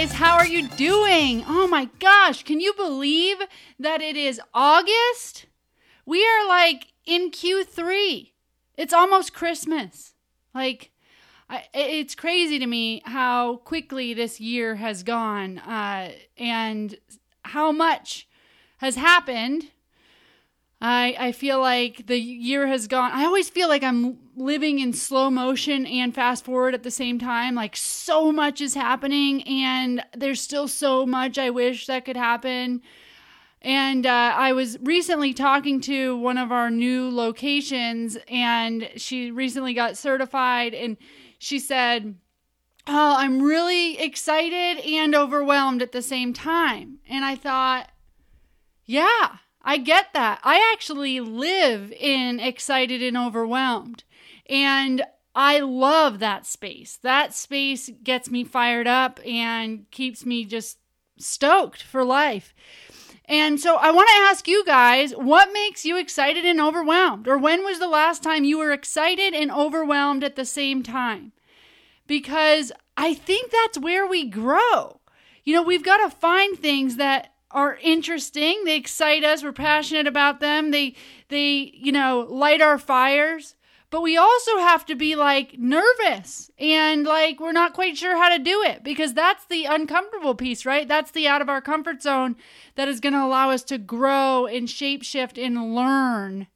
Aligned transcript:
guys. 0.00 0.12
How 0.12 0.36
are 0.36 0.46
you 0.46 0.66
doing? 0.66 1.44
Oh 1.46 1.66
my 1.66 1.90
gosh, 1.98 2.42
can 2.42 2.58
you 2.58 2.72
believe 2.72 3.36
that 3.78 4.00
it 4.00 4.16
is 4.16 4.40
August? 4.54 5.44
We 6.06 6.26
are 6.26 6.48
like 6.48 6.86
in 7.04 7.30
Q3. 7.30 8.30
It's 8.78 8.94
almost 8.94 9.34
Christmas. 9.34 10.14
Like, 10.54 10.90
I, 11.50 11.64
it's 11.74 12.14
crazy 12.14 12.58
to 12.58 12.66
me 12.66 13.02
how 13.04 13.56
quickly 13.56 14.14
this 14.14 14.40
year 14.40 14.76
has 14.76 15.02
gone 15.02 15.58
uh, 15.58 16.12
and 16.38 16.96
how 17.42 17.70
much 17.70 18.26
has 18.78 18.96
happened 18.96 19.66
I, 20.80 21.14
I 21.18 21.32
feel 21.32 21.60
like 21.60 22.06
the 22.06 22.18
year 22.18 22.66
has 22.66 22.86
gone. 22.86 23.10
I 23.12 23.24
always 23.24 23.50
feel 23.50 23.68
like 23.68 23.82
I'm 23.82 24.18
living 24.40 24.78
in 24.78 24.92
slow 24.92 25.30
motion 25.30 25.86
and 25.86 26.14
fast 26.14 26.44
forward 26.44 26.74
at 26.74 26.82
the 26.82 26.90
same 26.90 27.18
time. 27.18 27.54
Like 27.54 27.76
so 27.76 28.32
much 28.32 28.60
is 28.60 28.74
happening, 28.74 29.42
and 29.44 30.02
there's 30.16 30.40
still 30.40 30.66
so 30.66 31.06
much 31.06 31.38
I 31.38 31.50
wish 31.50 31.86
that 31.86 32.04
could 32.04 32.16
happen. 32.16 32.82
And 33.62 34.06
uh, 34.06 34.34
I 34.36 34.52
was 34.54 34.78
recently 34.80 35.34
talking 35.34 35.80
to 35.82 36.16
one 36.16 36.38
of 36.38 36.50
our 36.50 36.70
new 36.70 37.10
locations, 37.10 38.16
and 38.28 38.90
she 38.96 39.30
recently 39.30 39.74
got 39.74 39.98
certified, 39.98 40.74
and 40.74 40.96
she 41.38 41.58
said, 41.58 42.16
Oh, 42.86 43.14
I'm 43.18 43.42
really 43.42 44.00
excited 44.00 44.82
and 44.84 45.14
overwhelmed 45.14 45.82
at 45.82 45.92
the 45.92 46.02
same 46.02 46.32
time. 46.32 46.98
And 47.08 47.24
I 47.24 47.36
thought, 47.36 47.90
yeah 48.86 49.36
I 49.62 49.76
get 49.76 50.12
that. 50.14 50.40
I 50.42 50.72
actually 50.72 51.20
live 51.20 51.92
in 51.92 52.40
excited 52.40 53.02
and 53.02 53.16
overwhelmed. 53.16 54.04
And 54.50 55.02
I 55.34 55.60
love 55.60 56.18
that 56.18 56.44
space. 56.44 56.98
That 57.02 57.32
space 57.32 57.88
gets 58.02 58.30
me 58.30 58.44
fired 58.44 58.88
up 58.88 59.20
and 59.24 59.88
keeps 59.90 60.26
me 60.26 60.44
just 60.44 60.78
stoked 61.18 61.82
for 61.82 62.04
life. 62.04 62.52
And 63.26 63.60
so 63.60 63.76
I 63.76 63.92
want 63.92 64.08
to 64.08 64.22
ask 64.28 64.48
you 64.48 64.64
guys 64.64 65.12
what 65.12 65.52
makes 65.52 65.84
you 65.84 65.96
excited 65.96 66.44
and 66.44 66.60
overwhelmed? 66.60 67.28
Or 67.28 67.38
when 67.38 67.64
was 67.64 67.78
the 67.78 67.86
last 67.86 68.24
time 68.24 68.42
you 68.42 68.58
were 68.58 68.72
excited 68.72 69.34
and 69.34 69.52
overwhelmed 69.52 70.24
at 70.24 70.34
the 70.34 70.44
same 70.44 70.82
time? 70.82 71.30
Because 72.08 72.72
I 72.96 73.14
think 73.14 73.52
that's 73.52 73.78
where 73.78 74.04
we 74.04 74.28
grow. 74.28 75.00
You 75.44 75.54
know, 75.54 75.62
we've 75.62 75.84
got 75.84 75.98
to 75.98 76.16
find 76.16 76.58
things 76.58 76.96
that 76.96 77.32
are 77.52 77.78
interesting. 77.82 78.64
They 78.64 78.76
excite 78.76 79.22
us. 79.22 79.44
We're 79.44 79.52
passionate 79.52 80.08
about 80.08 80.40
them. 80.40 80.72
They 80.72 80.96
they, 81.28 81.72
you 81.74 81.92
know, 81.92 82.26
light 82.28 82.60
our 82.60 82.78
fires. 82.78 83.54
But 83.90 84.02
we 84.02 84.16
also 84.16 84.58
have 84.58 84.86
to 84.86 84.94
be 84.94 85.16
like 85.16 85.58
nervous 85.58 86.50
and 86.58 87.04
like 87.04 87.40
we're 87.40 87.50
not 87.50 87.74
quite 87.74 87.96
sure 87.96 88.16
how 88.16 88.28
to 88.28 88.42
do 88.42 88.62
it 88.62 88.84
because 88.84 89.14
that's 89.14 89.44
the 89.46 89.64
uncomfortable 89.64 90.36
piece, 90.36 90.64
right? 90.64 90.86
That's 90.86 91.10
the 91.10 91.26
out 91.26 91.42
of 91.42 91.48
our 91.48 91.60
comfort 91.60 92.00
zone 92.00 92.36
that 92.76 92.86
is 92.86 93.00
going 93.00 93.14
to 93.14 93.24
allow 93.24 93.50
us 93.50 93.64
to 93.64 93.78
grow 93.78 94.46
and 94.46 94.68
shapeshift 94.68 95.44
and 95.44 95.74
learn 95.74 96.46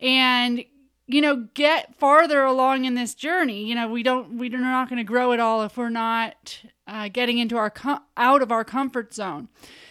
and 0.00 0.64
you 1.06 1.20
know 1.20 1.48
get 1.54 1.94
farther 1.98 2.42
along 2.42 2.84
in 2.84 2.94
this 2.94 3.14
journey. 3.14 3.64
You 3.64 3.74
know, 3.74 3.88
we 3.88 4.02
don't 4.02 4.38
we're 4.38 4.50
not 4.58 4.88
going 4.88 4.98
to 4.98 5.04
grow 5.04 5.32
at 5.32 5.40
all 5.40 5.62
if 5.62 5.76
we're 5.76 5.90
not 5.90 6.62
uh, 6.86 7.08
getting 7.08 7.38
into 7.38 7.56
our 7.56 7.70
com- 7.70 8.02
out 8.16 8.42
of 8.42 8.52
our 8.52 8.64
comfort 8.64 9.14
zone. 9.14 9.48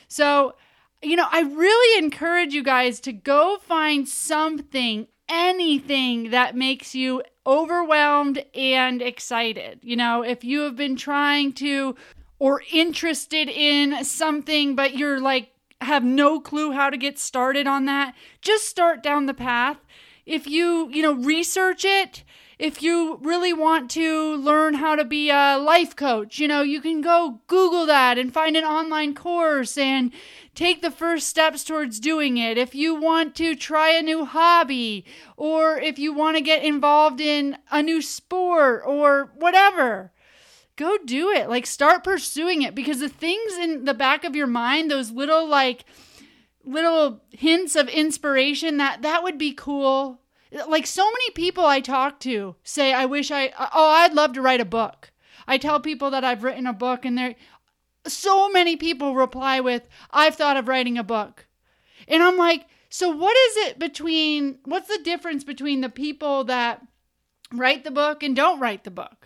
So, 0.07 0.55
you 1.01 1.15
know, 1.15 1.27
I 1.31 1.41
really 1.41 2.03
encourage 2.03 2.53
you 2.53 2.63
guys 2.63 2.99
to 3.01 3.13
go 3.13 3.57
find 3.61 4.07
something, 4.07 5.07
anything 5.29 6.31
that 6.31 6.55
makes 6.55 6.95
you 6.95 7.23
overwhelmed 7.45 8.43
and 8.53 9.01
excited. 9.01 9.79
You 9.81 9.95
know, 9.95 10.23
if 10.23 10.43
you 10.43 10.61
have 10.61 10.75
been 10.75 10.95
trying 10.95 11.53
to 11.53 11.95
or 12.39 12.61
interested 12.71 13.47
in 13.47 14.03
something, 14.03 14.75
but 14.75 14.97
you're 14.97 15.21
like, 15.21 15.51
have 15.81 16.03
no 16.03 16.39
clue 16.39 16.71
how 16.71 16.89
to 16.89 16.97
get 16.97 17.19
started 17.19 17.67
on 17.67 17.85
that, 17.85 18.15
just 18.41 18.67
start 18.67 19.03
down 19.03 19.25
the 19.25 19.33
path. 19.33 19.77
If 20.25 20.47
you, 20.47 20.89
you 20.89 21.01
know, 21.01 21.13
research 21.13 21.85
it, 21.85 22.23
if 22.57 22.81
you 22.81 23.19
really 23.21 23.51
want 23.51 23.91
to 23.91 24.35
learn 24.35 24.75
how 24.75 24.95
to 24.95 25.03
be 25.03 25.29
a 25.29 25.57
life 25.57 25.95
coach, 25.95 26.39
you 26.39 26.47
know, 26.47 26.61
you 26.61 26.79
can 26.79 27.01
go 27.01 27.41
Google 27.47 27.85
that 27.85 28.17
and 28.17 28.33
find 28.33 28.55
an 28.55 28.63
online 28.63 29.13
course 29.13 29.77
and 29.77 30.11
take 30.53 30.81
the 30.81 30.91
first 30.91 31.27
steps 31.27 31.63
towards 31.63 31.99
doing 31.99 32.37
it. 32.37 32.57
If 32.57 32.73
you 32.73 32.95
want 32.95 33.35
to 33.35 33.55
try 33.55 33.91
a 33.91 34.01
new 34.01 34.23
hobby 34.23 35.05
or 35.35 35.77
if 35.77 35.99
you 35.99 36.13
want 36.13 36.37
to 36.37 36.41
get 36.41 36.63
involved 36.63 37.19
in 37.19 37.57
a 37.71 37.83
new 37.83 38.01
sport 38.01 38.83
or 38.85 39.31
whatever, 39.35 40.13
go 40.77 40.97
do 41.05 41.29
it. 41.31 41.49
Like 41.49 41.65
start 41.65 42.03
pursuing 42.05 42.61
it 42.61 42.73
because 42.73 42.99
the 42.99 43.09
things 43.09 43.53
in 43.57 43.83
the 43.83 43.93
back 43.93 44.23
of 44.23 44.35
your 44.35 44.47
mind, 44.47 44.89
those 44.89 45.11
little 45.11 45.45
like 45.45 45.83
little 46.63 47.21
hints 47.31 47.75
of 47.75 47.87
inspiration 47.89 48.77
that 48.77 49.01
that 49.03 49.21
would 49.21 49.37
be 49.37 49.53
cool 49.53 50.21
like 50.67 50.87
so 50.87 51.05
many 51.05 51.31
people 51.31 51.65
I 51.65 51.79
talk 51.79 52.19
to 52.21 52.55
say, 52.63 52.93
I 52.93 53.05
wish 53.05 53.31
I, 53.31 53.47
uh, 53.57 53.69
oh, 53.73 53.89
I'd 53.89 54.13
love 54.13 54.33
to 54.33 54.41
write 54.41 54.61
a 54.61 54.65
book. 54.65 55.11
I 55.47 55.57
tell 55.57 55.79
people 55.79 56.09
that 56.11 56.23
I've 56.23 56.43
written 56.43 56.65
a 56.65 56.73
book, 56.73 57.05
and 57.05 57.17
there, 57.17 57.35
so 58.07 58.49
many 58.49 58.75
people 58.75 59.15
reply 59.15 59.59
with, 59.59 59.83
I've 60.11 60.35
thought 60.35 60.57
of 60.57 60.67
writing 60.67 60.97
a 60.97 61.03
book. 61.03 61.47
And 62.07 62.23
I'm 62.23 62.37
like, 62.37 62.65
so 62.89 63.09
what 63.09 63.35
is 63.35 63.67
it 63.67 63.79
between, 63.79 64.59
what's 64.65 64.87
the 64.87 65.03
difference 65.03 65.43
between 65.43 65.81
the 65.81 65.89
people 65.89 66.43
that 66.45 66.81
write 67.51 67.83
the 67.83 67.91
book 67.91 68.23
and 68.23 68.35
don't 68.35 68.59
write 68.59 68.83
the 68.83 68.91
book? 68.91 69.24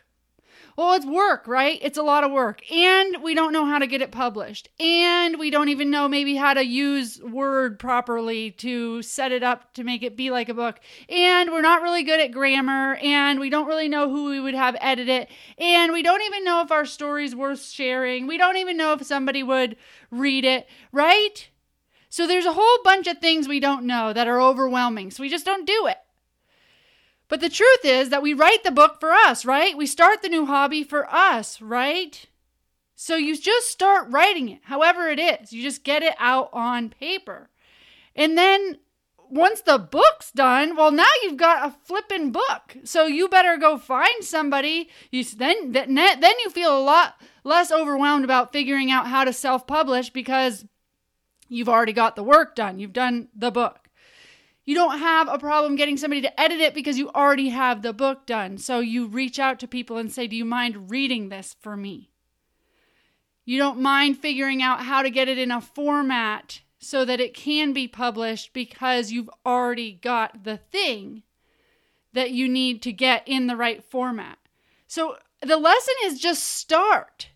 Well, 0.80 0.94
it's 0.94 1.06
work, 1.06 1.46
right? 1.46 1.78
It's 1.82 1.98
a 1.98 2.04
lot 2.04 2.24
of 2.24 2.32
work. 2.32 2.62
And 2.72 3.22
we 3.22 3.36
don't 3.36 3.52
know 3.52 3.66
how 3.66 3.80
to 3.80 3.86
get 3.86 4.02
it 4.02 4.14
published. 4.14 4.70
And 4.80 5.38
we 5.38 5.50
don't 5.50 5.68
even 5.68 5.90
know 5.90 6.08
maybe 6.08 6.38
how 6.38 6.54
to 6.54 6.64
use 6.64 7.22
Word 7.22 7.80
properly 7.80 8.52
to 8.52 9.02
set 9.02 9.34
it 9.34 9.44
up 9.44 9.74
to 9.74 9.84
make 9.84 10.04
it 10.04 10.16
be 10.16 10.32
like 10.32 10.48
a 10.48 10.54
book. 10.54 10.80
And 11.10 11.52
we're 11.52 11.60
not 11.60 11.82
really 11.82 12.04
good 12.04 12.22
at 12.22 12.32
grammar. 12.32 12.96
And 13.04 13.42
we 13.42 13.50
don't 13.50 13.68
really 13.68 13.90
know 13.90 14.10
who 14.10 14.30
we 14.30 14.40
would 14.40 14.54
have 14.54 14.78
edit 14.80 15.10
it. 15.10 15.30
And 15.58 15.92
we 15.92 16.02
don't 16.02 16.22
even 16.22 16.46
know 16.46 16.62
if 16.62 16.72
our 16.72 16.86
story's 16.86 17.36
worth 17.36 17.62
sharing. 17.62 18.26
We 18.26 18.38
don't 18.38 18.56
even 18.56 18.78
know 18.78 18.94
if 18.94 19.06
somebody 19.06 19.44
would 19.44 19.76
read 20.12 20.46
it, 20.46 20.66
right? 20.94 21.50
So 22.08 22.26
there's 22.26 22.46
a 22.46 22.54
whole 22.54 22.84
bunch 22.86 23.08
of 23.08 23.18
things 23.18 23.50
we 23.50 23.60
don't 23.60 23.84
know 23.84 24.14
that 24.14 24.30
are 24.30 24.42
overwhelming. 24.42 25.12
So 25.12 25.24
we 25.24 25.30
just 25.30 25.46
don't 25.46 25.68
do 25.68 25.88
it. 25.88 25.98
But 27.30 27.40
the 27.40 27.50
truth 27.50 27.86
is 27.86 28.10
that 28.10 28.22
we 28.22 28.34
write 28.34 28.64
the 28.64 28.72
book 28.72 29.00
for 29.00 29.14
us, 29.14 29.46
right? 29.46 29.78
We 29.78 29.86
start 29.86 30.22
the 30.22 30.30
new 30.30 30.48
hobby 30.48 30.84
for 30.84 31.10
us, 31.10 31.62
right? 31.62 32.26
So 32.96 33.16
you 33.16 33.38
just 33.38 33.70
start 33.70 34.10
writing 34.10 34.50
it, 34.50 34.60
however 34.64 35.08
it 35.08 35.20
is. 35.20 35.54
You 35.54 35.62
just 35.62 35.86
get 35.86 36.04
it 36.04 36.16
out 36.20 36.50
on 36.52 36.90
paper. 36.90 37.50
And 38.16 38.38
then 38.38 38.80
once 39.30 39.62
the 39.62 39.78
book's 39.78 40.32
done, 40.32 40.76
well, 40.76 40.92
now 40.92 41.08
you've 41.22 41.38
got 41.38 41.66
a 41.66 41.76
flippin' 41.86 42.32
book. 42.32 42.76
So 42.84 43.06
you 43.06 43.30
better 43.30 43.58
go 43.58 43.78
find 43.78 44.24
somebody. 44.24 44.90
You 45.12 45.24
then 45.24 45.72
then 45.72 46.40
you 46.44 46.50
feel 46.50 46.76
a 46.76 46.82
lot 46.82 47.22
less 47.44 47.72
overwhelmed 47.72 48.26
about 48.26 48.52
figuring 48.52 48.90
out 48.90 49.08
how 49.08 49.24
to 49.24 49.32
self-publish 49.32 50.10
because 50.10 50.66
you've 51.48 51.70
already 51.70 51.94
got 51.94 52.16
the 52.16 52.24
work 52.24 52.56
done. 52.56 52.80
You've 52.80 52.92
done 52.92 53.28
the 53.36 53.52
book. 53.52 53.79
You 54.70 54.76
don't 54.76 55.00
have 55.00 55.28
a 55.28 55.40
problem 55.40 55.76
getting 55.76 55.98
somebody 55.98 56.22
to 56.22 56.40
edit 56.40 56.60
it 56.60 56.76
because 56.76 57.00
you 57.00 57.10
already 57.10 57.50
have 57.50 57.82
the 57.82 57.92
book 57.92 58.28
done. 58.28 58.60
So 58.60 58.82
you 58.82 59.08
reach 59.08 59.40
out 59.40 59.60
to 59.62 59.68
people 59.68 59.98
and 59.98 60.12
say, 60.12 60.28
Do 60.28 60.36
you 60.36 60.46
mind 60.46 60.92
reading 60.92 61.30
this 61.30 61.56
for 61.60 61.76
me? 61.76 62.12
You 63.46 63.58
don't 63.58 63.82
mind 63.82 64.20
figuring 64.20 64.62
out 64.62 64.84
how 64.84 65.02
to 65.02 65.10
get 65.10 65.28
it 65.28 65.40
in 65.40 65.50
a 65.50 65.60
format 65.60 66.62
so 66.78 67.04
that 67.04 67.20
it 67.20 67.34
can 67.34 67.74
be 67.74 67.88
published 67.88 68.54
because 68.54 69.12
you've 69.12 69.32
already 69.44 69.92
got 69.92 70.44
the 70.44 70.58
thing 70.58 71.24
that 72.14 72.30
you 72.30 72.48
need 72.48 72.84
to 72.84 72.92
get 72.92 73.28
in 73.28 73.48
the 73.48 73.56
right 73.56 73.84
format. 73.84 74.38
So 74.86 75.18
the 75.42 75.58
lesson 75.58 75.96
is 76.04 76.20
just 76.20 76.44
start. 76.44 77.30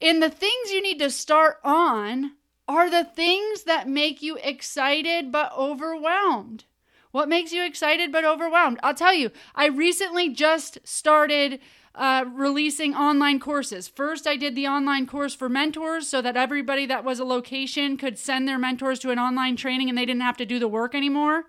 And 0.00 0.20
the 0.20 0.30
things 0.30 0.72
you 0.72 0.82
need 0.82 0.98
to 0.98 1.10
start 1.10 1.58
on 1.62 2.32
are 2.66 2.90
the 2.90 3.04
things 3.04 3.62
that 3.62 3.88
make 3.88 4.20
you 4.20 4.36
excited 4.42 5.30
but 5.30 5.52
overwhelmed. 5.56 6.64
What 7.12 7.28
makes 7.28 7.52
you 7.52 7.64
excited 7.64 8.10
but 8.10 8.24
overwhelmed? 8.24 8.80
I'll 8.82 8.94
tell 8.94 9.14
you, 9.14 9.30
I 9.54 9.66
recently 9.68 10.30
just 10.30 10.78
started 10.82 11.60
uh, 11.94 12.24
releasing 12.32 12.94
online 12.94 13.38
courses. 13.38 13.86
First, 13.86 14.26
I 14.26 14.36
did 14.36 14.54
the 14.54 14.66
online 14.66 15.06
course 15.06 15.34
for 15.34 15.50
mentors 15.50 16.08
so 16.08 16.22
that 16.22 16.38
everybody 16.38 16.86
that 16.86 17.04
was 17.04 17.20
a 17.20 17.24
location 17.24 17.98
could 17.98 18.18
send 18.18 18.48
their 18.48 18.58
mentors 18.58 18.98
to 19.00 19.10
an 19.10 19.18
online 19.18 19.56
training 19.56 19.90
and 19.90 19.98
they 19.98 20.06
didn't 20.06 20.22
have 20.22 20.38
to 20.38 20.46
do 20.46 20.58
the 20.58 20.68
work 20.68 20.94
anymore. 20.94 21.44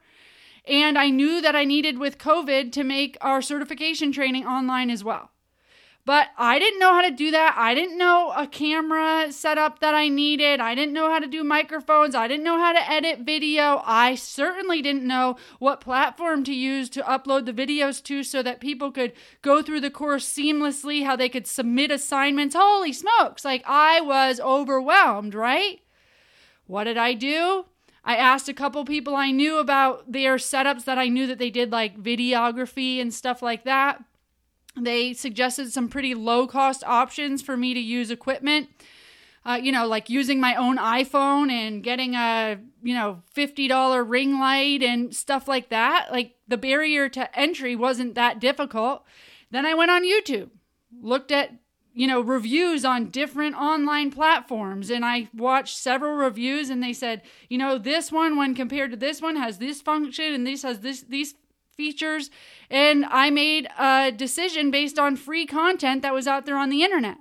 And 0.65 0.98
I 0.98 1.10
knew 1.10 1.42
that 1.42 1.56
I 1.56 1.63
needed 1.63 1.98
with 1.98 2.18
COVID 2.18 2.74
to 2.74 2.83
make 2.83 3.18
our 3.21 3.42
certification 3.42 4.12
training 4.12 4.45
online 4.45 4.89
as 4.89 5.04
well. 5.04 5.32
But 6.05 6.27
I 6.38 6.59
didn't 6.59 6.79
know 6.79 6.94
how 6.94 7.01
to 7.01 7.11
do 7.11 7.31
that. 7.31 7.55
I 7.57 7.73
didn't 7.73 7.97
know 7.97 8.33
a 8.35 8.45
camera 8.45 9.31
setup 9.31 9.79
that 9.79 9.95
I 9.95 10.09
needed. 10.09 10.59
I 10.59 10.75
didn't 10.75 10.94
know 10.94 11.09
how 11.09 11.19
to 11.19 11.27
do 11.27 11.45
microphones. 11.45 12.13
I 12.13 12.27
didn't 12.27 12.44
know 12.44 12.57
how 12.57 12.73
to 12.73 12.91
edit 12.91 13.19
video. 13.19 13.81
I 13.85 14.15
certainly 14.15 14.81
didn't 14.81 15.07
know 15.07 15.38
what 15.59 15.79
platform 15.79 16.44
to 16.44 16.53
use 16.53 16.89
to 16.89 17.01
upload 17.03 17.45
the 17.45 17.53
videos 17.53 18.03
to 18.03 18.21
so 18.23 18.44
that 18.44 18.59
people 18.59 18.91
could 18.91 19.13
go 19.41 19.61
through 19.61 19.79
the 19.79 19.89
course 19.89 20.27
seamlessly, 20.27 21.05
how 21.05 21.15
they 21.15 21.29
could 21.29 21.47
submit 21.47 21.89
assignments. 21.89 22.53
Holy 22.53 22.91
smokes. 22.91 23.45
Like 23.45 23.63
I 23.65 24.01
was 24.01 24.41
overwhelmed, 24.41 25.33
right? 25.33 25.79
What 26.67 26.83
did 26.83 26.97
I 26.97 27.13
do? 27.13 27.65
I 28.03 28.17
asked 28.17 28.50
a 28.50 28.53
couple 28.53 28.83
people 28.83 29.15
I 29.15 29.31
knew 29.31 29.57
about 29.57 30.11
their 30.11 30.35
setups 30.35 30.83
that 30.83 30.97
I 30.97 31.07
knew 31.07 31.27
that 31.27 31.38
they 31.38 31.50
did 31.50 31.71
like 31.71 31.97
videography 31.97 33.00
and 33.00 33.13
stuff 33.13 33.41
like 33.41 33.63
that. 33.63 34.03
They 34.80 35.14
suggested 35.14 35.72
some 35.72 35.88
pretty 35.88 36.16
low 36.16 36.48
cost 36.48 36.84
options 36.86 37.42
for 37.42 37.56
me 37.56 37.74
to 37.74 37.80
use 37.80 38.10
equipment. 38.10 38.70
Uh, 39.46 39.60
you 39.62 39.72
know, 39.74 39.86
like 39.86 40.10
using 40.10 40.40
my 40.40 40.56
own 40.56 40.78
iPhone 40.78 41.52
and 41.52 41.84
getting 41.84 42.16
a, 42.16 42.58
you 42.81 42.94
know, 42.94 43.22
$50 43.36 44.10
ring 44.10 44.40
light 44.40 44.81
and 44.81 45.14
stuff 45.14 45.50
like 45.50 45.70
that. 45.70 46.08
Like 46.12 46.36
the 46.48 46.58
barrier 46.58 47.10
to 47.10 47.38
entry 47.38 47.75
wasn't 47.75 48.16
that 48.16 48.40
difficult. 48.40 49.04
Then 49.52 49.66
I 49.66 49.74
went 49.74 49.92
on 49.92 50.04
YouTube, 50.04 50.50
looked 51.02 51.31
at, 51.31 51.52
you 51.94 52.08
know, 52.08 52.22
reviews 52.22 52.86
on 52.86 53.10
different 53.10 53.56
online 53.56 54.10
platforms, 54.10 54.90
and 54.90 55.06
I 55.06 55.30
watched 55.31 55.78
several 55.78 56.16
reviews, 56.16 56.72
and 56.72 56.81
they 56.81 56.94
said, 56.94 57.22
you 57.50 57.60
know, 57.60 57.78
this 57.78 58.12
one, 58.12 58.36
when 58.36 58.56
compared 58.56 58.90
to 58.92 58.98
this 58.98 59.22
one, 59.22 59.36
has 59.36 59.60
this 59.60 59.80
function, 59.80 60.34
and 60.34 60.48
this 60.48 60.64
has 60.64 60.80
this 60.80 61.02
these 61.02 61.36
features. 61.75 62.30
And 62.70 63.06
I 63.06 63.30
made 63.30 63.68
a 63.78 64.12
decision 64.12 64.72
based 64.72 64.98
on 64.98 65.16
free 65.16 65.46
content 65.46 66.02
that 66.02 66.14
was 66.14 66.28
out 66.28 66.46
there 66.46 66.58
on 66.58 66.70
the 66.70 66.84
internet. 66.84 67.18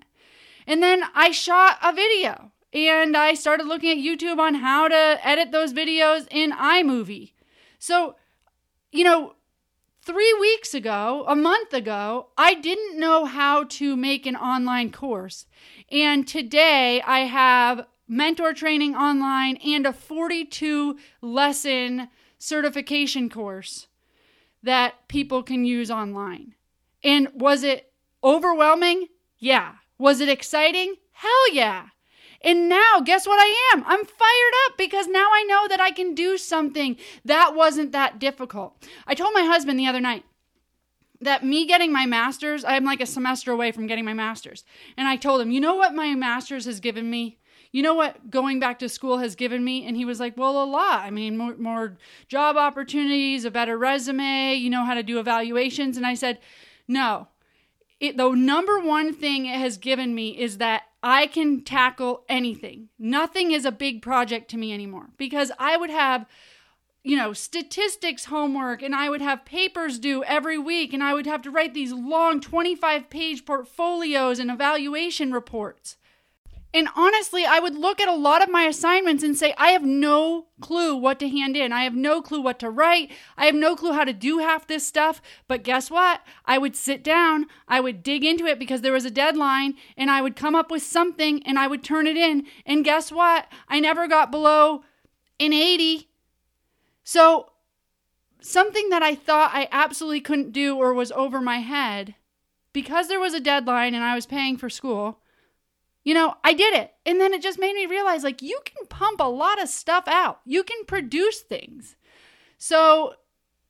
And 0.67 0.83
then 0.83 1.03
I 1.15 1.31
shot 1.31 1.79
a 1.83 1.93
video 1.93 2.53
and 2.73 3.17
I 3.17 3.35
started 3.35 3.67
looking 3.67 3.91
at 3.91 4.05
YouTube 4.05 4.39
on 4.39 4.57
how 4.57 4.89
to 4.89 5.19
edit 5.23 5.53
those 5.53 5.73
videos 5.73 6.27
in 6.31 6.53
iMovie. 6.53 7.33
So, 7.79 8.17
you 8.91 9.05
know, 9.05 9.35
three 10.05 10.35
weeks 10.41 10.73
ago, 10.75 11.25
a 11.29 11.37
month 11.37 11.73
ago, 11.73 12.29
I 12.37 12.55
didn't 12.55 12.99
know 12.99 13.25
how 13.25 13.65
to 13.65 13.97
make 13.97 14.27
an 14.27 14.37
online 14.37 14.91
course. 14.91 15.47
And 15.91 16.27
today 16.27 17.03
I 17.03 17.21
have 17.21 17.87
mentor 18.09 18.53
training 18.53 18.95
online 18.95 19.57
and 19.59 19.87
a 19.87 19.93
42 19.93 20.99
lesson 21.21 22.09
certification 22.39 23.29
course 23.29 23.87
that 24.62 25.09
people 25.09 25.43
can 25.43 25.64
use 25.64 25.91
online. 25.91 26.55
And 27.03 27.29
was 27.35 27.62
it 27.62 27.93
overwhelming? 28.23 29.09
Yeah. 29.38 29.75
Was 29.99 30.20
it 30.20 30.29
exciting? 30.29 30.97
Hell 31.12 31.53
yeah. 31.53 31.87
And 32.44 32.69
now, 32.69 33.00
guess 33.05 33.26
what 33.26 33.38
I 33.38 33.73
am? 33.73 33.85
I'm 33.87 34.05
fired 34.05 34.55
up 34.67 34.76
because 34.76 35.06
now 35.06 35.29
I 35.32 35.44
know 35.44 35.69
that 35.69 35.81
I 35.81 35.93
can 35.93 36.14
do 36.14 36.37
something 36.37 36.97
that 37.25 37.55
wasn't 37.55 37.93
that 37.93 38.19
difficult. 38.19 38.76
I 39.06 39.14
told 39.14 39.32
my 39.32 39.43
husband 39.43 39.79
the 39.79 39.87
other 39.87 40.00
night 40.00 40.25
that 41.20 41.44
me 41.44 41.67
getting 41.67 41.93
my 41.93 42.05
master's, 42.05 42.65
I'm 42.65 42.85
like 42.85 43.00
a 43.00 43.06
semester 43.06 43.53
away 43.53 43.70
from 43.70 43.87
getting 43.87 44.05
my 44.05 44.12
master's. 44.12 44.65
And 44.97 45.06
I 45.06 45.17
told 45.17 45.41
him, 45.41 45.53
you 45.53 45.61
know 45.61 45.76
what 45.76 45.94
my 45.94 46.15
master's 46.17 46.65
has 46.65 46.81
given 46.81 47.08
me? 47.08 47.38
You 47.73 47.83
know 47.83 47.95
what 47.95 48.31
going 48.31 48.61
back 48.61 48.79
to 48.79 48.89
school 48.89 49.19
has 49.19 49.35
given 49.35 49.65
me? 49.65 49.87
And 49.87 49.97
he 49.97 50.05
was 50.05 50.21
like, 50.21 50.37
well, 50.37 50.63
a 50.63 50.65
lot. 50.65 51.01
I 51.01 51.11
mean, 51.11 51.39
more, 51.39 51.57
more 51.57 51.97
job 52.29 52.57
opportunities, 52.57 53.45
a 53.45 53.51
better 53.51 53.79
resume, 53.79 54.55
you 54.55 54.71
know 54.71 54.85
how 54.85 54.95
to 54.95 55.03
do 55.03 55.19
evaluations. 55.19 55.97
And 55.97 56.07
I 56.07 56.15
said, 56.15 56.39
no. 56.87 57.29
It, 57.99 58.17
the 58.17 58.31
number 58.31 58.79
one 58.79 59.15
thing 59.15 59.47
it 59.47 59.59
has 59.59 59.79
given 59.79 60.15
me 60.15 60.39
is 60.39 60.59
that 60.59 60.83
I 61.03 61.27
can 61.27 61.63
tackle 61.63 62.25
anything. 62.29 62.89
Nothing 62.99 63.53
is 63.53 63.65
a 63.65 63.73
big 63.73 64.03
project 64.03 64.51
to 64.51 64.59
me 64.59 64.73
anymore 64.73 65.09
because 65.17 65.51
I 65.59 65.77
would 65.77 65.91
have 65.91 66.27
you 67.05 67.17
know, 67.17 67.33
statistics 67.33 68.27
homework 68.27 68.83
and 68.83 68.95
I 68.95 69.09
would 69.09 69.21
have 69.21 69.45
papers 69.45 69.99
due 69.99 70.23
every 70.25 70.57
week 70.57 70.93
and 70.93 71.03
I 71.03 71.15
would 71.15 71.27
have 71.27 71.43
to 71.43 71.51
write 71.51 71.75
these 71.75 71.93
long 71.93 72.41
25 72.41 73.11
page 73.11 73.45
portfolios 73.45 74.39
and 74.39 74.51
evaluation 74.51 75.33
reports. 75.33 75.97
And 76.75 76.89
honestly, 76.97 77.45
I 77.45 77.59
would 77.59 77.75
look 77.75 78.01
at 78.01 78.09
a 78.09 78.15
lot 78.15 78.43
of 78.43 78.51
my 78.51 78.63
assignments 78.63 79.23
and 79.23 79.37
say, 79.37 79.53
I 79.59 79.73
have 79.73 79.85
no 79.85 80.47
clue 80.63 80.97
what 80.97 81.19
to 81.19 81.29
hand 81.29 81.55
in. 81.55 81.71
I 81.71 81.85
have 81.85 81.95
no 81.95 82.23
clue 82.23 82.41
what 82.41 82.59
to 82.61 82.71
write. 82.71 83.11
I 83.37 83.45
have 83.45 83.55
no 83.55 83.77
clue 83.77 83.93
how 83.93 84.05
to 84.05 84.15
do 84.15 84.39
half 84.39 84.67
this 84.67 84.87
stuff. 84.87 85.21
But 85.47 85.65
guess 85.65 85.91
what? 85.91 86.23
I 86.47 86.57
would 86.57 86.75
sit 86.75 87.05
down, 87.05 87.47
I 87.69 87.81
would 87.81 88.03
dig 88.03 88.25
into 88.25 88.47
it 88.47 88.59
because 88.59 88.81
there 88.81 88.93
was 88.93 89.05
a 89.05 89.11
deadline, 89.11 89.75
and 89.99 90.11
I 90.11 90.23
would 90.23 90.35
come 90.35 90.55
up 90.55 90.71
with 90.71 90.83
something 90.83 91.43
and 91.45 91.59
I 91.59 91.67
would 91.67 91.85
turn 91.85 92.07
it 92.07 92.17
in. 92.17 92.47
And 92.65 92.85
guess 92.85 93.13
what? 93.13 93.49
I 93.69 93.79
never 93.79 94.09
got 94.09 94.31
below 94.31 94.83
an 95.39 95.53
80. 95.53 96.09
So, 97.05 97.51
something 98.41 98.89
that 98.89 99.03
I 99.03 99.15
thought 99.15 99.51
I 99.53 99.69
absolutely 99.71 100.21
couldn't 100.23 100.53
do 100.53 100.77
or 100.77 100.95
was 100.95 101.13
over 101.13 101.43
my 101.43 101.59
head, 101.59 102.15
because 102.73 103.09
there 103.09 103.21
was 103.21 103.35
a 103.35 103.41
deadline 103.41 103.95
and 103.95 104.03
I 104.03 104.15
was 104.15 104.25
paying 104.25 104.57
for 104.57 104.71
school 104.71 105.22
you 106.05 106.15
know, 106.15 106.35
I 106.43 106.53
did 106.53 106.75
it. 106.75 106.93
And 107.07 107.21
then 107.21 107.33
it 107.33 107.43
just 107.43 107.59
made 107.59 107.75
me 107.75 107.87
realize 107.87 108.25
like 108.25 108.43
you 108.43 108.61
can 108.65 108.87
pump 108.87 109.21
a 109.21 109.25
lot 109.25 109.63
of 109.63 109.69
stuff 109.69 110.05
out, 110.07 110.41
you 110.45 110.63
can 110.63 110.85
produce 110.87 111.41
things. 111.41 111.97
So 112.59 113.15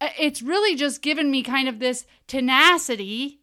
uh, 0.00 0.08
it's 0.18 0.42
really 0.42 0.76
just 0.76 1.02
given 1.02 1.30
me 1.30 1.42
kind 1.42 1.68
of 1.68 1.78
this 1.78 2.06
tenacity 2.26 3.40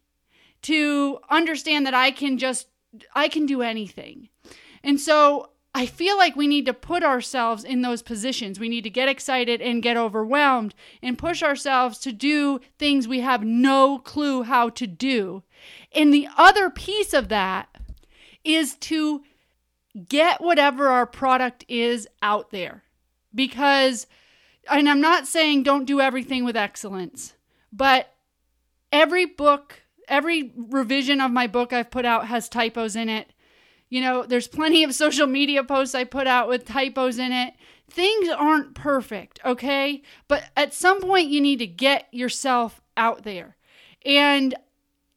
to 0.62 1.18
understand 1.30 1.86
that 1.86 1.94
I 1.94 2.10
can 2.10 2.38
just, 2.38 2.68
I 3.14 3.28
can 3.28 3.46
do 3.46 3.62
anything. 3.62 4.28
And 4.84 5.00
so 5.00 5.50
I 5.74 5.86
feel 5.86 6.16
like 6.16 6.34
we 6.34 6.48
need 6.48 6.66
to 6.66 6.74
put 6.74 7.04
ourselves 7.04 7.62
in 7.62 7.82
those 7.82 8.02
positions. 8.02 8.58
We 8.58 8.68
need 8.68 8.82
to 8.82 8.90
get 8.90 9.08
excited 9.08 9.62
and 9.62 9.82
get 9.82 9.96
overwhelmed 9.96 10.74
and 11.00 11.16
push 11.16 11.42
ourselves 11.42 11.98
to 12.00 12.12
do 12.12 12.60
things 12.78 13.06
we 13.06 13.20
have 13.20 13.44
no 13.44 13.98
clue 13.98 14.42
how 14.42 14.68
to 14.70 14.86
do. 14.86 15.44
And 15.94 16.12
the 16.12 16.28
other 16.36 16.70
piece 16.70 17.12
of 17.12 17.28
that 17.28 17.69
is 18.44 18.74
to 18.76 19.22
get 20.08 20.40
whatever 20.40 20.88
our 20.88 21.06
product 21.06 21.64
is 21.68 22.08
out 22.22 22.50
there. 22.50 22.82
Because, 23.34 24.06
and 24.70 24.88
I'm 24.88 25.00
not 25.00 25.26
saying 25.26 25.62
don't 25.62 25.84
do 25.84 26.00
everything 26.00 26.44
with 26.44 26.56
excellence, 26.56 27.34
but 27.72 28.12
every 28.92 29.24
book, 29.24 29.82
every 30.08 30.52
revision 30.56 31.20
of 31.20 31.30
my 31.30 31.46
book 31.46 31.72
I've 31.72 31.90
put 31.90 32.04
out 32.04 32.26
has 32.26 32.48
typos 32.48 32.96
in 32.96 33.08
it. 33.08 33.32
You 33.88 34.00
know, 34.00 34.24
there's 34.24 34.48
plenty 34.48 34.84
of 34.84 34.94
social 34.94 35.26
media 35.26 35.64
posts 35.64 35.94
I 35.94 36.04
put 36.04 36.26
out 36.26 36.48
with 36.48 36.64
typos 36.64 37.18
in 37.18 37.32
it. 37.32 37.54
Things 37.88 38.28
aren't 38.28 38.74
perfect, 38.74 39.40
okay? 39.44 40.02
But 40.28 40.44
at 40.56 40.72
some 40.72 41.00
point 41.00 41.28
you 41.28 41.40
need 41.40 41.58
to 41.58 41.66
get 41.66 42.06
yourself 42.12 42.80
out 42.96 43.24
there. 43.24 43.56
And 44.04 44.54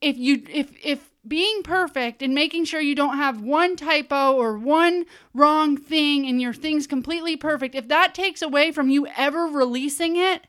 if 0.02 0.18
you 0.18 0.44
if 0.50 0.72
if 0.84 1.13
being 1.28 1.64
perfect 1.64 2.22
and 2.22 2.34
making 2.34 2.66
sure 2.66 2.82
you 2.82 2.96
don't 2.96 3.18
have 3.18 3.42
one 3.42 3.76
typo 3.76 4.34
or 4.34 4.58
one 4.58 5.06
wrong 5.34 5.78
thing 5.78 6.28
and 6.28 6.42
your 6.42 6.54
thing's 6.54 6.88
completely 6.88 7.38
perfect, 7.38 7.76
if 7.76 7.88
that 7.88 8.14
takes 8.14 8.42
away 8.42 8.72
from 8.72 8.90
you 8.90 9.08
ever 9.16 9.46
releasing 9.46 10.16
it, 10.16 10.48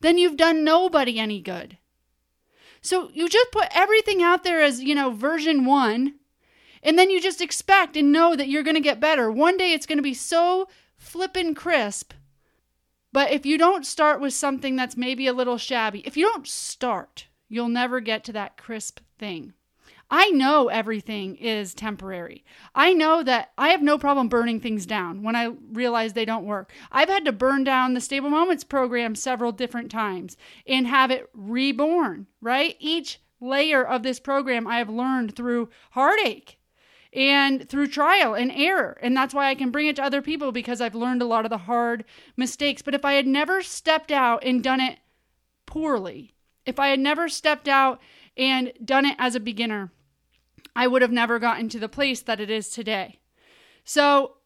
then 0.00 0.18
you've 0.18 0.36
done 0.36 0.62
nobody 0.62 1.18
any 1.18 1.40
good. 1.40 1.78
So 2.80 3.10
you 3.12 3.28
just 3.28 3.50
put 3.50 3.68
everything 3.72 4.22
out 4.22 4.44
there 4.44 4.62
as, 4.62 4.80
you 4.80 4.94
know, 4.94 5.10
version 5.10 5.64
one, 5.64 6.14
and 6.82 6.96
then 6.96 7.10
you 7.10 7.20
just 7.20 7.40
expect 7.40 7.96
and 7.96 8.12
know 8.12 8.36
that 8.36 8.48
you're 8.48 8.62
going 8.62 8.76
to 8.76 8.80
get 8.80 9.00
better. 9.00 9.30
One 9.30 9.56
day 9.56 9.72
it's 9.72 9.86
going 9.86 9.98
to 9.98 10.02
be 10.02 10.14
so 10.14 10.68
flippin' 10.96 11.54
crisp. 11.54 12.12
But 13.12 13.32
if 13.32 13.44
you 13.44 13.58
don't 13.58 13.84
start 13.84 14.20
with 14.20 14.34
something 14.34 14.76
that's 14.76 14.96
maybe 14.96 15.26
a 15.26 15.32
little 15.32 15.58
shabby, 15.58 16.00
if 16.06 16.16
you 16.16 16.26
don't 16.26 16.46
start, 16.46 17.26
you'll 17.48 17.68
never 17.68 17.98
get 17.98 18.22
to 18.24 18.32
that 18.34 18.56
crisp 18.56 19.00
thing. 19.18 19.54
I 20.10 20.30
know 20.30 20.68
everything 20.68 21.34
is 21.36 21.74
temporary. 21.74 22.44
I 22.74 22.92
know 22.92 23.24
that 23.24 23.52
I 23.58 23.70
have 23.70 23.82
no 23.82 23.98
problem 23.98 24.28
burning 24.28 24.60
things 24.60 24.86
down 24.86 25.22
when 25.22 25.34
I 25.34 25.54
realize 25.72 26.12
they 26.12 26.24
don't 26.24 26.44
work. 26.44 26.72
I've 26.92 27.08
had 27.08 27.24
to 27.24 27.32
burn 27.32 27.64
down 27.64 27.94
the 27.94 28.00
Stable 28.00 28.30
Moments 28.30 28.62
program 28.62 29.16
several 29.16 29.50
different 29.50 29.90
times 29.90 30.36
and 30.66 30.86
have 30.86 31.10
it 31.10 31.28
reborn, 31.34 32.28
right? 32.40 32.76
Each 32.78 33.20
layer 33.40 33.84
of 33.84 34.02
this 34.04 34.20
program 34.20 34.66
I 34.66 34.78
have 34.78 34.88
learned 34.88 35.34
through 35.34 35.70
heartache 35.90 36.58
and 37.12 37.68
through 37.68 37.88
trial 37.88 38.34
and 38.34 38.52
error. 38.52 38.98
And 39.02 39.16
that's 39.16 39.34
why 39.34 39.48
I 39.48 39.54
can 39.54 39.70
bring 39.70 39.86
it 39.86 39.96
to 39.96 40.04
other 40.04 40.22
people 40.22 40.52
because 40.52 40.80
I've 40.80 40.94
learned 40.94 41.22
a 41.22 41.26
lot 41.26 41.44
of 41.44 41.50
the 41.50 41.58
hard 41.58 42.04
mistakes. 42.36 42.82
But 42.82 42.94
if 42.94 43.04
I 43.04 43.14
had 43.14 43.26
never 43.26 43.62
stepped 43.62 44.12
out 44.12 44.44
and 44.44 44.62
done 44.62 44.80
it 44.80 44.98
poorly, 45.64 46.34
if 46.64 46.78
I 46.78 46.88
had 46.88 47.00
never 47.00 47.28
stepped 47.28 47.68
out 47.68 48.00
and 48.36 48.72
done 48.84 49.06
it 49.06 49.16
as 49.18 49.34
a 49.34 49.40
beginner, 49.40 49.90
I 50.76 50.86
would 50.86 51.02
have 51.02 51.10
never 51.10 51.38
gotten 51.38 51.68
to 51.70 51.78
the 51.78 51.88
place 51.88 52.20
that 52.20 52.40
it 52.40 52.50
is 52.50 52.68
today. 52.68 53.18
So 53.84 54.36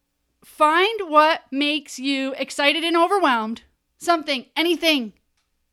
find 0.44 1.10
what 1.10 1.42
makes 1.50 1.99
you 1.99 2.34
excited 2.38 2.84
and 2.84 2.96
overwhelmed. 2.96 3.62
Something, 3.99 4.46
anything. 4.56 5.12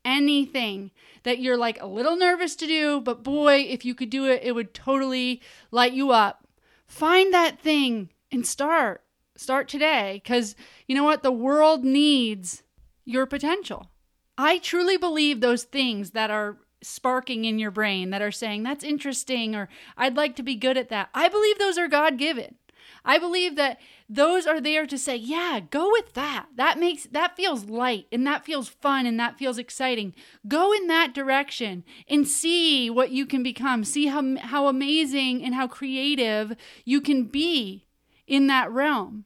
anything 0.04 0.90
that 1.24 1.38
you're 1.38 1.56
like 1.56 1.80
a 1.80 1.86
little 1.86 2.16
nervous 2.16 2.56
to 2.56 2.66
do, 2.66 3.00
but 3.00 3.22
boy, 3.22 3.66
if 3.68 3.84
you 3.84 3.94
could 3.94 4.10
do 4.10 4.24
it, 4.24 4.40
it 4.42 4.52
would 4.52 4.72
totally 4.72 5.42
light 5.70 5.92
you 5.92 6.10
up. 6.10 6.46
Find 6.86 7.32
that 7.34 7.60
thing 7.60 8.08
and 8.32 8.46
start. 8.46 9.02
Start 9.36 9.68
today 9.68 10.20
because 10.22 10.56
you 10.86 10.94
know 10.94 11.04
what? 11.04 11.22
The 11.22 11.30
world 11.30 11.84
needs 11.84 12.62
your 13.04 13.26
potential. 13.26 13.90
I 14.36 14.58
truly 14.58 14.96
believe 14.96 15.40
those 15.40 15.64
things 15.64 16.12
that 16.12 16.30
are 16.30 16.56
sparking 16.82 17.44
in 17.44 17.58
your 17.58 17.70
brain 17.70 18.10
that 18.10 18.22
are 18.22 18.30
saying, 18.30 18.62
that's 18.62 18.84
interesting, 18.84 19.54
or 19.54 19.68
I'd 19.96 20.16
like 20.16 20.36
to 20.36 20.42
be 20.42 20.54
good 20.54 20.76
at 20.76 20.88
that. 20.90 21.10
I 21.14 21.28
believe 21.28 21.58
those 21.58 21.78
are 21.78 21.88
God 21.88 22.18
given. 22.18 22.56
I 23.04 23.18
believe 23.18 23.56
that 23.56 23.80
those 24.08 24.46
are 24.46 24.60
there 24.60 24.86
to 24.86 24.98
say, 24.98 25.16
yeah, 25.16 25.60
go 25.70 25.90
with 25.90 26.14
that. 26.14 26.46
That 26.56 26.78
makes 26.78 27.04
that 27.04 27.36
feels 27.36 27.64
light 27.64 28.06
and 28.10 28.26
that 28.26 28.44
feels 28.44 28.68
fun 28.68 29.06
and 29.06 29.18
that 29.20 29.38
feels 29.38 29.58
exciting. 29.58 30.14
Go 30.46 30.72
in 30.72 30.86
that 30.88 31.14
direction 31.14 31.84
and 32.08 32.26
see 32.26 32.90
what 32.90 33.10
you 33.10 33.26
can 33.26 33.42
become. 33.42 33.84
See 33.84 34.06
how 34.06 34.36
how 34.38 34.68
amazing 34.68 35.44
and 35.44 35.54
how 35.54 35.66
creative 35.68 36.56
you 36.84 37.00
can 37.00 37.24
be 37.24 37.86
in 38.26 38.46
that 38.48 38.70
realm. 38.70 39.24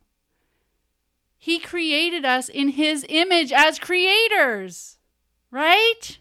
He 1.38 1.58
created 1.58 2.24
us 2.24 2.48
in 2.48 2.68
his 2.68 3.04
image 3.08 3.52
as 3.52 3.80
creators, 3.80 4.98
right? 5.50 6.18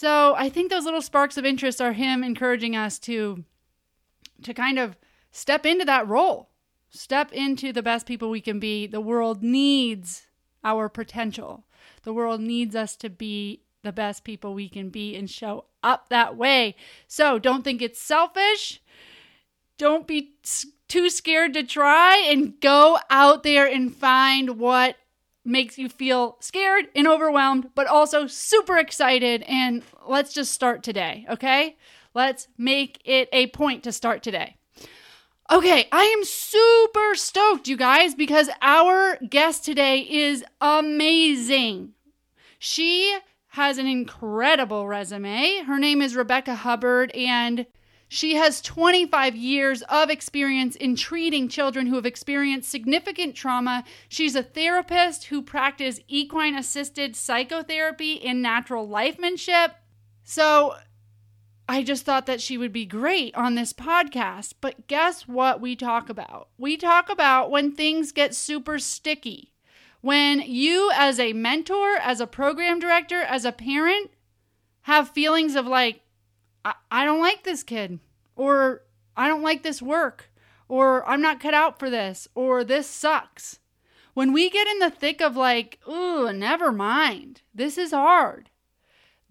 So, 0.00 0.34
I 0.34 0.48
think 0.48 0.70
those 0.70 0.86
little 0.86 1.02
sparks 1.02 1.36
of 1.36 1.44
interest 1.44 1.78
are 1.78 1.92
him 1.92 2.24
encouraging 2.24 2.74
us 2.74 2.98
to 3.00 3.44
to 4.42 4.54
kind 4.54 4.78
of 4.78 4.96
step 5.30 5.66
into 5.66 5.84
that 5.84 6.08
role. 6.08 6.48
Step 6.88 7.32
into 7.32 7.70
the 7.70 7.82
best 7.82 8.06
people 8.06 8.30
we 8.30 8.40
can 8.40 8.58
be. 8.58 8.86
The 8.86 9.02
world 9.02 9.42
needs 9.42 10.22
our 10.64 10.88
potential. 10.88 11.66
The 12.04 12.14
world 12.14 12.40
needs 12.40 12.74
us 12.74 12.96
to 12.96 13.10
be 13.10 13.60
the 13.82 13.92
best 13.92 14.24
people 14.24 14.54
we 14.54 14.70
can 14.70 14.88
be 14.88 15.14
and 15.16 15.28
show 15.28 15.66
up 15.82 16.08
that 16.08 16.34
way. 16.34 16.76
So 17.06 17.38
don't 17.38 17.62
think 17.62 17.82
it's 17.82 18.00
selfish. 18.00 18.80
Don't 19.76 20.06
be 20.06 20.32
too 20.88 21.10
scared 21.10 21.52
to 21.52 21.62
try 21.62 22.16
and 22.26 22.58
go 22.58 22.98
out 23.10 23.42
there 23.42 23.66
and 23.66 23.94
find 23.94 24.58
what 24.58 24.96
makes 25.44 25.78
you 25.78 25.88
feel 25.88 26.36
scared 26.40 26.86
and 26.94 27.06
overwhelmed, 27.06 27.70
but 27.74 27.86
also 27.86 28.26
super 28.26 28.76
excited. 28.78 29.42
And 29.48 29.82
let's 30.06 30.32
just 30.32 30.52
start 30.52 30.82
today, 30.82 31.26
okay? 31.30 31.76
Let's 32.14 32.48
make 32.58 33.00
it 33.04 33.28
a 33.32 33.48
point 33.48 33.84
to 33.84 33.92
start 33.92 34.22
today. 34.22 34.56
Okay, 35.50 35.88
I 35.90 36.04
am 36.04 36.24
super 36.24 37.14
stoked, 37.14 37.66
you 37.66 37.76
guys, 37.76 38.14
because 38.14 38.48
our 38.62 39.16
guest 39.16 39.64
today 39.64 40.00
is 40.00 40.44
amazing. 40.60 41.94
She 42.60 43.18
has 43.48 43.78
an 43.78 43.86
incredible 43.88 44.86
resume. 44.86 45.64
Her 45.66 45.78
name 45.78 46.02
is 46.02 46.14
Rebecca 46.14 46.54
Hubbard, 46.54 47.10
and 47.12 47.66
she 48.12 48.34
has 48.34 48.60
25 48.60 49.36
years 49.36 49.82
of 49.82 50.10
experience 50.10 50.74
in 50.74 50.96
treating 50.96 51.48
children 51.48 51.86
who 51.86 51.94
have 51.94 52.04
experienced 52.04 52.68
significant 52.68 53.36
trauma. 53.36 53.84
She's 54.08 54.34
a 54.34 54.42
therapist 54.42 55.26
who 55.26 55.40
practices 55.42 56.02
equine 56.08 56.56
assisted 56.56 57.14
psychotherapy 57.14 58.20
and 58.26 58.42
natural 58.42 58.88
lifemanship. 58.88 59.74
So, 60.24 60.74
I 61.68 61.84
just 61.84 62.04
thought 62.04 62.26
that 62.26 62.40
she 62.40 62.58
would 62.58 62.72
be 62.72 62.84
great 62.84 63.32
on 63.36 63.54
this 63.54 63.72
podcast. 63.72 64.54
But 64.60 64.88
guess 64.88 65.28
what 65.28 65.60
we 65.60 65.76
talk 65.76 66.10
about? 66.10 66.48
We 66.58 66.76
talk 66.76 67.10
about 67.10 67.52
when 67.52 67.70
things 67.70 68.10
get 68.10 68.34
super 68.34 68.80
sticky. 68.80 69.52
When 70.00 70.40
you, 70.40 70.90
as 70.92 71.20
a 71.20 71.32
mentor, 71.32 71.94
as 71.94 72.20
a 72.20 72.26
program 72.26 72.80
director, 72.80 73.20
as 73.22 73.44
a 73.44 73.52
parent, 73.52 74.10
have 74.82 75.10
feelings 75.10 75.54
of 75.54 75.68
like, 75.68 76.00
I, 76.64 76.74
I 76.90 77.04
don't 77.04 77.20
like 77.20 77.44
this 77.44 77.62
kid, 77.62 78.00
or 78.36 78.82
I 79.16 79.28
don't 79.28 79.42
like 79.42 79.62
this 79.62 79.82
work, 79.82 80.30
or 80.68 81.08
I'm 81.08 81.22
not 81.22 81.40
cut 81.40 81.54
out 81.54 81.78
for 81.78 81.90
this, 81.90 82.28
or 82.34 82.64
this 82.64 82.86
sucks. 82.86 83.58
When 84.14 84.32
we 84.32 84.50
get 84.50 84.66
in 84.66 84.78
the 84.78 84.90
thick 84.90 85.20
of 85.20 85.36
like, 85.36 85.78
ooh, 85.88 86.32
never 86.32 86.72
mind, 86.72 87.42
this 87.54 87.78
is 87.78 87.92
hard 87.92 88.50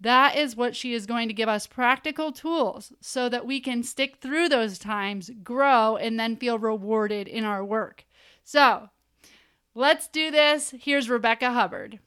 that 0.00 0.34
is 0.34 0.56
what 0.56 0.74
she 0.74 0.94
is 0.94 1.04
going 1.04 1.28
to 1.28 1.34
give 1.34 1.48
us 1.48 1.66
practical 1.66 2.32
tools 2.32 2.92
so 3.00 3.28
that 3.28 3.46
we 3.46 3.60
can 3.60 3.82
stick 3.82 4.16
through 4.16 4.48
those 4.48 4.78
times, 4.78 5.30
grow, 5.44 5.96
and 5.96 6.18
then 6.18 6.36
feel 6.36 6.58
rewarded 6.58 7.28
in 7.28 7.44
our 7.44 7.62
work. 7.62 8.06
So 8.42 8.88
let's 9.74 10.08
do 10.08 10.30
this. 10.30 10.74
Here's 10.80 11.10
Rebecca 11.10 11.52
Hubbard. 11.52 12.00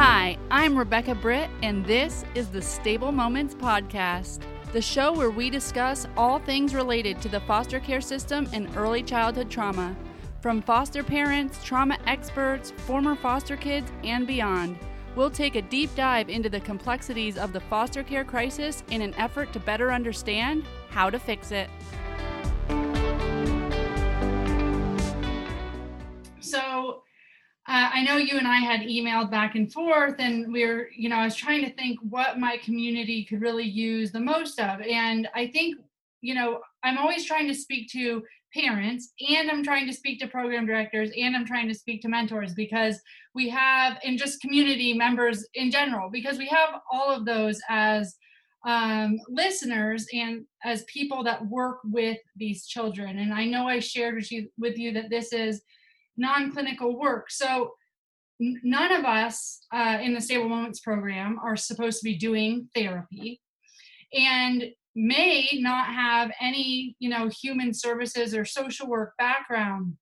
Hi, 0.00 0.38
I'm 0.48 0.78
Rebecca 0.78 1.12
Britt, 1.16 1.50
and 1.64 1.84
this 1.84 2.24
is 2.36 2.46
the 2.50 2.62
Stable 2.62 3.10
Moments 3.10 3.56
Podcast, 3.56 4.38
the 4.72 4.80
show 4.80 5.12
where 5.12 5.32
we 5.32 5.50
discuss 5.50 6.06
all 6.16 6.38
things 6.38 6.72
related 6.72 7.20
to 7.22 7.28
the 7.28 7.40
foster 7.40 7.80
care 7.80 8.00
system 8.00 8.48
and 8.52 8.68
early 8.76 9.02
childhood 9.02 9.50
trauma. 9.50 9.96
From 10.40 10.62
foster 10.62 11.02
parents, 11.02 11.58
trauma 11.64 11.98
experts, 12.06 12.70
former 12.86 13.16
foster 13.16 13.56
kids, 13.56 13.90
and 14.04 14.24
beyond, 14.24 14.78
we'll 15.16 15.32
take 15.32 15.56
a 15.56 15.62
deep 15.62 15.92
dive 15.96 16.28
into 16.28 16.48
the 16.48 16.60
complexities 16.60 17.36
of 17.36 17.52
the 17.52 17.58
foster 17.58 18.04
care 18.04 18.24
crisis 18.24 18.84
in 18.92 19.02
an 19.02 19.14
effort 19.14 19.52
to 19.52 19.58
better 19.58 19.90
understand 19.90 20.62
how 20.90 21.10
to 21.10 21.18
fix 21.18 21.50
it. 21.50 21.68
So, 26.38 27.02
uh, 27.68 27.90
I 27.92 28.02
know 28.02 28.16
you 28.16 28.38
and 28.38 28.48
I 28.48 28.56
had 28.56 28.80
emailed 28.80 29.30
back 29.30 29.54
and 29.54 29.70
forth, 29.70 30.14
and 30.18 30.50
we 30.50 30.64
are 30.64 30.88
you 30.96 31.10
know, 31.10 31.16
I 31.16 31.24
was 31.26 31.36
trying 31.36 31.62
to 31.64 31.72
think 31.74 31.98
what 32.00 32.38
my 32.38 32.56
community 32.64 33.24
could 33.24 33.42
really 33.42 33.66
use 33.66 34.10
the 34.10 34.20
most 34.20 34.58
of. 34.58 34.80
And 34.80 35.28
I 35.34 35.48
think, 35.48 35.76
you 36.22 36.34
know, 36.34 36.60
I'm 36.82 36.96
always 36.96 37.26
trying 37.26 37.46
to 37.48 37.54
speak 37.54 37.90
to 37.92 38.22
parents 38.54 39.12
and 39.28 39.50
I'm 39.50 39.62
trying 39.62 39.86
to 39.86 39.92
speak 39.92 40.18
to 40.20 40.26
program 40.26 40.64
directors 40.64 41.10
and 41.16 41.36
I'm 41.36 41.44
trying 41.44 41.68
to 41.68 41.74
speak 41.74 42.00
to 42.02 42.08
mentors 42.08 42.54
because 42.54 42.98
we 43.34 43.50
have 43.50 43.98
and 44.02 44.18
just 44.18 44.40
community 44.40 44.94
members 44.94 45.46
in 45.54 45.70
general 45.70 46.08
because 46.08 46.38
we 46.38 46.46
have 46.46 46.80
all 46.90 47.10
of 47.10 47.26
those 47.26 47.60
as 47.68 48.16
um, 48.66 49.20
listeners 49.28 50.06
and 50.14 50.46
as 50.64 50.84
people 50.84 51.22
that 51.24 51.46
work 51.46 51.80
with 51.84 52.18
these 52.36 52.66
children 52.66 53.18
and 53.18 53.34
I 53.34 53.44
know 53.44 53.68
I 53.68 53.80
shared 53.80 54.14
with 54.14 54.32
you 54.32 54.48
with 54.56 54.78
you 54.78 54.92
that 54.94 55.10
this 55.10 55.32
is 55.32 55.60
non-clinical 56.18 56.98
work. 56.98 57.30
So 57.30 57.72
none 58.40 58.92
of 58.92 59.04
us 59.04 59.60
uh, 59.72 59.98
in 60.02 60.14
the 60.14 60.20
stable 60.20 60.48
moments 60.48 60.80
program 60.80 61.38
are 61.42 61.56
supposed 61.56 62.00
to 62.00 62.04
be 62.04 62.16
doing 62.16 62.68
therapy. 62.74 63.40
And 64.12 64.72
may 64.98 65.48
not 65.54 65.86
have 65.86 66.32
any 66.40 66.96
you 66.98 67.08
know 67.08 67.28
human 67.28 67.72
services 67.72 68.34
or 68.34 68.44
social 68.44 68.88
work 68.88 69.12
background. 69.16 69.96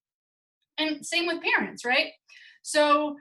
And 0.79 1.05
same 1.05 1.27
with 1.27 1.43
parents 1.43 1.85
right? 1.85 2.13
So 2.63 3.17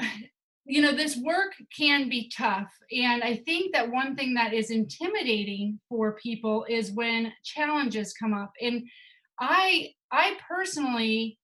you 0.64 0.82
know 0.82 0.92
this 0.94 1.16
work 1.16 1.52
can 1.76 2.08
be 2.08 2.30
tough. 2.34 2.70
And 2.90 3.22
i 3.22 3.36
think 3.36 3.74
that 3.74 3.90
one 3.90 4.16
thing 4.16 4.34
that 4.34 4.52
is 4.54 4.70
intimidating 4.70 5.78
for 5.88 6.16
people 6.16 6.66
is 6.68 6.92
when 6.92 7.32
challenges 7.44 8.14
come 8.14 8.32
up. 8.32 8.52
And 8.60 8.88
i 9.38 9.90
i 10.10 10.36
personally 10.48 11.37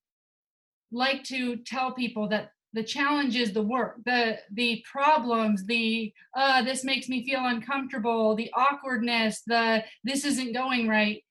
like 0.94 1.24
to 1.24 1.56
tell 1.56 1.92
people 1.92 2.28
that 2.28 2.50
the 2.72 2.82
challenge 2.82 3.36
is 3.36 3.52
the 3.52 3.62
work 3.62 3.96
the 4.04 4.38
the 4.52 4.84
problems 4.90 5.64
the 5.66 6.12
uh 6.36 6.62
this 6.62 6.84
makes 6.84 7.08
me 7.08 7.24
feel 7.24 7.44
uncomfortable 7.44 8.34
the 8.34 8.50
awkwardness 8.54 9.42
the 9.46 9.82
this 10.04 10.24
isn't 10.24 10.52
going 10.52 10.88
right. 10.88 11.22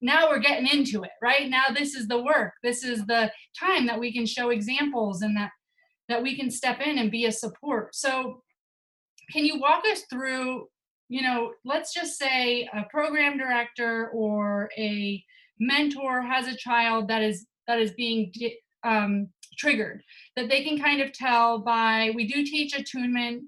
Now 0.00 0.28
we're 0.28 0.40
getting 0.40 0.66
into 0.66 1.02
it 1.04 1.10
right? 1.20 1.48
Now 1.48 1.64
this 1.74 1.94
is 1.94 2.08
the 2.08 2.22
work. 2.22 2.54
This 2.62 2.84
is 2.84 3.06
the 3.06 3.30
time 3.58 3.86
that 3.86 4.00
we 4.00 4.12
can 4.12 4.26
show 4.26 4.50
examples 4.50 5.22
and 5.22 5.36
that 5.36 5.50
that 6.08 6.22
we 6.22 6.36
can 6.36 6.50
step 6.50 6.80
in 6.80 6.98
and 6.98 7.10
be 7.10 7.26
a 7.26 7.32
support. 7.32 7.94
So 7.94 8.42
can 9.30 9.44
you 9.44 9.58
walk 9.58 9.84
us 9.90 10.02
through 10.10 10.68
you 11.08 11.22
know 11.22 11.52
let's 11.64 11.94
just 11.94 12.18
say 12.18 12.68
a 12.74 12.84
program 12.90 13.38
director 13.38 14.10
or 14.14 14.70
a 14.78 15.22
mentor 15.60 16.22
has 16.22 16.48
a 16.48 16.56
child 16.56 17.08
that 17.08 17.22
is 17.22 17.46
that 17.66 17.78
is 17.78 17.92
being 17.92 18.32
um, 18.84 19.28
triggered 19.58 20.02
that 20.36 20.48
they 20.48 20.62
can 20.62 20.80
kind 20.80 21.00
of 21.00 21.12
tell 21.12 21.58
by 21.58 22.10
we 22.14 22.26
do 22.26 22.44
teach 22.44 22.76
attunement 22.76 23.42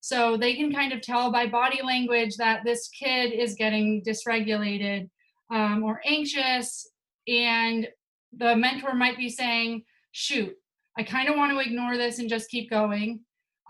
so 0.00 0.36
they 0.36 0.54
can 0.54 0.72
kind 0.72 0.92
of 0.92 1.00
tell 1.00 1.32
by 1.32 1.46
body 1.46 1.80
language 1.82 2.36
that 2.36 2.62
this 2.64 2.88
kid 2.88 3.32
is 3.32 3.54
getting 3.54 4.02
dysregulated 4.06 5.08
um, 5.52 5.82
or 5.82 6.00
anxious 6.04 6.88
and 7.28 7.88
the 8.36 8.56
mentor 8.56 8.94
might 8.94 9.16
be 9.16 9.28
saying 9.28 9.82
shoot 10.12 10.52
i 10.98 11.02
kind 11.02 11.28
of 11.28 11.36
want 11.36 11.52
to 11.52 11.58
ignore 11.58 11.96
this 11.96 12.18
and 12.18 12.28
just 12.28 12.50
keep 12.50 12.68
going 12.68 13.20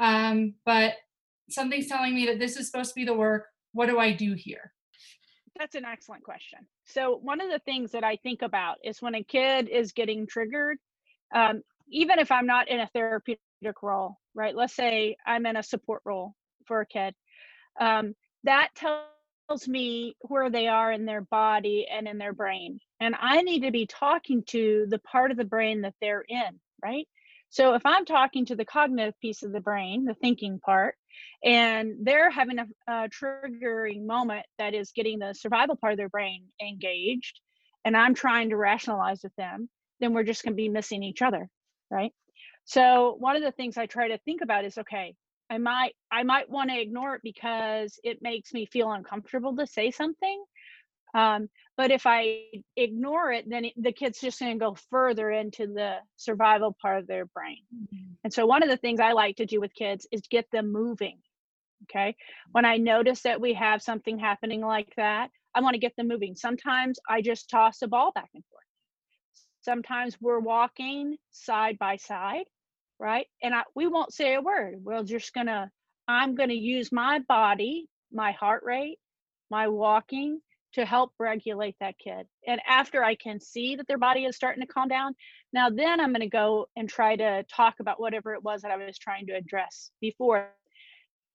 um, 0.01 0.55
but 0.65 0.95
something's 1.51 1.87
telling 1.87 2.15
me 2.15 2.27
that 2.27 2.39
this 2.39 2.57
is 2.57 2.67
supposed 2.67 2.91
to 2.91 2.95
be 2.97 3.05
the 3.05 3.15
work 3.15 3.47
what 3.73 3.87
do 3.87 3.99
i 3.99 4.11
do 4.11 4.35
here 4.35 4.73
that's 5.59 5.77
an 5.77 5.85
excellent 5.85 6.25
question. 6.25 6.61
So, 6.85 7.19
one 7.23 7.41
of 7.41 7.51
the 7.51 7.61
things 7.61 7.93
that 7.93 8.03
I 8.03 8.17
think 8.17 8.43
about 8.43 8.79
is 8.83 9.01
when 9.01 9.15
a 9.15 9.23
kid 9.23 9.69
is 9.69 9.93
getting 9.93 10.27
triggered, 10.27 10.79
um, 11.33 11.63
even 11.89 12.19
if 12.19 12.33
I'm 12.33 12.47
not 12.47 12.69
in 12.69 12.81
a 12.81 12.89
therapeutic 12.89 13.83
role, 13.83 14.19
right? 14.35 14.55
Let's 14.55 14.75
say 14.75 15.17
I'm 15.27 15.47
in 15.47 15.57
a 15.57 15.63
support 15.63 16.03
role 16.05 16.35
for 16.67 16.81
a 16.81 16.87
kid. 16.87 17.15
Um, 17.79 18.15
that 18.45 18.71
tells 18.75 19.69
me 19.69 20.17
where 20.21 20.51
they 20.51 20.67
are 20.67 20.93
in 20.93 21.05
their 21.05 21.21
body 21.21 21.87
and 21.91 22.09
in 22.09 22.19
their 22.19 22.33
brain. 22.33 22.81
And 23.01 23.15
I 23.19 23.43
need 23.43 23.63
to 23.63 23.71
be 23.71 23.87
talking 23.87 24.43
to 24.49 24.87
the 24.89 24.99
part 24.99 25.31
of 25.31 25.37
the 25.37 25.45
brain 25.45 25.83
that 25.83 25.95
they're 26.01 26.25
in, 26.27 26.61
right? 26.83 27.07
So 27.51 27.75
if 27.75 27.87
I'm 27.87 28.05
talking 28.05 28.47
to 28.47 28.57
the 28.57 28.65
cognitive 28.65 29.15
piece 29.21 29.43
of 29.43 29.53
the 29.53 29.61
brain, 29.61 30.05
the 30.05 30.15
thinking 30.15 30.59
part, 30.59 30.97
and 31.45 31.95
they're 32.03 32.31
having 32.31 32.59
a, 32.59 32.67
a 32.89 33.09
triggering 33.09 34.07
moment 34.07 34.45
that 34.59 34.75
is 34.75 34.91
getting 34.91 35.21
the 35.21 35.35
survival 35.35 35.77
part 35.77 35.93
of 35.93 35.99
their 35.99 36.09
brain 36.09 36.47
engaged, 36.61 37.41
and 37.85 37.97
I'm 37.97 38.15
trying 38.15 38.51
to 38.51 38.57
rationalize 38.57 39.23
with 39.23 39.35
them, 39.37 39.69
then 40.01 40.13
we're 40.13 40.25
just 40.25 40.43
going 40.43 40.53
to 40.53 40.57
be 40.57 40.69
missing 40.69 41.03
each 41.03 41.23
other, 41.23 41.49
right? 41.91 42.13
So 42.65 43.17
one 43.19 43.37
of 43.37 43.43
the 43.43 43.53
things 43.53 43.77
I 43.77 43.87
try 43.87 44.09
to 44.09 44.19
think 44.19 44.41
about 44.43 44.65
is 44.65 44.79
okay, 44.79 45.15
I 45.51 45.59
might 45.59 45.93
I 46.11 46.23
might 46.23 46.49
want 46.49 46.71
to 46.71 46.81
ignore 46.81 47.17
it 47.17 47.21
because 47.23 47.99
it 48.03 48.23
makes 48.23 48.53
me 48.53 48.67
feel 48.67 48.91
uncomfortable 48.91 49.57
to 49.57 49.67
say 49.67 49.91
something. 49.91 50.43
Um, 51.15 51.49
but 51.77 51.91
if 51.91 52.07
I 52.07 52.41
ignore 52.77 53.33
it, 53.33 53.49
then 53.49 53.67
it, 53.67 53.75
the 53.77 53.93
kid's 53.93 54.21
just 54.21 54.41
going 54.41 54.59
to 54.59 54.65
go 54.65 54.77
further 54.91 55.31
into 55.31 55.67
the 55.67 55.97
survival 56.17 56.77
part 56.81 56.99
of 56.99 57.07
their 57.07 57.27
brain. 57.27 57.63
Mm-hmm. 57.75 58.13
And 58.25 58.33
so 58.33 58.47
one 58.47 58.63
of 58.63 58.69
the 58.69 58.77
things 58.77 59.01
I 59.01 59.13
like 59.13 59.37
to 59.37 59.47
do 59.47 59.61
with 59.61 59.75
kids 59.75 60.07
is 60.11 60.23
get 60.29 60.47
them 60.51 60.73
moving. 60.73 61.19
Okay. 61.85 62.17
When 62.53 62.65
I 62.65 62.79
notice 62.79 63.23
that 63.23 63.41
we 63.41 63.55
have 63.55 63.83
something 63.83 64.19
happening 64.19 64.61
like 64.61 64.93
that, 64.97 65.31
I 65.55 65.61
want 65.61 65.75
to 65.75 65.81
get 65.81 65.95
them 65.97 66.09
moving. 66.09 66.35
Sometimes 66.35 66.99
I 67.09 67.21
just 67.21 67.51
toss 67.51 67.83
a 67.83 67.89
ball 67.89 68.11
back 68.13 68.31
and 68.35 68.43
forth. 68.51 68.54
Sometimes 69.65 70.17
we're 70.21 70.41
walking 70.41 71.17
side 71.31 71.79
by 71.79 71.97
side 71.97 72.47
right? 72.99 73.27
And 73.43 73.55
I, 73.55 73.63
we 73.75 73.87
won't 73.87 74.13
say 74.13 74.35
a 74.35 74.41
word. 74.41 74.77
We're 74.83 75.03
just 75.03 75.33
gonna, 75.33 75.71
I'm 76.09 76.35
gonna 76.35 76.55
use 76.55 76.93
my 76.93 77.21
body, 77.21 77.89
my 78.13 78.33
heart 78.33 78.63
rate, 78.65 78.99
my 79.51 79.69
walking 79.69 80.41
to 80.75 80.85
help 80.85 81.13
regulate 81.19 81.77
that 81.81 81.99
kid. 81.99 82.27
And 82.47 82.61
after 82.69 83.05
I 83.05 83.15
can 83.15 83.41
see 83.41 83.77
that 83.77 83.87
their 83.87 83.99
body 83.99 84.25
is 84.25 84.37
starting 84.37 84.63
to 84.67 84.73
calm 84.73 84.89
down, 84.89 85.15
now 85.53 85.71
then 85.71 86.01
I'm 86.01 86.13
gonna 86.13 86.29
go 86.29 86.67
and 86.77 86.89
try 86.89 87.17
to 87.17 87.45
talk 87.45 87.75
about 87.81 88.01
whatever 88.01 88.35
it 88.35 88.43
was 88.43 88.63
that 88.63 88.71
I 88.71 88.77
was 88.77 88.99
trying 88.99 89.27
to 89.27 89.37
address 89.37 89.91
before. 90.01 90.49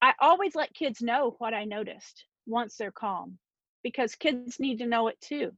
I 0.01 0.13
always 0.19 0.55
let 0.55 0.74
kids 0.74 1.01
know 1.01 1.36
what 1.39 1.53
I 1.53 1.65
noticed 1.65 2.25
once 2.45 2.75
they're 2.77 2.91
calm 2.91 3.38
because 3.83 4.15
kids 4.15 4.59
need 4.59 4.79
to 4.79 4.88
know 4.88 5.07
it 5.07 5.19
too. 5.21 5.51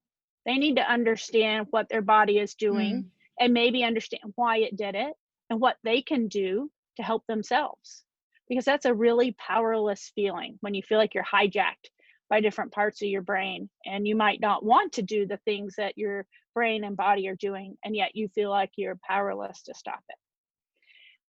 They 0.45 0.57
need 0.57 0.77
to 0.77 0.91
understand 0.91 1.67
what 1.69 1.89
their 1.89 2.01
body 2.01 2.39
is 2.39 2.55
doing 2.55 3.03
mm. 3.03 3.05
and 3.39 3.53
maybe 3.53 3.83
understand 3.83 4.33
why 4.35 4.57
it 4.57 4.75
did 4.75 4.95
it 4.95 5.13
and 5.49 5.59
what 5.59 5.77
they 5.83 6.01
can 6.01 6.27
do 6.27 6.71
to 6.97 7.03
help 7.03 7.25
themselves. 7.27 8.03
Because 8.49 8.65
that's 8.65 8.85
a 8.85 8.93
really 8.93 9.35
powerless 9.37 10.11
feeling 10.15 10.57
when 10.61 10.73
you 10.73 10.81
feel 10.81 10.97
like 10.97 11.13
you're 11.13 11.23
hijacked 11.23 11.89
by 12.31 12.39
different 12.39 12.71
parts 12.71 13.01
of 13.01 13.09
your 13.09 13.21
brain 13.21 13.69
and 13.85 14.07
you 14.07 14.15
might 14.15 14.39
not 14.39 14.63
want 14.63 14.93
to 14.93 15.01
do 15.01 15.27
the 15.27 15.39
things 15.43 15.75
that 15.77 15.97
your 15.97 16.25
brain 16.55 16.85
and 16.85 16.95
body 16.95 17.27
are 17.27 17.35
doing 17.35 17.77
and 17.83 17.93
yet 17.93 18.15
you 18.15 18.29
feel 18.29 18.49
like 18.49 18.71
you're 18.77 18.97
powerless 19.05 19.63
to 19.63 19.73
stop 19.73 19.99
it 20.07 20.15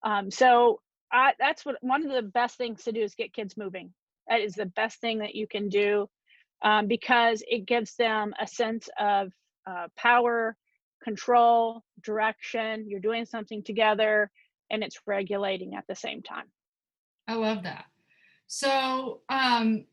um, 0.08 0.30
so 0.30 0.80
I, 1.12 1.34
that's 1.40 1.66
what 1.66 1.78
one 1.82 2.06
of 2.06 2.12
the 2.12 2.22
best 2.22 2.56
things 2.56 2.84
to 2.84 2.92
do 2.92 3.02
is 3.02 3.16
get 3.16 3.34
kids 3.34 3.58
moving 3.58 3.92
that 4.28 4.42
is 4.42 4.54
the 4.54 4.68
best 4.68 5.02
thing 5.02 5.20
that 5.20 5.34
you 5.34 5.48
can 5.48 5.70
do 5.70 6.08
um, 6.64 6.88
because 6.88 7.44
it 7.48 7.66
gives 7.66 7.96
them 7.96 8.34
a 8.40 8.48
sense 8.48 8.90
of 9.00 9.32
uh, 9.68 9.88
power 9.98 10.56
control, 11.04 11.84
direction, 12.04 12.86
you're 12.88 13.00
doing 13.00 13.26
something 13.26 13.64
together, 13.64 14.30
and 14.70 14.84
it's 14.84 15.00
regulating 15.06 15.76
at 15.76 15.86
the 15.88 15.96
same 15.96 16.22
time. 16.22 16.46
I 17.28 17.36
love 17.36 17.64
that. 17.64 17.86
So, 18.48 19.22
um, 19.30 19.86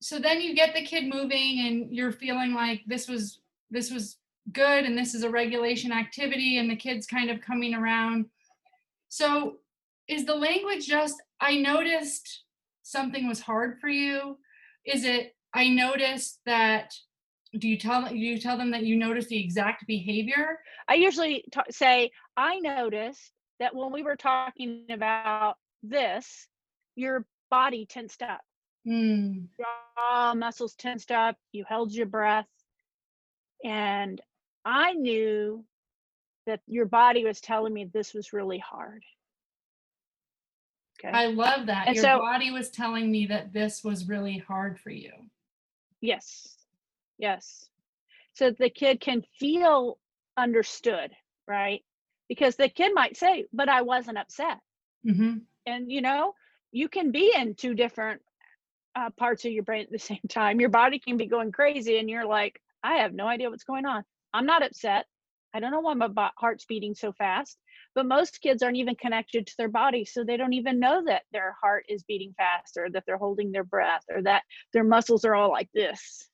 so 0.00 0.18
then 0.18 0.40
you 0.40 0.54
get 0.54 0.74
the 0.74 0.84
kid 0.84 1.12
moving 1.12 1.66
and 1.66 1.94
you're 1.94 2.12
feeling 2.12 2.54
like 2.54 2.82
this 2.86 3.08
was 3.08 3.40
this 3.70 3.90
was 3.90 4.16
good 4.52 4.84
and 4.84 4.96
this 4.96 5.14
is 5.14 5.24
a 5.24 5.30
regulation 5.30 5.92
activity 5.92 6.58
and 6.58 6.70
the 6.70 6.76
kids 6.76 7.06
kind 7.06 7.30
of 7.30 7.40
coming 7.40 7.74
around. 7.74 8.26
So, 9.08 9.56
is 10.08 10.24
the 10.24 10.34
language 10.34 10.86
just 10.86 11.22
I 11.40 11.56
noticed 11.56 12.44
something 12.82 13.28
was 13.28 13.40
hard 13.40 13.78
for 13.80 13.88
you? 13.88 14.38
Is 14.84 15.04
it 15.04 15.35
I 15.56 15.70
noticed 15.70 16.40
that 16.44 16.92
do 17.58 17.66
you 17.66 17.78
tell 17.78 18.08
do 18.08 18.16
you 18.16 18.38
tell 18.38 18.58
them 18.58 18.70
that 18.72 18.82
you 18.82 18.96
notice 18.96 19.26
the 19.26 19.40
exact 19.40 19.86
behavior? 19.86 20.58
I 20.88 20.94
usually 20.94 21.44
t- 21.50 21.60
say 21.70 22.10
i 22.36 22.58
noticed 22.58 23.32
that 23.58 23.74
when 23.74 23.90
we 23.90 24.02
were 24.02 24.16
talking 24.16 24.84
about 24.90 25.56
this 25.82 26.48
your 26.94 27.24
body 27.50 27.86
tensed 27.86 28.22
up. 28.22 28.40
Mm. 28.86 29.48
jaw 29.58 30.34
muscles 30.34 30.74
tensed 30.74 31.10
up 31.10 31.36
you 31.52 31.64
held 31.66 31.92
your 31.92 32.06
breath. 32.06 32.46
And 33.64 34.20
i 34.64 34.92
knew 34.92 35.64
that 36.46 36.60
your 36.66 36.86
body 36.86 37.24
was 37.24 37.40
telling 37.40 37.72
me 37.72 37.84
this 37.84 38.12
was 38.12 38.32
really 38.32 38.58
hard. 38.58 39.02
Okay? 41.00 41.16
I 41.16 41.26
love 41.26 41.66
that. 41.66 41.88
And 41.88 41.96
your 41.96 42.04
so, 42.04 42.18
body 42.18 42.50
was 42.50 42.70
telling 42.70 43.10
me 43.10 43.26
that 43.26 43.52
this 43.52 43.82
was 43.82 44.08
really 44.08 44.38
hard 44.38 44.78
for 44.78 44.90
you 44.90 45.10
yes 46.06 46.56
Yes. 47.18 47.68
So 48.34 48.50
the 48.50 48.70
kid 48.70 49.00
can 49.00 49.22
feel 49.38 49.98
understood, 50.36 51.10
right? 51.46 51.82
Because 52.28 52.56
the 52.56 52.68
kid 52.68 52.92
might 52.94 53.16
say, 53.16 53.46
but 53.52 53.68
I 53.68 53.82
wasn't 53.82 54.18
upset. 54.18 54.58
Mm-hmm. 55.06 55.38
And, 55.66 55.90
you 55.90 56.02
know, 56.02 56.34
you 56.72 56.88
can 56.88 57.12
be 57.12 57.32
in 57.34 57.54
two 57.54 57.74
different 57.74 58.20
uh, 58.94 59.10
parts 59.10 59.44
of 59.44 59.52
your 59.52 59.62
brain 59.62 59.84
at 59.84 59.90
the 59.90 59.98
same 60.12 60.20
time. 60.28 60.60
Your 60.60 60.68
body 60.68 60.98
can 60.98 61.16
be 61.16 61.26
going 61.26 61.52
crazy, 61.52 61.98
and 61.98 62.10
you're 62.10 62.26
like, 62.26 62.60
I 62.82 62.98
have 62.98 63.14
no 63.14 63.26
idea 63.26 63.50
what's 63.50 63.64
going 63.64 63.86
on. 63.86 64.04
I'm 64.34 64.46
not 64.46 64.62
upset. 64.62 65.06
I 65.54 65.60
don't 65.60 65.70
know 65.70 65.80
why 65.80 65.94
my 65.94 66.30
heart's 66.36 66.66
beating 66.66 66.94
so 66.94 67.12
fast. 67.12 67.56
But 67.96 68.06
most 68.06 68.40
kids 68.40 68.62
aren't 68.62 68.76
even 68.76 68.94
connected 68.94 69.48
to 69.48 69.54
their 69.58 69.68
body, 69.68 70.04
so 70.04 70.22
they 70.22 70.36
don't 70.36 70.52
even 70.52 70.78
know 70.78 71.02
that 71.06 71.22
their 71.32 71.56
heart 71.60 71.84
is 71.88 72.04
beating 72.04 72.32
faster 72.36 72.88
that 72.92 73.02
they're 73.06 73.18
holding 73.18 73.50
their 73.50 73.64
breath, 73.64 74.04
or 74.08 74.22
that 74.22 74.44
their 74.72 74.84
muscles 74.84 75.24
are 75.24 75.34
all 75.34 75.50
like 75.50 75.70
this 75.74 76.28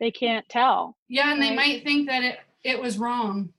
they 0.00 0.10
can't 0.10 0.48
tell. 0.48 0.96
Yeah, 1.08 1.32
and 1.32 1.40
right? 1.40 1.50
they 1.50 1.56
might 1.56 1.84
think 1.84 2.08
that 2.08 2.22
it 2.22 2.38
it 2.62 2.80
was 2.80 2.98
wrong. 2.98 3.50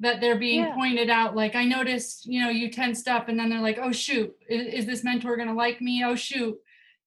That 0.00 0.20
they're 0.20 0.38
being 0.38 0.60
yeah. 0.60 0.74
pointed 0.74 1.10
out, 1.10 1.36
like 1.36 1.54
I 1.54 1.64
noticed, 1.64 2.24
you 2.24 2.42
know, 2.42 2.48
you 2.48 2.70
tensed 2.70 3.06
up, 3.06 3.28
and 3.28 3.38
then 3.38 3.50
they're 3.50 3.60
like, 3.60 3.78
"Oh 3.80 3.92
shoot, 3.92 4.34
is, 4.48 4.74
is 4.80 4.86
this 4.86 5.04
mentor 5.04 5.36
going 5.36 5.48
to 5.48 5.54
like 5.54 5.80
me? 5.80 6.02
Oh 6.04 6.14
shoot, 6.14 6.56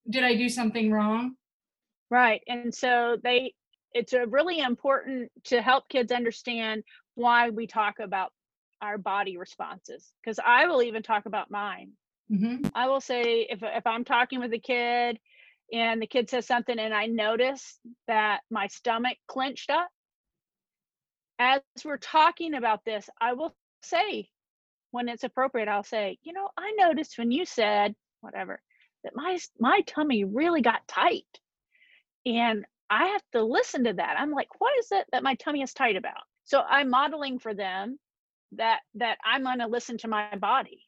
did 0.09 0.23
I 0.23 0.35
do 0.35 0.47
something 0.47 0.91
wrong?" 0.91 1.35
Right, 2.11 2.41
and 2.47 2.73
so 2.73 3.17
they, 3.23 3.53
it's 3.93 4.13
a 4.13 4.27
really 4.27 4.59
important 4.59 5.31
to 5.45 5.61
help 5.61 5.89
kids 5.89 6.11
understand 6.11 6.83
why 7.15 7.49
we 7.49 7.65
talk 7.65 7.95
about 7.99 8.31
our 8.83 8.97
body 8.97 9.37
responses, 9.37 10.11
because 10.21 10.39
I 10.45 10.67
will 10.67 10.83
even 10.83 11.03
talk 11.03 11.25
about 11.25 11.49
mine. 11.49 11.93
Mm-hmm. 12.29 12.67
I 12.75 12.87
will 12.87 13.01
say 13.01 13.47
if 13.49 13.59
if 13.63 13.87
I'm 13.87 14.03
talking 14.03 14.41
with 14.41 14.53
a 14.53 14.59
kid 14.59 15.19
and 15.71 16.01
the 16.01 16.07
kid 16.07 16.29
says 16.29 16.45
something 16.45 16.77
and 16.77 16.93
I 16.93 17.05
notice 17.05 17.79
that 18.07 18.41
my 18.51 18.67
stomach 18.67 19.17
clenched 19.27 19.69
up. 19.69 19.89
As 21.39 21.61
we're 21.83 21.97
talking 21.97 22.53
about 22.53 22.85
this, 22.85 23.09
I 23.19 23.33
will 23.33 23.55
say 23.81 24.29
when 24.91 25.09
it's 25.09 25.23
appropriate, 25.23 25.67
I'll 25.67 25.83
say, 25.83 26.17
you 26.21 26.33
know, 26.33 26.49
I 26.57 26.73
noticed 26.77 27.17
when 27.17 27.31
you 27.31 27.45
said 27.45 27.95
whatever 28.21 28.61
that 29.03 29.15
my 29.15 29.37
my 29.59 29.81
tummy 29.87 30.25
really 30.25 30.61
got 30.61 30.87
tight. 30.87 31.25
And 32.25 32.65
I 32.89 33.07
have 33.07 33.23
to 33.33 33.43
listen 33.43 33.85
to 33.85 33.93
that. 33.93 34.17
I'm 34.19 34.31
like, 34.31 34.49
what 34.59 34.77
is 34.79 34.87
it 34.91 35.05
that 35.11 35.23
my 35.23 35.35
tummy 35.35 35.61
is 35.61 35.73
tight 35.73 35.95
about? 35.95 36.23
So 36.43 36.59
I'm 36.61 36.89
modeling 36.89 37.39
for 37.39 37.53
them 37.53 37.97
that 38.57 38.81
that 38.95 39.17
I'm 39.23 39.43
going 39.43 39.59
to 39.59 39.67
listen 39.67 39.97
to 39.99 40.07
my 40.07 40.35
body, 40.35 40.81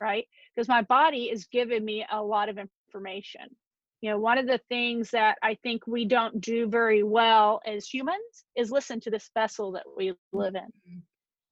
right? 0.00 0.26
Because 0.54 0.68
my 0.68 0.82
body 0.82 1.24
is 1.24 1.46
giving 1.46 1.84
me 1.84 2.06
a 2.10 2.22
lot 2.22 2.48
of 2.48 2.58
information 2.58 3.56
you 4.00 4.10
know 4.10 4.18
one 4.18 4.38
of 4.38 4.46
the 4.46 4.60
things 4.68 5.10
that 5.10 5.36
i 5.42 5.54
think 5.62 5.86
we 5.86 6.04
don't 6.04 6.40
do 6.40 6.68
very 6.68 7.02
well 7.02 7.60
as 7.66 7.86
humans 7.86 8.44
is 8.56 8.70
listen 8.70 9.00
to 9.00 9.10
this 9.10 9.30
vessel 9.34 9.72
that 9.72 9.84
we 9.96 10.12
live 10.32 10.54
in 10.54 10.62
mm-hmm. 10.62 10.98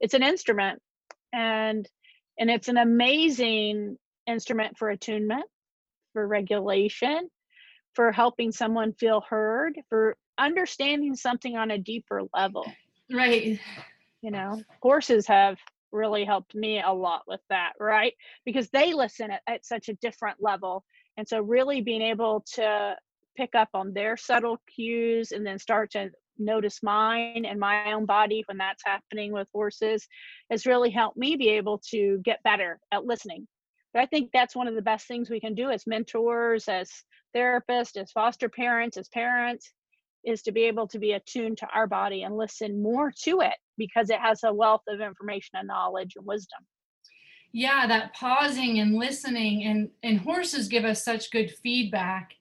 it's 0.01 0.15
an 0.15 0.23
instrument 0.23 0.81
and 1.33 1.89
and 2.39 2.51
it's 2.51 2.69
an 2.69 2.77
amazing 2.77 3.97
instrument 4.27 4.77
for 4.79 4.91
attunement 4.91 5.45
for 6.13 6.27
regulation 6.27 7.29
for 7.95 8.13
helping 8.13 8.53
someone 8.53 8.93
feel 8.93 9.23
heard 9.29 9.79
for 9.89 10.17
understanding 10.39 11.17
something 11.17 11.57
on 11.57 11.71
a 11.71 11.79
deeper 11.79 12.23
level 12.35 12.71
right 13.13 13.61
you 14.23 14.31
know 14.31 14.61
horses 14.83 15.27
have 15.27 15.59
really 15.91 16.25
helped 16.25 16.55
me 16.55 16.83
a 16.83 16.93
lot 16.93 17.23
with 17.27 17.41
that 17.49 17.73
right 17.81 18.13
because 18.45 18.69
they 18.71 18.93
listen 18.93 19.31
at, 19.31 19.41
at 19.47 19.65
such 19.65 19.89
a 19.89 19.95
different 19.95 20.37
level 20.41 20.85
and 21.19 21.27
so, 21.27 21.41
really 21.41 21.81
being 21.81 22.01
able 22.01 22.45
to 22.55 22.97
pick 23.37 23.57
up 23.57 23.71
on 23.75 23.93
their 23.93 24.17
subtle 24.17 24.59
cues 24.73 25.33
and 25.33 25.45
then 25.45 25.59
start 25.59 25.91
to 25.91 26.11
notice 26.39 26.81
mine 26.81 27.45
and 27.45 27.59
my 27.59 27.93
own 27.93 28.07
body 28.07 28.45
when 28.47 28.57
that's 28.57 28.85
happening 28.87 29.33
with 29.33 29.49
horses 29.53 30.07
has 30.49 30.65
really 30.65 30.91
helped 30.91 31.17
me 31.17 31.35
be 31.35 31.49
able 31.49 31.83
to 31.91 32.21
get 32.25 32.41
better 32.45 32.79
at 32.93 33.05
listening. 33.05 33.49
But 33.93 34.03
I 34.03 34.07
think 34.07 34.31
that's 34.33 34.55
one 34.55 34.69
of 34.69 34.77
the 34.77 34.83
best 34.83 35.09
things 35.09 35.29
we 35.29 35.41
can 35.41 35.57
do 35.57 35.71
as 35.71 35.89
mentors, 35.89 36.69
as 36.69 36.89
therapists, 37.35 37.97
as 37.97 38.13
foster 38.13 38.49
parents, 38.49 38.97
as 38.97 39.09
parents, 39.09 39.73
is 40.25 40.43
to 40.43 40.53
be 40.53 40.65
able 40.65 40.87
to 40.89 40.99
be 40.99 41.13
attuned 41.13 41.59
to 41.59 41.69
our 41.75 41.87
body 41.87 42.23
and 42.23 42.37
listen 42.37 42.83
more 42.83 43.13
to 43.23 43.41
it 43.41 43.55
because 43.77 44.11
it 44.11 44.21
has 44.21 44.45
a 44.45 44.53
wealth 44.53 44.83
of 44.89 45.01
information 45.01 45.55
and 45.55 45.69
knowledge 45.69 46.15
and 46.17 46.27
wisdom. 46.27 46.61
Yeah, 47.53 47.87
that 47.87 48.15
pausing 48.15 48.79
and 48.81 48.95
listening 48.95 49.65
and 49.65 49.89
and 50.03 50.21
horses 50.21 50.69
give 50.69 50.85
us 50.85 51.05
such 51.05 51.31
good 51.31 51.51
feedback 51.63 52.33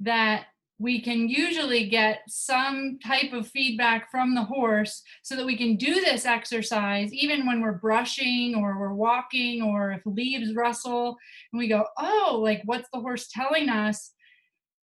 that 0.00 0.46
we 0.78 1.00
can 1.00 1.28
usually 1.28 1.88
get 1.88 2.20
some 2.28 2.98
type 3.04 3.32
of 3.32 3.48
feedback 3.48 4.10
from 4.10 4.34
the 4.34 4.44
horse 4.44 5.02
so 5.22 5.34
that 5.34 5.46
we 5.46 5.56
can 5.56 5.76
do 5.76 5.94
this 5.94 6.26
exercise 6.26 7.12
even 7.14 7.46
when 7.46 7.62
we're 7.62 7.72
brushing 7.78 8.54
or 8.54 8.78
we're 8.78 8.92
walking 8.92 9.62
or 9.62 9.92
if 9.92 10.02
leaves 10.04 10.54
rustle 10.54 11.16
and 11.52 11.58
we 11.58 11.68
go 11.68 11.84
oh 11.98 12.38
like 12.42 12.60
what's 12.66 12.88
the 12.92 13.00
horse 13.00 13.28
telling 13.28 13.68
us 13.68 14.12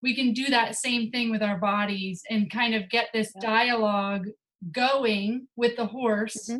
we 0.03 0.15
can 0.15 0.33
do 0.33 0.45
that 0.47 0.75
same 0.75 1.11
thing 1.11 1.31
with 1.31 1.41
our 1.41 1.57
bodies 1.57 2.21
and 2.29 2.51
kind 2.51 2.73
of 2.73 2.89
get 2.89 3.09
this 3.13 3.31
dialogue 3.41 4.27
going 4.71 5.47
with 5.55 5.75
the 5.75 5.85
horse 5.85 6.49
mm-hmm. 6.49 6.59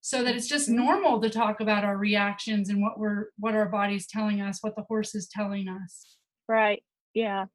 so 0.00 0.22
that 0.22 0.34
it's 0.34 0.48
just 0.48 0.68
mm-hmm. 0.68 0.84
normal 0.84 1.20
to 1.20 1.30
talk 1.30 1.60
about 1.60 1.84
our 1.84 1.96
reactions 1.96 2.68
and 2.68 2.80
what 2.80 2.98
we're 2.98 3.26
what 3.38 3.54
our 3.54 3.68
body's 3.68 4.06
telling 4.06 4.40
us 4.40 4.58
what 4.62 4.76
the 4.76 4.84
horse 4.88 5.14
is 5.14 5.28
telling 5.28 5.68
us 5.68 6.16
right 6.48 6.82
yeah 7.14 7.46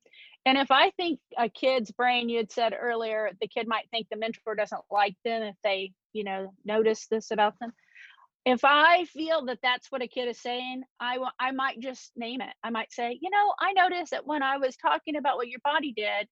and 0.47 0.57
if 0.57 0.71
I 0.71 0.91
think 0.91 1.19
a 1.37 1.49
kid's 1.49 1.91
brain, 1.91 2.29
you 2.29 2.37
had 2.37 2.53
said 2.53 2.73
earlier, 2.79 3.31
the 3.41 3.49
kid 3.49 3.67
might 3.67 3.89
think 3.91 4.07
the 4.09 4.15
mentor 4.15 4.55
doesn't 4.55 4.79
like 4.89 5.17
them 5.25 5.43
if 5.43 5.55
they, 5.61 5.91
you 6.13 6.23
know, 6.23 6.53
notice 6.63 7.05
this 7.11 7.31
about 7.31 7.55
them. 7.59 7.73
If 8.47 8.61
I 8.63 9.03
feel 9.05 9.43
that 9.47 9.59
that's 9.61 9.91
what 9.91 10.01
a 10.01 10.07
kid 10.07 10.29
is 10.29 10.39
saying, 10.39 10.83
I 11.01 11.17
will, 11.17 11.31
I 11.37 11.51
might 11.51 11.81
just 11.81 12.13
name 12.15 12.39
it. 12.39 12.53
I 12.63 12.69
might 12.69 12.93
say, 12.93 13.19
you 13.21 13.29
know, 13.29 13.53
I 13.59 13.73
noticed 13.73 14.11
that 14.11 14.25
when 14.25 14.41
I 14.41 14.55
was 14.55 14.77
talking 14.77 15.17
about 15.17 15.35
what 15.35 15.49
your 15.49 15.59
body 15.65 15.91
did, 15.91 16.29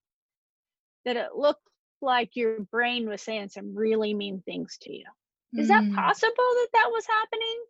that 1.03 1.17
it 1.17 1.35
looked 1.35 1.67
like 2.01 2.29
your 2.35 2.61
brain 2.61 3.09
was 3.09 3.21
saying 3.21 3.49
some 3.49 3.75
really 3.75 4.13
mean 4.13 4.41
things 4.45 4.77
to 4.83 4.93
you. 4.93 5.03
Is 5.57 5.67
mm. 5.67 5.71
that 5.71 5.93
possible 5.93 6.31
that 6.37 6.67
that 6.71 6.89
was 6.89 7.05
happening? 7.05 7.65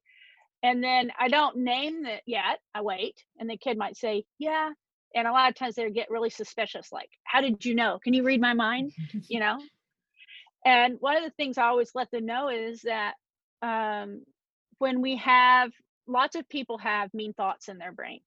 And 0.62 0.84
then 0.84 1.12
I 1.20 1.28
don't 1.28 1.58
name 1.58 2.06
it 2.06 2.22
yet. 2.28 2.60
I 2.76 2.82
wait, 2.82 3.16
and 3.40 3.50
the 3.50 3.58
kid 3.58 3.80
might 3.80 3.98
say, 3.98 4.26
"Yeah, 4.38 4.70
and 5.16 5.28
a 5.28 5.32
lot 5.32 5.50
of 5.50 5.56
times 5.56 5.74
they 5.74 5.90
get 5.90 6.12
really 6.12 6.30
suspicious 6.30 6.92
like 6.92 7.10
how 7.24 7.42
did 7.42 7.64
you 7.64 7.74
know 7.74 8.00
can 8.04 8.14
you 8.14 8.24
read 8.24 8.42
my 8.42 8.54
mind 8.54 8.92
you 9.28 9.40
know 9.40 9.58
and 10.66 10.98
one 11.00 11.16
of 11.16 11.24
the 11.24 11.30
things 11.32 11.58
i 11.58 11.64
always 11.64 11.92
let 11.96 12.12
them 12.12 12.26
know 12.26 12.50
is 12.50 12.82
that 12.82 13.14
um, 13.62 14.22
when 14.80 15.02
we 15.02 15.18
have 15.18 15.72
lots 16.08 16.36
of 16.36 16.48
people 16.50 16.78
have 16.78 17.14
mean 17.14 17.34
thoughts 17.34 17.68
in 17.70 17.78
their 17.78 17.92
brain 17.92 18.20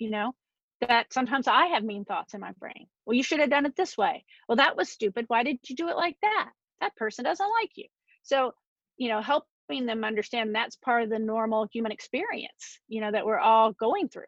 you 0.00 0.10
know? 0.10 0.34
That 0.80 1.12
sometimes 1.12 1.46
i 1.46 1.66
have 1.66 1.84
mean 1.84 2.06
thoughts 2.06 2.32
in 2.32 2.40
my 2.40 2.52
brain. 2.58 2.86
Well 3.04 3.14
you 3.14 3.22
should 3.22 3.40
have 3.40 3.50
done 3.50 3.66
it 3.66 3.76
this 3.76 3.98
way. 3.98 4.24
Well 4.48 4.56
that 4.56 4.78
was 4.78 4.88
stupid. 4.88 5.26
Why 5.28 5.42
did 5.42 5.58
you 5.68 5.76
do 5.76 5.88
it 5.90 5.96
like 5.96 6.16
that? 6.22 6.50
That 6.80 6.96
person 6.96 7.24
doesn't 7.24 7.50
like 7.60 7.70
you. 7.76 7.84
So 8.22 8.52
you 8.96 9.10
know 9.10 9.20
helping 9.20 9.84
them 9.84 10.02
understand 10.02 10.54
that's 10.54 10.76
part 10.76 11.02
of 11.04 11.10
the 11.10 11.18
normal 11.18 11.68
human 11.70 11.92
experience 11.92 12.80
you 12.88 13.00
know 13.00 13.12
that 13.12 13.26
we're 13.26 13.38
all 13.38 13.72
going 13.72 14.08
through. 14.08 14.24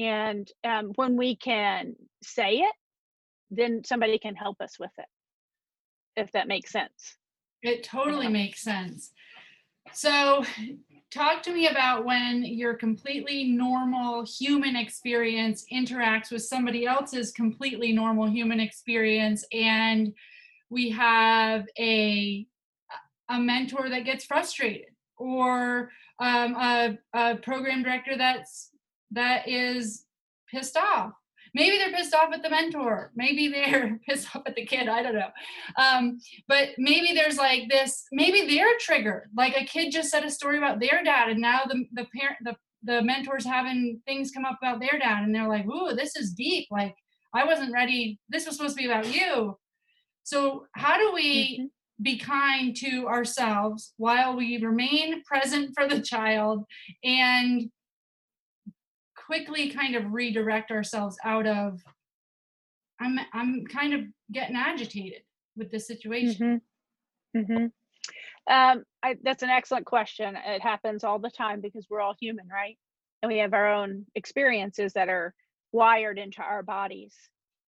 And 0.00 0.50
um, 0.64 0.90
when 0.96 1.16
we 1.16 1.36
can 1.36 1.94
say 2.22 2.56
it 2.56 2.74
then 3.52 3.84
somebody 3.84 4.18
can 4.18 4.34
help 4.34 4.60
us 4.60 4.76
with 4.80 4.90
it 4.98 5.06
if 6.16 6.32
that 6.32 6.48
makes 6.48 6.72
sense. 6.72 7.16
It 7.62 7.84
totally 7.84 8.28
makes 8.28 8.60
sense 8.60 9.12
so 9.96 10.44
talk 11.10 11.42
to 11.42 11.52
me 11.52 11.68
about 11.68 12.04
when 12.04 12.44
your 12.44 12.74
completely 12.74 13.44
normal 13.44 14.24
human 14.24 14.76
experience 14.76 15.64
interacts 15.72 16.30
with 16.30 16.42
somebody 16.42 16.86
else's 16.86 17.32
completely 17.32 17.92
normal 17.92 18.28
human 18.28 18.60
experience 18.60 19.44
and 19.52 20.12
we 20.68 20.90
have 20.90 21.66
a 21.78 22.46
a 23.28 23.38
mentor 23.38 23.88
that 23.88 24.04
gets 24.04 24.24
frustrated 24.24 24.86
or 25.16 25.90
um, 26.20 26.54
a, 26.54 26.98
a 27.14 27.36
program 27.36 27.82
director 27.82 28.16
that's 28.16 28.70
that 29.10 29.48
is 29.48 30.04
pissed 30.50 30.76
off. 30.76 31.12
Maybe 31.56 31.78
they're 31.78 31.90
pissed 31.90 32.14
off 32.14 32.34
at 32.34 32.42
the 32.42 32.50
mentor. 32.50 33.12
Maybe 33.16 33.48
they're 33.48 33.98
pissed 34.06 34.36
off 34.36 34.42
at 34.44 34.54
the 34.54 34.66
kid. 34.66 34.88
I 34.88 35.02
don't 35.02 35.14
know. 35.14 35.30
Um, 35.78 36.18
but 36.48 36.68
maybe 36.76 37.14
there's 37.14 37.38
like 37.38 37.70
this. 37.70 38.04
Maybe 38.12 38.46
they're 38.46 38.76
triggered. 38.78 39.30
Like 39.34 39.56
a 39.56 39.64
kid 39.64 39.90
just 39.90 40.10
said 40.10 40.22
a 40.22 40.30
story 40.30 40.58
about 40.58 40.80
their 40.80 41.02
dad, 41.02 41.30
and 41.30 41.40
now 41.40 41.62
the 41.66 41.86
the 41.94 42.06
parent 42.14 42.36
the 42.42 42.56
the 42.82 43.00
mentors 43.00 43.46
having 43.46 44.02
things 44.06 44.30
come 44.30 44.44
up 44.44 44.58
about 44.62 44.80
their 44.80 44.98
dad, 44.98 45.22
and 45.22 45.34
they're 45.34 45.48
like, 45.48 45.66
"Ooh, 45.66 45.94
this 45.94 46.14
is 46.14 46.34
deep. 46.34 46.66
Like 46.70 46.94
I 47.34 47.46
wasn't 47.46 47.72
ready. 47.72 48.20
This 48.28 48.44
was 48.44 48.58
supposed 48.58 48.76
to 48.76 48.82
be 48.82 48.90
about 48.90 49.12
you." 49.12 49.58
So 50.24 50.66
how 50.74 50.98
do 50.98 51.10
we? 51.14 51.54
Mm-hmm 51.54 51.66
be 52.02 52.18
kind 52.18 52.76
to 52.76 53.06
ourselves 53.06 53.94
while 53.96 54.36
we 54.36 54.58
remain 54.58 55.22
present 55.22 55.70
for 55.74 55.88
the 55.88 56.00
child 56.00 56.64
and 57.02 57.70
quickly 59.26 59.70
kind 59.70 59.96
of 59.96 60.12
redirect 60.12 60.70
ourselves 60.70 61.18
out 61.24 61.46
of 61.46 61.82
i'm 63.00 63.18
i'm 63.32 63.64
kind 63.66 63.92
of 63.92 64.00
getting 64.32 64.56
agitated 64.56 65.22
with 65.56 65.70
this 65.70 65.86
situation 65.86 66.62
mm-hmm. 67.36 67.52
Mm-hmm. 67.52 67.66
Um, 68.48 68.84
I, 69.02 69.16
that's 69.22 69.42
an 69.42 69.50
excellent 69.50 69.84
question 69.84 70.36
it 70.36 70.62
happens 70.62 71.04
all 71.04 71.18
the 71.18 71.30
time 71.30 71.60
because 71.60 71.86
we're 71.90 72.00
all 72.00 72.14
human 72.20 72.48
right 72.48 72.78
and 73.22 73.30
we 73.30 73.38
have 73.38 73.52
our 73.52 73.72
own 73.72 74.06
experiences 74.14 74.92
that 74.92 75.08
are 75.08 75.34
wired 75.72 76.18
into 76.18 76.42
our 76.42 76.62
bodies 76.62 77.14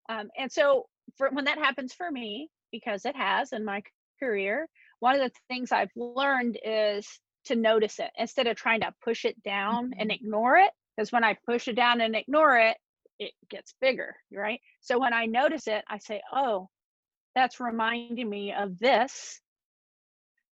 um, 0.09 0.29
and 0.39 0.51
so 0.51 0.87
for 1.17 1.29
when 1.31 1.47
that 1.47 1.59
happens 1.59 1.93
for 1.93 2.11
me 2.11 2.49
because 2.71 3.05
it 3.05 3.17
has 3.17 3.53
in 3.53 3.65
my 3.65 3.83
career 4.21 4.69
one 5.01 5.15
of 5.15 5.21
the 5.21 5.33
things 5.49 5.73
i've 5.73 5.91
learned 5.97 6.59
is 6.65 7.07
to 7.47 7.57
notice 7.57 7.99
it 7.99 8.11
instead 8.17 8.47
of 8.47 8.57
trying 8.57 8.81
to 8.81 8.95
push 9.03 9.25
it 9.25 9.43
down 9.43 9.87
mm-hmm. 9.87 10.01
and 10.01 10.13
ignore 10.13 10.57
it 10.57 10.71
because 10.99 11.13
when 11.13 11.23
I 11.23 11.37
push 11.47 11.69
it 11.69 11.77
down 11.77 12.01
and 12.01 12.17
ignore 12.17 12.59
it, 12.59 12.77
it 13.21 13.31
gets 13.49 13.73
bigger, 13.81 14.17
right? 14.33 14.61
So 14.81 14.99
when 14.99 15.15
I 15.15 15.27
notice 15.27 15.69
it, 15.69 15.85
I 15.89 15.99
say, 15.99 16.21
oh, 16.33 16.69
that's 17.37 17.61
reminding 17.61 18.29
me 18.29 18.53
of 18.53 18.81
this. 18.81 19.41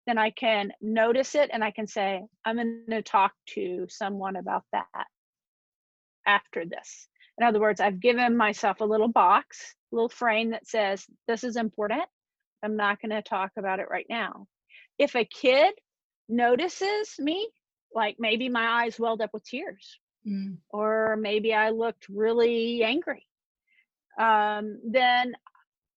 Then 0.06 0.18
I 0.18 0.30
can 0.30 0.72
notice 0.80 1.34
it 1.34 1.50
and 1.52 1.64
I 1.64 1.72
can 1.72 1.88
say, 1.88 2.22
I'm 2.44 2.56
going 2.56 2.84
to 2.90 3.02
talk 3.02 3.32
to 3.54 3.86
someone 3.88 4.36
about 4.36 4.62
that 4.72 5.06
after 6.28 6.64
this. 6.64 7.08
In 7.38 7.44
other 7.44 7.58
words, 7.58 7.80
I've 7.80 7.98
given 7.98 8.36
myself 8.36 8.80
a 8.80 8.84
little 8.84 9.08
box, 9.08 9.74
a 9.92 9.96
little 9.96 10.08
frame 10.08 10.50
that 10.50 10.68
says, 10.68 11.04
this 11.26 11.42
is 11.42 11.56
important. 11.56 12.04
I'm 12.62 12.76
not 12.76 13.00
going 13.02 13.10
to 13.10 13.22
talk 13.22 13.50
about 13.58 13.80
it 13.80 13.88
right 13.90 14.06
now. 14.08 14.46
If 14.96 15.16
a 15.16 15.24
kid 15.24 15.74
notices 16.28 17.14
me, 17.18 17.50
like 17.92 18.14
maybe 18.20 18.48
my 18.48 18.84
eyes 18.84 18.96
welled 18.96 19.22
up 19.22 19.30
with 19.34 19.44
tears, 19.44 19.98
mm. 20.26 20.56
or 20.70 21.16
maybe 21.16 21.54
I 21.54 21.70
looked 21.70 22.08
really 22.08 22.82
angry, 22.82 23.26
um, 24.18 24.80
then 24.84 25.34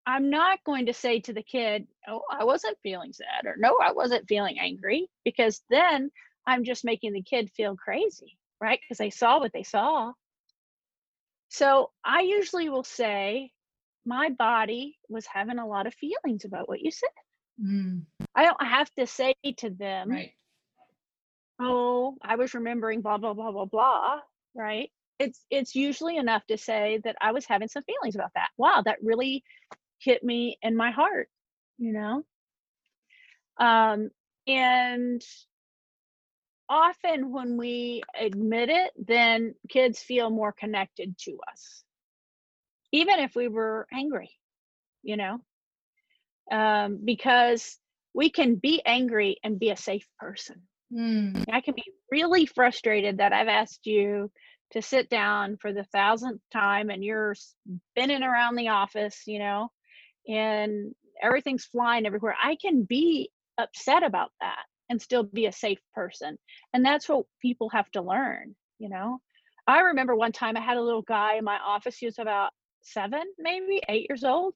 I'm 0.05 0.29
not 0.29 0.63
going 0.63 0.87
to 0.87 0.93
say 0.93 1.19
to 1.21 1.33
the 1.33 1.43
kid, 1.43 1.87
Oh, 2.07 2.21
I 2.31 2.43
wasn't 2.43 2.77
feeling 2.81 3.13
sad, 3.13 3.45
or 3.45 3.55
No, 3.57 3.77
I 3.81 3.91
wasn't 3.91 4.27
feeling 4.27 4.59
angry, 4.59 5.09
because 5.23 5.61
then 5.69 6.11
I'm 6.45 6.63
just 6.63 6.85
making 6.85 7.13
the 7.13 7.21
kid 7.21 7.51
feel 7.51 7.75
crazy, 7.75 8.37
right? 8.61 8.79
Because 8.81 8.97
they 8.97 9.11
saw 9.11 9.39
what 9.39 9.53
they 9.53 9.63
saw. 9.63 10.13
So 11.49 11.91
I 12.03 12.21
usually 12.21 12.69
will 12.69 12.83
say, 12.83 13.51
My 14.05 14.29
body 14.29 14.97
was 15.09 15.25
having 15.25 15.59
a 15.59 15.67
lot 15.67 15.87
of 15.87 15.93
feelings 15.93 16.45
about 16.45 16.67
what 16.67 16.81
you 16.81 16.91
said. 16.91 17.09
Mm. 17.61 18.05
I 18.35 18.45
don't 18.45 18.65
have 18.65 18.89
to 18.95 19.05
say 19.05 19.35
to 19.57 19.69
them, 19.69 20.09
right 20.09 20.31
oh, 21.59 22.17
I 22.21 22.35
was 22.35 22.53
remembering 22.53 23.01
blah 23.01 23.17
blah 23.17 23.33
blah 23.33 23.51
blah 23.51 23.65
blah, 23.65 24.19
right? 24.55 24.89
It's 25.19 25.45
it's 25.49 25.75
usually 25.75 26.17
enough 26.17 26.45
to 26.47 26.57
say 26.57 26.99
that 27.03 27.15
I 27.21 27.31
was 27.31 27.45
having 27.45 27.67
some 27.67 27.83
feelings 27.83 28.15
about 28.15 28.31
that. 28.35 28.49
Wow, 28.57 28.81
that 28.85 28.97
really 29.03 29.43
hit 29.99 30.23
me 30.23 30.57
in 30.61 30.75
my 30.77 30.91
heart, 30.91 31.29
you 31.77 31.93
know? 31.93 32.23
Um 33.59 34.09
and 34.47 35.21
often 36.69 37.31
when 37.31 37.57
we 37.57 38.03
admit 38.19 38.69
it, 38.69 38.93
then 38.97 39.55
kids 39.69 39.99
feel 39.99 40.29
more 40.29 40.53
connected 40.53 41.17
to 41.19 41.37
us. 41.51 41.83
Even 42.91 43.19
if 43.19 43.35
we 43.35 43.47
were 43.47 43.87
angry, 43.91 44.31
you 45.03 45.17
know? 45.17 45.39
Um, 46.51 46.99
because 47.03 47.77
we 48.13 48.29
can 48.29 48.55
be 48.55 48.81
angry 48.85 49.37
and 49.43 49.59
be 49.59 49.69
a 49.69 49.75
safe 49.75 50.07
person 50.19 50.63
Mm. 50.93 51.45
I 51.51 51.61
can 51.61 51.75
be 51.75 51.83
really 52.11 52.45
frustrated 52.45 53.17
that 53.17 53.33
I've 53.33 53.47
asked 53.47 53.85
you 53.85 54.31
to 54.71 54.81
sit 54.81 55.09
down 55.09 55.57
for 55.57 55.73
the 55.73 55.83
thousandth 55.85 56.41
time 56.51 56.89
and 56.89 57.03
you're 57.03 57.35
spinning 57.35 58.23
around 58.23 58.55
the 58.55 58.69
office, 58.69 59.23
you 59.25 59.39
know, 59.39 59.71
and 60.27 60.93
everything's 61.21 61.65
flying 61.65 62.05
everywhere 62.05 62.35
i 62.43 62.55
can 62.55 62.83
be 62.83 63.29
upset 63.57 64.03
about 64.03 64.31
that 64.39 64.63
and 64.89 65.01
still 65.01 65.23
be 65.23 65.45
a 65.45 65.51
safe 65.51 65.79
person 65.93 66.37
and 66.73 66.85
that's 66.85 67.09
what 67.09 67.25
people 67.41 67.69
have 67.69 67.89
to 67.91 68.01
learn 68.01 68.55
you 68.79 68.89
know 68.89 69.19
i 69.67 69.81
remember 69.81 70.15
one 70.15 70.31
time 70.31 70.55
i 70.55 70.61
had 70.61 70.77
a 70.77 70.81
little 70.81 71.01
guy 71.01 71.35
in 71.35 71.43
my 71.43 71.57
office 71.65 71.97
he 71.97 72.05
was 72.05 72.19
about 72.19 72.51
seven 72.81 73.23
maybe 73.37 73.81
eight 73.89 74.07
years 74.09 74.23
old 74.23 74.53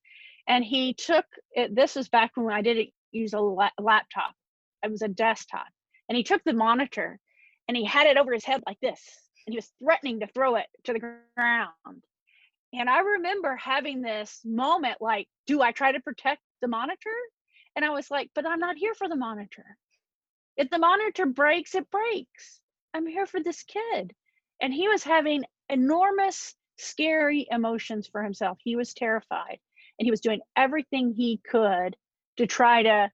and 0.47 0.63
he 0.63 0.93
took 0.93 1.25
it 1.53 1.75
this 1.75 1.95
was 1.95 2.07
back 2.09 2.31
when 2.35 2.53
i 2.53 2.61
didn't 2.61 2.89
use 3.11 3.33
a 3.33 3.39
la- 3.39 3.69
laptop 3.79 4.33
it 4.83 4.91
was 4.91 5.01
a 5.01 5.07
desktop 5.07 5.67
and 6.09 6.17
he 6.17 6.23
took 6.23 6.43
the 6.43 6.53
monitor 6.53 7.19
and 7.67 7.77
he 7.77 7.85
had 7.85 8.07
it 8.07 8.17
over 8.17 8.33
his 8.33 8.45
head 8.45 8.63
like 8.65 8.79
this 8.81 9.01
and 9.45 9.53
he 9.53 9.57
was 9.57 9.71
threatening 9.83 10.19
to 10.19 10.27
throw 10.27 10.55
it 10.55 10.67
to 10.85 10.93
the 10.93 10.99
ground. 10.99 12.03
And 12.73 12.89
i 12.89 12.99
remember 12.99 13.55
having 13.55 14.01
this 14.01 14.39
moment 14.43 14.97
like 14.99 15.27
do 15.47 15.61
i 15.61 15.71
try 15.71 15.91
to 15.91 15.99
protect 15.99 16.41
the 16.61 16.67
monitor? 16.67 17.15
And 17.75 17.85
i 17.85 17.89
was 17.89 18.09
like 18.09 18.29
but 18.35 18.45
i'm 18.45 18.59
not 18.59 18.77
here 18.77 18.93
for 18.93 19.07
the 19.07 19.15
monitor. 19.15 19.77
If 20.57 20.69
the 20.69 20.79
monitor 20.79 21.25
breaks 21.25 21.75
it 21.75 21.89
breaks. 21.89 22.59
I'm 22.93 23.07
here 23.07 23.25
for 23.25 23.41
this 23.41 23.63
kid. 23.63 24.13
And 24.61 24.73
he 24.73 24.87
was 24.87 25.03
having 25.03 25.45
enormous 25.69 26.53
scary 26.77 27.47
emotions 27.49 28.07
for 28.07 28.23
himself. 28.23 28.59
He 28.63 28.75
was 28.75 28.93
terrified 28.93 29.59
and 29.99 30.05
he 30.05 30.11
was 30.11 30.21
doing 30.21 30.41
everything 30.55 31.13
he 31.13 31.39
could 31.49 31.95
to 32.37 32.47
try 32.47 32.83
to 32.83 33.11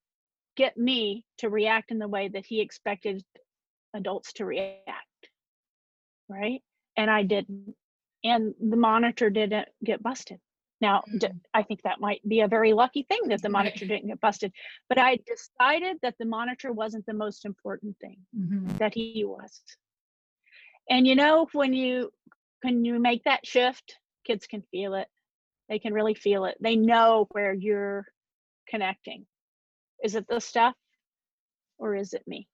get 0.63 0.75
me 0.77 1.25
to 1.41 1.49
react 1.49 1.91
in 1.93 1.99
the 1.99 2.07
way 2.15 2.25
that 2.27 2.45
he 2.51 2.57
expected 2.61 3.23
adults 3.99 4.33
to 4.33 4.45
react 4.45 5.21
right? 6.29 6.61
And 6.97 7.09
i 7.09 7.23
didn't. 7.23 7.75
And 8.23 8.53
the 8.71 8.75
monitor 8.89 9.29
didn't 9.29 9.67
get 9.89 10.03
busted. 10.03 10.39
Now 10.81 11.03
Mm. 11.07 11.39
i 11.59 11.61
think 11.67 11.79
that 11.83 11.99
might 12.07 12.21
be 12.33 12.39
a 12.41 12.47
very 12.57 12.73
lucky 12.83 13.03
thing 13.09 13.23
that 13.29 13.41
the 13.41 13.49
monitor 13.57 13.85
didn't 13.91 14.09
get 14.11 14.21
busted 14.27 14.51
but 14.89 14.97
i 15.09 15.11
decided 15.33 15.95
that 16.03 16.15
the 16.19 16.25
monitor 16.37 16.69
wasn't 16.81 17.05
the 17.05 17.19
most 17.25 17.41
important 17.51 17.93
thing 18.03 18.17
Mhm. 18.35 18.77
that 18.81 18.93
he 18.99 19.23
was. 19.35 19.51
And 20.93 21.01
you 21.09 21.15
know 21.21 21.47
when 21.61 21.73
you 21.83 22.11
when 22.63 22.75
you 22.85 22.99
make 23.09 23.23
that 23.23 23.45
shift 23.53 23.87
kids 24.27 24.45
can 24.53 24.61
feel 24.73 24.93
it. 25.01 25.07
They 25.69 25.79
can 25.83 25.93
really 25.99 26.17
feel 26.25 26.45
it. 26.49 26.57
They 26.67 26.75
know 26.75 27.27
where 27.35 27.53
you're 27.67 28.05
connecting 28.71 29.21
is 30.03 30.15
it 30.15 30.25
the 30.27 30.39
stuff 30.39 30.75
or 31.77 31.95
is 31.95 32.13
it 32.13 32.23
me 32.27 32.47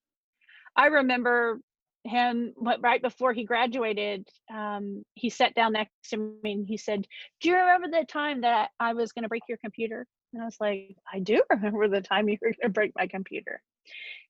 i 0.76 0.86
remember 0.86 1.60
him 2.04 2.52
what- 2.56 2.82
right 2.82 3.02
before 3.02 3.32
he 3.32 3.44
graduated 3.44 4.28
um, 4.54 5.04
he 5.14 5.28
sat 5.28 5.54
down 5.54 5.72
next 5.72 5.92
to 6.10 6.16
me 6.42 6.52
and 6.52 6.66
he 6.66 6.76
said 6.76 7.06
do 7.40 7.48
you 7.48 7.56
remember 7.56 7.88
the 7.88 8.04
time 8.06 8.42
that 8.42 8.70
i 8.78 8.92
was 8.94 9.12
going 9.12 9.24
to 9.24 9.28
break 9.28 9.42
your 9.48 9.58
computer 9.58 10.06
and 10.32 10.42
i 10.42 10.44
was 10.44 10.56
like 10.60 10.96
i 11.12 11.18
do 11.18 11.42
remember 11.50 11.88
the 11.88 12.00
time 12.00 12.28
you 12.28 12.36
were 12.40 12.48
going 12.48 12.56
to 12.62 12.68
break 12.68 12.92
my 12.96 13.06
computer 13.06 13.60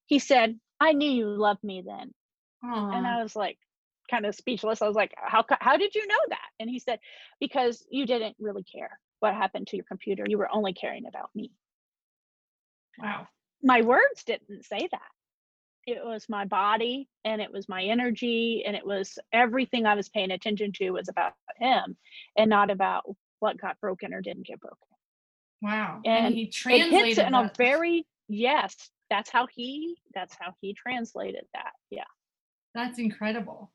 he 0.07 0.18
said 0.18 0.59
i 0.81 0.92
knew 0.92 1.11
you 1.11 1.26
loved 1.29 1.62
me 1.62 1.83
then 1.87 2.12
and 2.92 3.07
I 3.07 3.22
was 3.22 3.37
like 3.37 3.59
kind 4.11 4.26
of 4.26 4.35
speechless. 4.35 4.83
I 4.83 4.87
was 4.87 4.96
like, 4.96 5.12
"How 5.16 5.44
how 5.61 5.76
did 5.76 5.94
you 5.94 6.07
know 6.07 6.18
that?" 6.31 6.48
And 6.61 6.70
he 6.70 6.79
said, 6.79 7.00
"Because 7.40 7.85
you 7.90 8.07
didn't 8.07 8.37
really 8.38 8.62
care 8.64 8.98
what 9.20 9.35
happened 9.35 9.66
to 9.68 9.76
your 9.76 9.85
computer. 9.87 10.24
You 10.26 10.38
were 10.38 10.52
only 10.52 10.72
caring 10.72 11.07
about 11.07 11.31
me." 11.35 11.50
Wow. 12.98 13.26
My 13.62 13.82
words 13.82 14.24
didn't 14.24 14.64
say 14.64 14.88
that. 14.90 15.00
It 15.87 16.04
was 16.04 16.26
my 16.28 16.44
body 16.44 17.09
and 17.24 17.40
it 17.40 17.52
was 17.52 17.68
my 17.68 17.82
energy 17.82 18.64
and 18.66 18.74
it 18.74 18.85
was 18.85 19.18
everything 19.32 19.87
I 19.87 19.94
was 19.94 20.09
paying 20.09 20.32
attention 20.32 20.72
to 20.74 20.90
was 20.90 21.09
about 21.09 21.35
him 21.59 21.96
and 22.37 22.50
not 22.50 22.70
about 22.70 23.04
what 23.38 23.61
got 23.61 23.80
broken 23.80 24.12
or 24.12 24.20
didn't 24.20 24.46
get 24.46 24.61
broken. 24.61 24.78
Wow. 25.62 26.00
And, 26.04 26.26
And 26.26 26.35
he 26.35 26.48
translated 26.48 27.18
it 27.18 27.26
in 27.26 27.35
a 27.35 27.50
very 27.56 28.04
yes, 28.28 28.74
that's 29.11 29.30
how 29.30 29.46
he 29.46 29.96
that's 30.14 30.37
how 30.38 30.54
he 30.61 30.74
translated 30.74 31.44
that. 31.54 31.72
Yeah. 31.90 32.04
That's 32.74 32.98
incredible. 32.98 33.72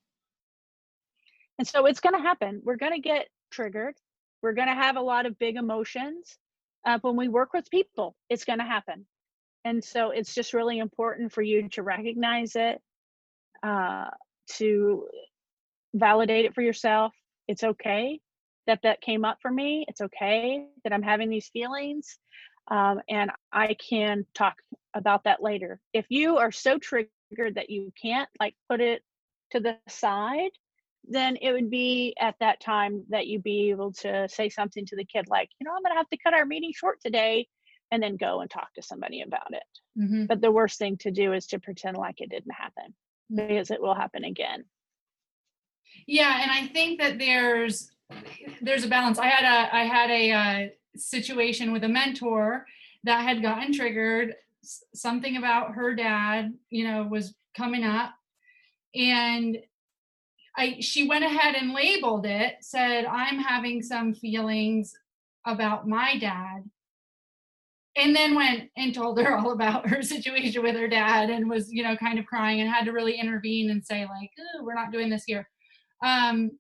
And 1.58 1.68
so 1.68 1.86
it's 1.86 2.00
going 2.00 2.16
to 2.16 2.22
happen. 2.22 2.62
We're 2.64 2.76
going 2.76 2.94
to 2.94 3.00
get 3.00 3.28
triggered. 3.52 3.96
We're 4.42 4.54
going 4.54 4.68
to 4.68 4.74
have 4.74 4.96
a 4.96 5.02
lot 5.02 5.26
of 5.26 5.38
big 5.38 5.56
emotions. 5.56 6.38
Uh, 6.86 7.00
when 7.02 7.16
we 7.16 7.28
work 7.28 7.54
with 7.54 7.70
people, 7.70 8.16
it's 8.30 8.46
going 8.46 8.60
to 8.60 8.66
happen. 8.66 9.06
And 9.64 9.84
so 9.84 10.10
it's 10.12 10.34
just 10.34 10.54
really 10.54 10.80
important 10.80 11.32
for 11.32 11.42
you 11.42 11.70
to 11.70 11.84
recognize 11.84 12.56
it, 12.56 12.82
uh, 13.64 14.10
to 14.58 15.08
validate 15.94 16.46
it 16.46 16.56
for 16.56 16.62
yourself. 16.62 17.14
It's 17.48 17.64
okay 17.64 18.20
that 18.68 18.80
that 18.84 19.02
came 19.02 19.26
up 19.26 19.38
for 19.42 19.52
me. 19.52 19.86
It's 19.88 20.02
okay 20.02 20.66
that 20.84 20.94
I'm 20.94 21.04
having 21.04 21.30
these 21.30 21.50
feelings. 21.50 22.18
Um, 22.70 23.02
and 23.10 23.32
I 23.52 23.76
can 23.76 24.26
talk 24.34 24.56
about 24.94 25.24
that 25.26 25.42
later. 25.42 25.80
If 25.94 26.06
you 26.10 26.38
are 26.38 26.52
so 26.52 26.78
triggered 26.78 27.10
that 27.56 27.70
you 27.70 27.92
can't 28.02 28.30
like 28.40 28.56
put 28.70 28.82
it 28.82 29.02
to 29.52 29.60
the 29.60 29.78
side, 29.90 30.52
then 31.08 31.38
it 31.42 31.52
would 31.52 31.70
be 31.70 32.14
at 32.20 32.36
that 32.40 32.62
time 32.62 33.04
that 33.10 33.28
you'd 33.28 33.44
be 33.44 33.72
able 33.72 33.92
to 33.92 34.28
say 34.30 34.50
something 34.50 34.86
to 34.86 34.96
the 34.96 35.06
kid 35.06 35.26
like, 35.30 35.50
you 35.60 35.66
know, 35.66 35.72
I'm 35.72 35.82
going 35.82 35.94
to 35.94 35.98
have 35.98 36.10
to 36.10 36.18
cut 36.18 36.34
our 36.34 36.46
meeting 36.46 36.72
short 36.74 37.00
today 37.04 37.48
and 37.92 38.02
then 38.02 38.16
go 38.18 38.42
and 38.42 38.50
talk 38.50 38.74
to 38.74 38.82
somebody 38.82 39.22
about 39.22 39.54
it. 39.54 39.64
Mhm. 40.00 40.28
But 40.28 40.42
the 40.42 40.52
worst 40.52 40.80
thing 40.80 40.98
to 40.98 41.12
do 41.12 41.34
is 41.34 41.46
to 41.48 41.60
pretend 41.60 41.98
like 41.98 42.22
it 42.22 42.30
didn't 42.30 42.54
happen 42.54 42.94
because 43.34 43.70
it 43.72 43.82
will 43.82 43.96
happen 43.96 44.24
again. 44.24 44.66
Yeah, 46.08 46.42
and 46.42 46.52
I 46.52 46.68
think 46.68 47.00
that 47.00 47.20
there's 47.20 47.92
there's 48.62 48.84
a 48.84 48.88
balance. 48.90 49.20
I 49.20 49.28
had 49.28 49.44
a 49.46 49.76
I 49.76 49.84
had 49.86 50.10
a 50.10 50.32
uh, 50.32 50.68
situation 50.96 51.72
with 51.72 51.84
a 51.84 51.90
mentor 51.90 52.66
that 53.04 53.22
had 53.24 53.42
gotten 53.42 53.74
triggered. 53.74 54.36
S- 54.64 54.84
Something 54.94 55.38
about 55.38 55.74
her 55.74 55.96
dad, 55.96 56.54
you 56.70 56.84
know, 56.86 57.04
was 57.04 57.36
coming 57.56 57.84
up, 57.84 58.14
and 58.96 59.58
I 60.58 60.78
she 60.82 61.08
went 61.08 61.24
ahead 61.26 61.56
and 61.56 61.74
labeled 61.74 62.26
it. 62.26 62.56
Said 62.62 63.06
I'm 63.06 63.38
having 63.40 63.82
some 63.82 64.14
feelings 64.14 64.94
about 65.46 65.88
my 65.88 66.18
dad, 66.18 66.70
and 67.98 68.16
then 68.16 68.36
went 68.36 68.70
and 68.78 68.94
told 68.94 69.20
her 69.20 69.38
all 69.38 69.52
about 69.52 69.88
her 69.88 70.02
situation 70.02 70.64
with 70.64 70.76
her 70.76 70.88
dad, 70.88 71.30
and 71.30 71.50
was 71.50 71.72
you 71.72 71.84
know 71.84 71.96
kind 71.98 72.20
of 72.20 72.26
crying 72.26 72.62
and 72.62 72.70
had 72.70 72.86
to 72.86 72.92
really 72.92 73.20
intervene 73.20 73.70
and 73.70 73.86
say 73.86 74.02
like, 74.02 74.30
"Ooh, 74.40 74.64
we're 74.64 74.76
not 74.76 74.92
doing 74.92 75.10
this 75.10 75.24
here. 75.26 75.48
Um, 76.04 76.52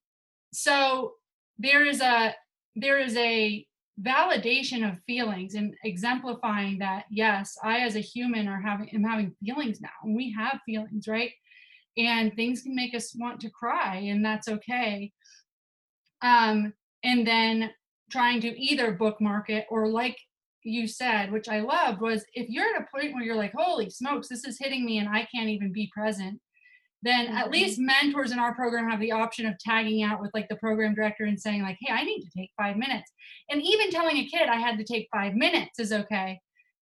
so 0.53 1.13
there 1.57 1.85
is 1.85 2.01
a 2.01 2.35
there 2.75 2.99
is 2.99 3.15
a 3.17 3.65
validation 4.01 4.87
of 4.89 4.97
feelings 5.05 5.53
and 5.53 5.75
exemplifying 5.83 6.79
that 6.79 7.05
yes 7.11 7.57
i 7.63 7.79
as 7.79 7.95
a 7.95 7.99
human 7.99 8.47
are 8.47 8.59
having 8.59 8.89
am 8.89 9.03
having 9.03 9.35
feelings 9.43 9.79
now 9.81 9.89
and 10.03 10.15
we 10.15 10.31
have 10.31 10.59
feelings 10.65 11.07
right 11.07 11.31
and 11.97 12.33
things 12.35 12.63
can 12.63 12.73
make 12.73 12.95
us 12.95 13.13
want 13.15 13.39
to 13.39 13.49
cry 13.49 13.97
and 13.97 14.25
that's 14.25 14.47
okay 14.47 15.11
um 16.21 16.73
and 17.03 17.27
then 17.27 17.69
trying 18.09 18.41
to 18.41 18.59
either 18.59 18.93
bookmark 18.93 19.49
it 19.49 19.65
or 19.69 19.87
like 19.87 20.17
you 20.63 20.87
said 20.87 21.31
which 21.31 21.49
i 21.49 21.59
loved 21.59 22.01
was 22.01 22.23
if 22.33 22.47
you're 22.49 22.65
at 22.75 22.81
a 22.81 22.85
point 22.95 23.13
where 23.13 23.23
you're 23.23 23.35
like 23.35 23.53
holy 23.57 23.89
smokes 23.89 24.27
this 24.27 24.45
is 24.45 24.57
hitting 24.59 24.85
me 24.85 24.97
and 24.99 25.09
i 25.09 25.27
can't 25.33 25.49
even 25.49 25.71
be 25.73 25.89
present 25.93 26.39
then 27.03 27.27
at 27.29 27.47
Mhm. 27.47 27.51
least 27.51 27.79
mentors 27.79 28.31
in 28.31 28.37
our 28.37 28.53
program 28.53 28.87
have 28.89 28.99
the 28.99 29.11
option 29.11 29.47
of 29.47 29.57
tagging 29.57 30.03
out 30.03 30.21
with 30.21 30.29
like 30.35 30.47
the 30.49 30.55
program 30.57 30.93
director 30.93 31.23
and 31.25 31.39
saying 31.39 31.61
like 31.63 31.77
hey 31.81 31.91
i 31.93 32.03
need 32.03 32.21
to 32.21 32.29
take 32.37 32.51
five 32.55 32.77
minutes 32.77 33.11
and 33.49 33.61
even 33.61 33.89
telling 33.89 34.17
a 34.17 34.25
kid 34.27 34.47
i 34.49 34.59
had 34.59 34.77
to 34.77 34.83
take 34.83 35.07
five 35.11 35.33
minutes 35.33 35.79
is 35.79 35.91
okay 35.91 36.39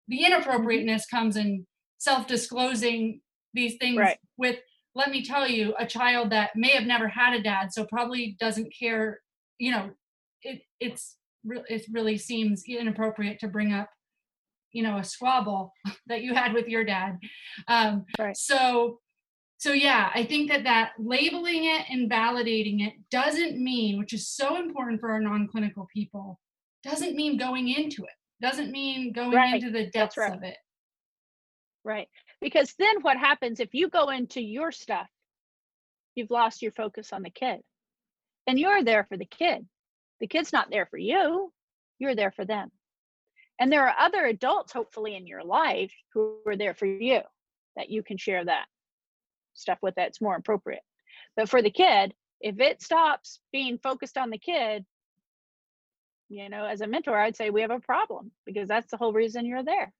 the 0.09 0.25
inappropriateness 0.25 1.07
comes 1.07 1.37
in 1.37 1.67
self-disclosing 1.99 3.21
these 3.55 3.77
things 3.79 3.99
Right. 3.99 4.19
with 4.37 4.59
let 4.95 5.11
me 5.11 5.23
tell 5.23 5.47
you 5.47 5.75
a 5.79 5.87
child 5.87 6.31
that 6.31 6.57
may 6.57 6.71
have 6.71 6.85
never 6.87 7.09
had 7.09 7.35
a 7.35 7.43
dad 7.43 7.73
so 7.73 7.85
probably 7.87 8.37
doesn't 8.41 8.73
care 8.79 9.21
you 9.59 9.71
know 9.71 9.91
it 10.43 10.63
it's 10.81 11.17
re- 11.47 11.63
it 11.69 11.83
really 11.93 12.19
seems 12.19 12.65
inappropriate 12.67 13.39
to 13.41 13.49
bring 13.49 13.73
up 13.73 13.89
you 14.73 14.83
know 14.83 14.99
a 14.99 15.05
squabble 15.05 15.73
that 16.07 16.23
you 16.23 16.35
had 16.35 16.53
with 16.53 16.69
your 16.69 16.85
dad 16.85 17.19
um 17.69 18.05
Right. 18.19 18.37
so 18.37 19.01
so 19.59 19.73
yeah 19.73 20.11
i 20.15 20.25
think 20.25 20.51
that 20.51 20.65
that 20.65 20.93
labeling 20.99 21.65
it 21.65 21.87
and 21.89 22.11
validating 22.11 22.87
it 22.87 22.95
doesn't 23.11 23.57
mean 23.63 23.99
which 23.99 24.13
is 24.13 24.29
so 24.29 24.57
important 24.57 25.01
for 25.01 25.11
our 25.11 25.21
non-clinical 25.21 25.89
people 25.93 26.39
doesn't 26.83 27.15
mean 27.17 27.37
going 27.39 27.69
into 27.69 28.03
it 28.05 28.11
doesn't 28.43 28.71
mean 28.71 29.13
going 29.13 29.33
Right. 29.33 29.55
into 29.55 29.71
the 29.71 29.87
depths 29.91 30.17
right. 30.19 30.33
of 30.35 30.43
it 30.43 30.57
Right. 31.85 32.09
Because 32.41 32.75
then 32.81 33.01
what 33.03 33.17
happens 33.17 33.61
if 33.61 33.73
you 33.73 33.89
go 33.89 34.09
into 34.09 34.41
your 34.41 34.73
stuff, 34.73 35.07
you've 36.17 36.33
lost 36.33 36.61
your 36.61 36.73
focus 36.73 37.13
on 37.13 37.23
the 37.23 37.31
kid. 37.31 37.61
And 38.49 38.59
you're 38.59 38.83
there 38.83 39.05
for 39.09 39.17
the 39.17 39.25
kid. 39.25 39.65
The 40.21 40.27
kid's 40.27 40.53
not 40.53 40.71
there 40.71 40.87
for 40.87 40.99
you, 40.99 41.53
you're 41.99 42.15
there 42.15 42.33
for 42.33 42.45
them. 42.45 42.71
And 43.59 43.73
there 43.73 43.89
are 43.89 43.97
other 43.99 44.27
adults, 44.27 44.73
hopefully, 44.73 45.17
in 45.17 45.27
your 45.27 45.43
life 45.43 45.93
who 46.13 46.39
are 46.47 46.57
there 46.57 46.75
for 46.75 46.87
you 46.87 47.21
that 47.77 47.91
you 47.91 48.03
can 48.03 48.19
share 48.19 48.45
that 48.45 48.67
stuff 49.55 49.79
with 49.83 49.95
that's 49.95 50.21
more 50.21 50.37
appropriate. 50.37 50.83
But 51.37 51.49
for 51.49 51.63
the 51.63 51.71
kid, 51.71 52.15
if 52.41 52.61
it 52.61 52.83
stops 52.83 53.41
being 53.53 53.79
focused 53.79 54.19
on 54.19 54.31
the 54.31 54.39
kid, 54.39 54.85
you 56.29 56.49
know 56.49 56.65
as 56.65 56.81
a 56.81 56.87
mentor 56.87 57.19
i'd 57.19 57.37
say 57.37 57.51
we 57.51 57.61
have 57.61 57.71
a 57.71 57.81
problem 57.81 58.31
because 58.45 58.69
that's 58.69 58.91
the 58.91 58.97
whole 58.97 59.13
reason 59.13 59.47
you're 59.47 59.63
there 59.63 59.93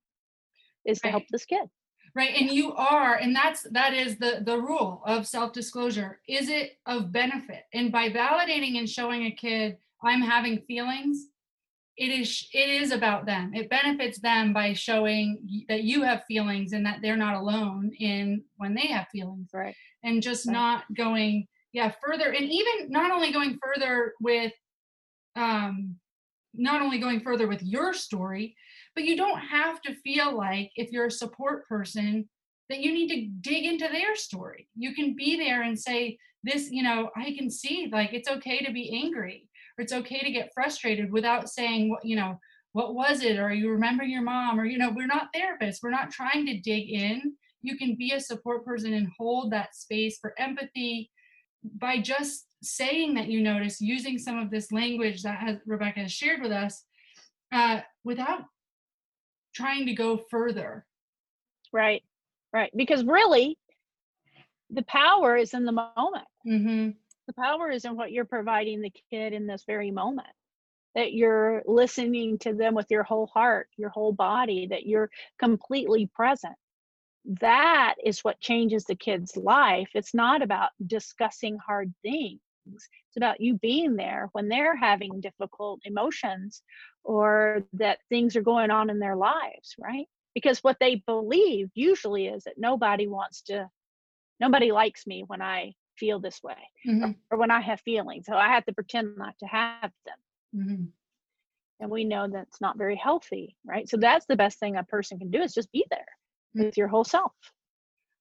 is 0.85 0.99
to 0.99 1.09
help 1.09 1.23
this 1.31 1.45
kid 1.45 1.67
right 2.15 2.35
and 2.35 2.51
you 2.51 2.73
are 2.73 3.15
and 3.15 3.35
that's 3.35 3.63
that 3.71 3.93
is 3.93 4.17
the 4.17 4.41
the 4.45 4.57
rule 4.57 5.01
of 5.05 5.27
self-disclosure 5.27 6.19
is 6.27 6.49
it 6.49 6.77
of 6.85 7.11
benefit 7.11 7.63
and 7.73 7.91
by 7.91 8.09
validating 8.09 8.77
and 8.77 8.89
showing 8.89 9.25
a 9.25 9.31
kid 9.31 9.77
i'm 10.03 10.21
having 10.21 10.59
feelings 10.67 11.27
it 11.97 12.09
is 12.09 12.47
it 12.53 12.69
is 12.69 12.91
about 12.91 13.25
them. 13.25 13.53
It 13.55 13.69
benefits 13.69 14.19
them 14.19 14.53
by 14.53 14.73
showing 14.73 15.65
that 15.67 15.83
you 15.83 16.03
have 16.03 16.23
feelings 16.27 16.73
and 16.73 16.85
that 16.85 16.99
they're 17.01 17.17
not 17.17 17.35
alone 17.35 17.91
in 17.99 18.43
when 18.57 18.75
they 18.75 18.87
have 18.87 19.07
feelings. 19.11 19.49
Right. 19.51 19.75
And 20.03 20.21
just 20.21 20.45
Right. 20.45 20.53
not 20.53 20.83
going 20.95 21.47
yeah 21.73 21.91
further 22.03 22.31
and 22.31 22.45
even 22.45 22.89
not 22.89 23.11
only 23.11 23.31
going 23.31 23.57
further 23.61 24.13
with 24.21 24.53
um 25.35 25.95
not 26.53 26.81
only 26.81 26.99
going 26.99 27.19
further 27.19 27.47
with 27.47 27.61
your 27.61 27.93
story 27.93 28.55
but 28.95 29.03
you 29.03 29.17
don't 29.17 29.39
have 29.39 29.81
to 29.81 29.93
feel 29.95 30.35
like 30.35 30.71
if 30.75 30.91
you're 30.91 31.07
a 31.07 31.11
support 31.11 31.67
person 31.67 32.29
that 32.69 32.79
you 32.79 32.93
need 32.93 33.09
to 33.09 33.49
dig 33.49 33.65
into 33.65 33.87
their 33.87 34.15
story. 34.15 34.67
You 34.75 34.93
can 34.93 35.15
be 35.15 35.37
there 35.37 35.63
and 35.63 35.79
say 35.79 36.17
this 36.43 36.69
you 36.71 36.83
know 36.83 37.09
i 37.17 37.33
can 37.37 37.49
see 37.49 37.89
like 37.91 38.13
it's 38.13 38.29
okay 38.29 38.59
to 38.59 38.71
be 38.71 39.01
angry 39.03 39.46
or 39.77 39.83
it's 39.83 39.93
okay 39.93 40.19
to 40.19 40.31
get 40.31 40.51
frustrated 40.53 41.11
without 41.11 41.49
saying 41.49 41.89
what 41.89 42.05
you 42.05 42.15
know 42.15 42.39
what 42.73 42.93
was 42.93 43.23
it? 43.23 43.39
Or 43.39 43.51
you 43.51 43.71
remember 43.71 44.03
your 44.03 44.21
mom? 44.21 44.59
Or 44.59 44.65
you 44.65 44.77
know 44.77 44.91
we're 44.91 45.07
not 45.07 45.29
therapists. 45.35 45.79
We're 45.81 45.89
not 45.89 46.11
trying 46.11 46.45
to 46.45 46.59
dig 46.59 46.89
in. 46.89 47.33
You 47.61 47.77
can 47.77 47.95
be 47.95 48.11
a 48.11 48.19
support 48.19 48.65
person 48.65 48.93
and 48.93 49.07
hold 49.17 49.51
that 49.51 49.75
space 49.75 50.19
for 50.19 50.33
empathy 50.37 51.09
by 51.63 51.99
just 51.99 52.45
saying 52.61 53.15
that 53.15 53.27
you 53.27 53.41
notice 53.41 53.81
using 53.81 54.17
some 54.17 54.37
of 54.37 54.51
this 54.51 54.71
language 54.71 55.23
that 55.23 55.39
has, 55.39 55.57
rebecca 55.65 56.01
has 56.01 56.11
shared 56.11 56.41
with 56.41 56.51
us 56.51 56.83
uh, 57.51 57.81
without 58.03 58.41
trying 59.55 59.85
to 59.87 59.93
go 59.93 60.17
further. 60.29 60.85
Right. 61.73 62.03
Right. 62.53 62.71
Because 62.75 63.03
really 63.03 63.57
the 64.69 64.83
power 64.83 65.35
is 65.35 65.53
in 65.53 65.65
the 65.65 65.71
moment. 65.71 66.27
Mm-hmm. 66.47 66.89
The 67.27 67.33
power 67.33 67.69
is 67.69 67.85
in 67.85 67.95
what 67.95 68.11
you're 68.11 68.25
providing 68.25 68.81
the 68.81 68.93
kid 69.11 69.33
in 69.33 69.45
this 69.45 69.63
very 69.67 69.91
moment 69.91 70.27
that 70.95 71.13
you're 71.13 71.61
listening 71.67 72.39
to 72.39 72.53
them 72.53 72.73
with 72.73 72.87
your 72.89 73.03
whole 73.03 73.27
heart 73.27 73.67
your 73.77 73.89
whole 73.89 74.13
body 74.13 74.67
that 74.67 74.85
you're 74.85 75.09
completely 75.37 76.09
present. 76.13 76.55
That 77.41 77.95
is 78.03 78.23
what 78.23 78.39
changes 78.39 78.85
the 78.85 78.95
kid's 78.95 79.35
life. 79.35 79.89
It's 79.93 80.13
not 80.13 80.41
about 80.41 80.69
discussing 80.85 81.57
hard 81.57 81.93
things. 82.01 82.39
It's 82.65 83.17
about 83.17 83.41
you 83.41 83.55
being 83.55 83.95
there 83.95 84.29
when 84.31 84.47
they're 84.47 84.75
having 84.75 85.21
difficult 85.21 85.81
emotions 85.83 86.63
or 87.03 87.63
that 87.73 87.99
things 88.09 88.35
are 88.35 88.41
going 88.41 88.71
on 88.71 88.89
in 88.89 88.99
their 88.99 89.15
lives 89.15 89.75
right? 89.77 90.07
Because 90.33 90.59
what 90.59 90.77
they 90.79 91.03
believe 91.05 91.69
usually 91.75 92.27
is 92.27 92.45
that 92.45 92.57
nobody 92.57 93.07
wants 93.07 93.41
to 93.43 93.69
nobody 94.39 94.71
likes 94.71 95.07
me 95.07 95.23
when 95.25 95.41
i 95.41 95.73
feel 95.99 96.19
this 96.19 96.41
way 96.43 96.55
Mm-hmm. 96.87 97.11
or 97.31 97.37
when 97.37 97.51
I 97.51 97.61
have 97.61 97.81
feelings. 97.81 98.25
So 98.27 98.35
I 98.35 98.47
have 98.49 98.65
to 98.65 98.73
pretend 98.73 99.17
not 99.17 99.35
to 99.39 99.45
have 99.47 99.91
them. 100.05 100.17
Mm-hmm. 100.55 100.83
And 101.79 101.91
we 101.91 102.03
know 102.05 102.27
that's 102.27 102.59
not 102.59 102.77
very 102.77 102.95
healthy, 102.95 103.55
right? 103.65 103.87
So 103.87 103.97
that's 103.97 104.25
the 104.25 104.35
best 104.35 104.59
thing 104.59 104.77
a 104.77 104.83
person 104.83 105.19
can 105.19 105.29
do 105.29 105.41
is 105.41 105.53
just 105.53 105.71
be 105.71 105.85
there 105.89 106.05
Mm. 106.55 106.65
with 106.65 106.77
your 106.77 106.87
whole 106.87 107.03
self. 107.03 107.33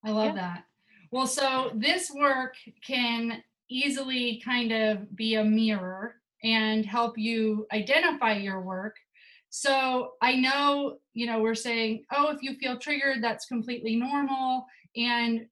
I 0.04 0.10
love 0.10 0.34
Yeah. 0.34 0.34
that. 0.34 0.64
Well, 1.12 1.26
so 1.28 1.70
this 1.74 2.10
work 2.10 2.54
can 2.84 3.42
easily 3.68 4.42
kind 4.44 4.72
of 4.72 5.16
be 5.16 5.36
a 5.36 5.44
mirror 5.44 6.16
and 6.42 6.84
help 6.84 7.16
you 7.16 7.66
identify 7.72 8.36
your 8.36 8.60
work. 8.60 8.96
So 9.48 10.12
I 10.20 10.34
know, 10.36 10.98
you 11.14 11.26
know, 11.26 11.40
we're 11.40 11.54
saying, 11.54 12.04
oh, 12.12 12.28
if 12.30 12.42
you 12.42 12.56
feel 12.56 12.78
triggered, 12.78 13.22
that's 13.22 13.46
completely 13.46 13.96
normal. 13.96 14.66
And 14.96 15.46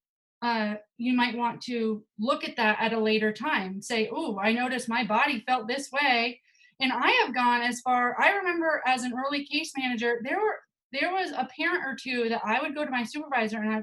uh, 0.45 0.75
you 0.99 1.15
might 1.15 1.37
want 1.37 1.63
to 1.63 2.05
look 2.19 2.45
at 2.45 2.57
that 2.57 2.77
at 2.79 2.93
a 2.93 3.01
later 3.01 3.33
time. 3.33 3.81
Say, 3.81 4.11
oh, 4.13 4.39
I 4.39 4.53
noticed 4.53 4.91
my 4.91 5.03
body 5.03 5.43
felt 5.47 5.67
this 5.67 5.91
way. 5.91 6.41
And 6.81 6.93
I 6.93 7.11
have 7.25 7.35
gone 7.35 7.63
as 7.63 7.81
far, 7.81 8.15
I 8.21 8.33
remember 8.33 8.83
as 8.87 9.05
an 9.05 9.15
early 9.15 9.47
case 9.47 9.73
manager, 9.77 10.21
there 10.23 10.39
were 10.39 10.57
there 10.93 11.13
was 11.13 11.33
a 11.33 11.49
parent 11.59 11.85
or 11.85 11.97
two 12.01 12.29
that 12.29 12.43
I 12.45 12.61
would 12.61 12.75
go 12.75 12.85
to 12.85 12.91
my 12.91 13.03
supervisor 13.03 13.59
and 13.59 13.73
I 13.73 13.83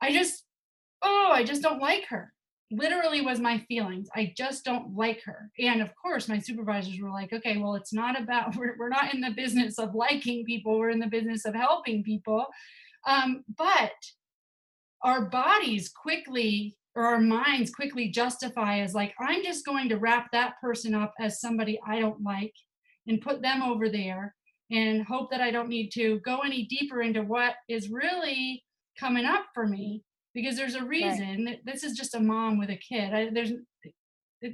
I 0.00 0.12
just, 0.12 0.44
oh, 1.02 1.30
I 1.32 1.42
just 1.42 1.60
don't 1.60 1.80
like 1.80 2.06
her. 2.06 2.32
Literally 2.70 3.20
was 3.20 3.40
my 3.40 3.58
feelings. 3.68 4.08
I 4.14 4.32
just 4.36 4.64
don't 4.64 4.94
like 4.94 5.22
her. 5.24 5.50
And 5.58 5.82
of 5.82 5.90
course, 5.96 6.28
my 6.28 6.38
supervisors 6.38 7.00
were 7.00 7.10
like, 7.10 7.32
okay, 7.32 7.56
well, 7.56 7.74
it's 7.74 7.92
not 7.92 8.20
about, 8.20 8.56
we're, 8.56 8.76
we're 8.78 8.88
not 8.88 9.12
in 9.12 9.20
the 9.20 9.32
business 9.32 9.78
of 9.78 9.94
liking 9.94 10.44
people, 10.44 10.78
we're 10.78 10.90
in 10.90 11.00
the 11.00 11.08
business 11.08 11.44
of 11.44 11.54
helping 11.54 12.04
people. 12.04 12.46
Um, 13.06 13.44
but 13.56 13.92
our 15.02 15.26
bodies 15.26 15.88
quickly, 15.90 16.76
or 16.94 17.04
our 17.04 17.20
minds 17.20 17.70
quickly 17.70 18.08
justify 18.08 18.80
as 18.80 18.94
like, 18.94 19.14
I'm 19.20 19.44
just 19.44 19.64
going 19.64 19.88
to 19.90 19.98
wrap 19.98 20.28
that 20.32 20.54
person 20.60 20.94
up 20.94 21.14
as 21.20 21.40
somebody 21.40 21.78
I 21.86 22.00
don't 22.00 22.22
like 22.22 22.54
and 23.06 23.20
put 23.20 23.40
them 23.42 23.62
over 23.62 23.88
there 23.88 24.34
and 24.70 25.02
hope 25.02 25.30
that 25.30 25.40
I 25.40 25.50
don't 25.50 25.68
need 25.68 25.90
to 25.92 26.20
go 26.20 26.40
any 26.40 26.64
deeper 26.66 27.00
into 27.02 27.22
what 27.22 27.54
is 27.68 27.88
really 27.90 28.64
coming 28.98 29.24
up 29.24 29.46
for 29.54 29.66
me. 29.66 30.02
Because 30.34 30.56
there's 30.56 30.74
a 30.74 30.84
reason 30.84 31.44
that 31.44 31.60
this 31.64 31.82
is 31.82 31.96
just 31.96 32.14
a 32.14 32.20
mom 32.20 32.58
with 32.58 32.70
a 32.70 32.76
kid. 32.76 33.14
I, 33.14 33.30
there's 33.32 33.52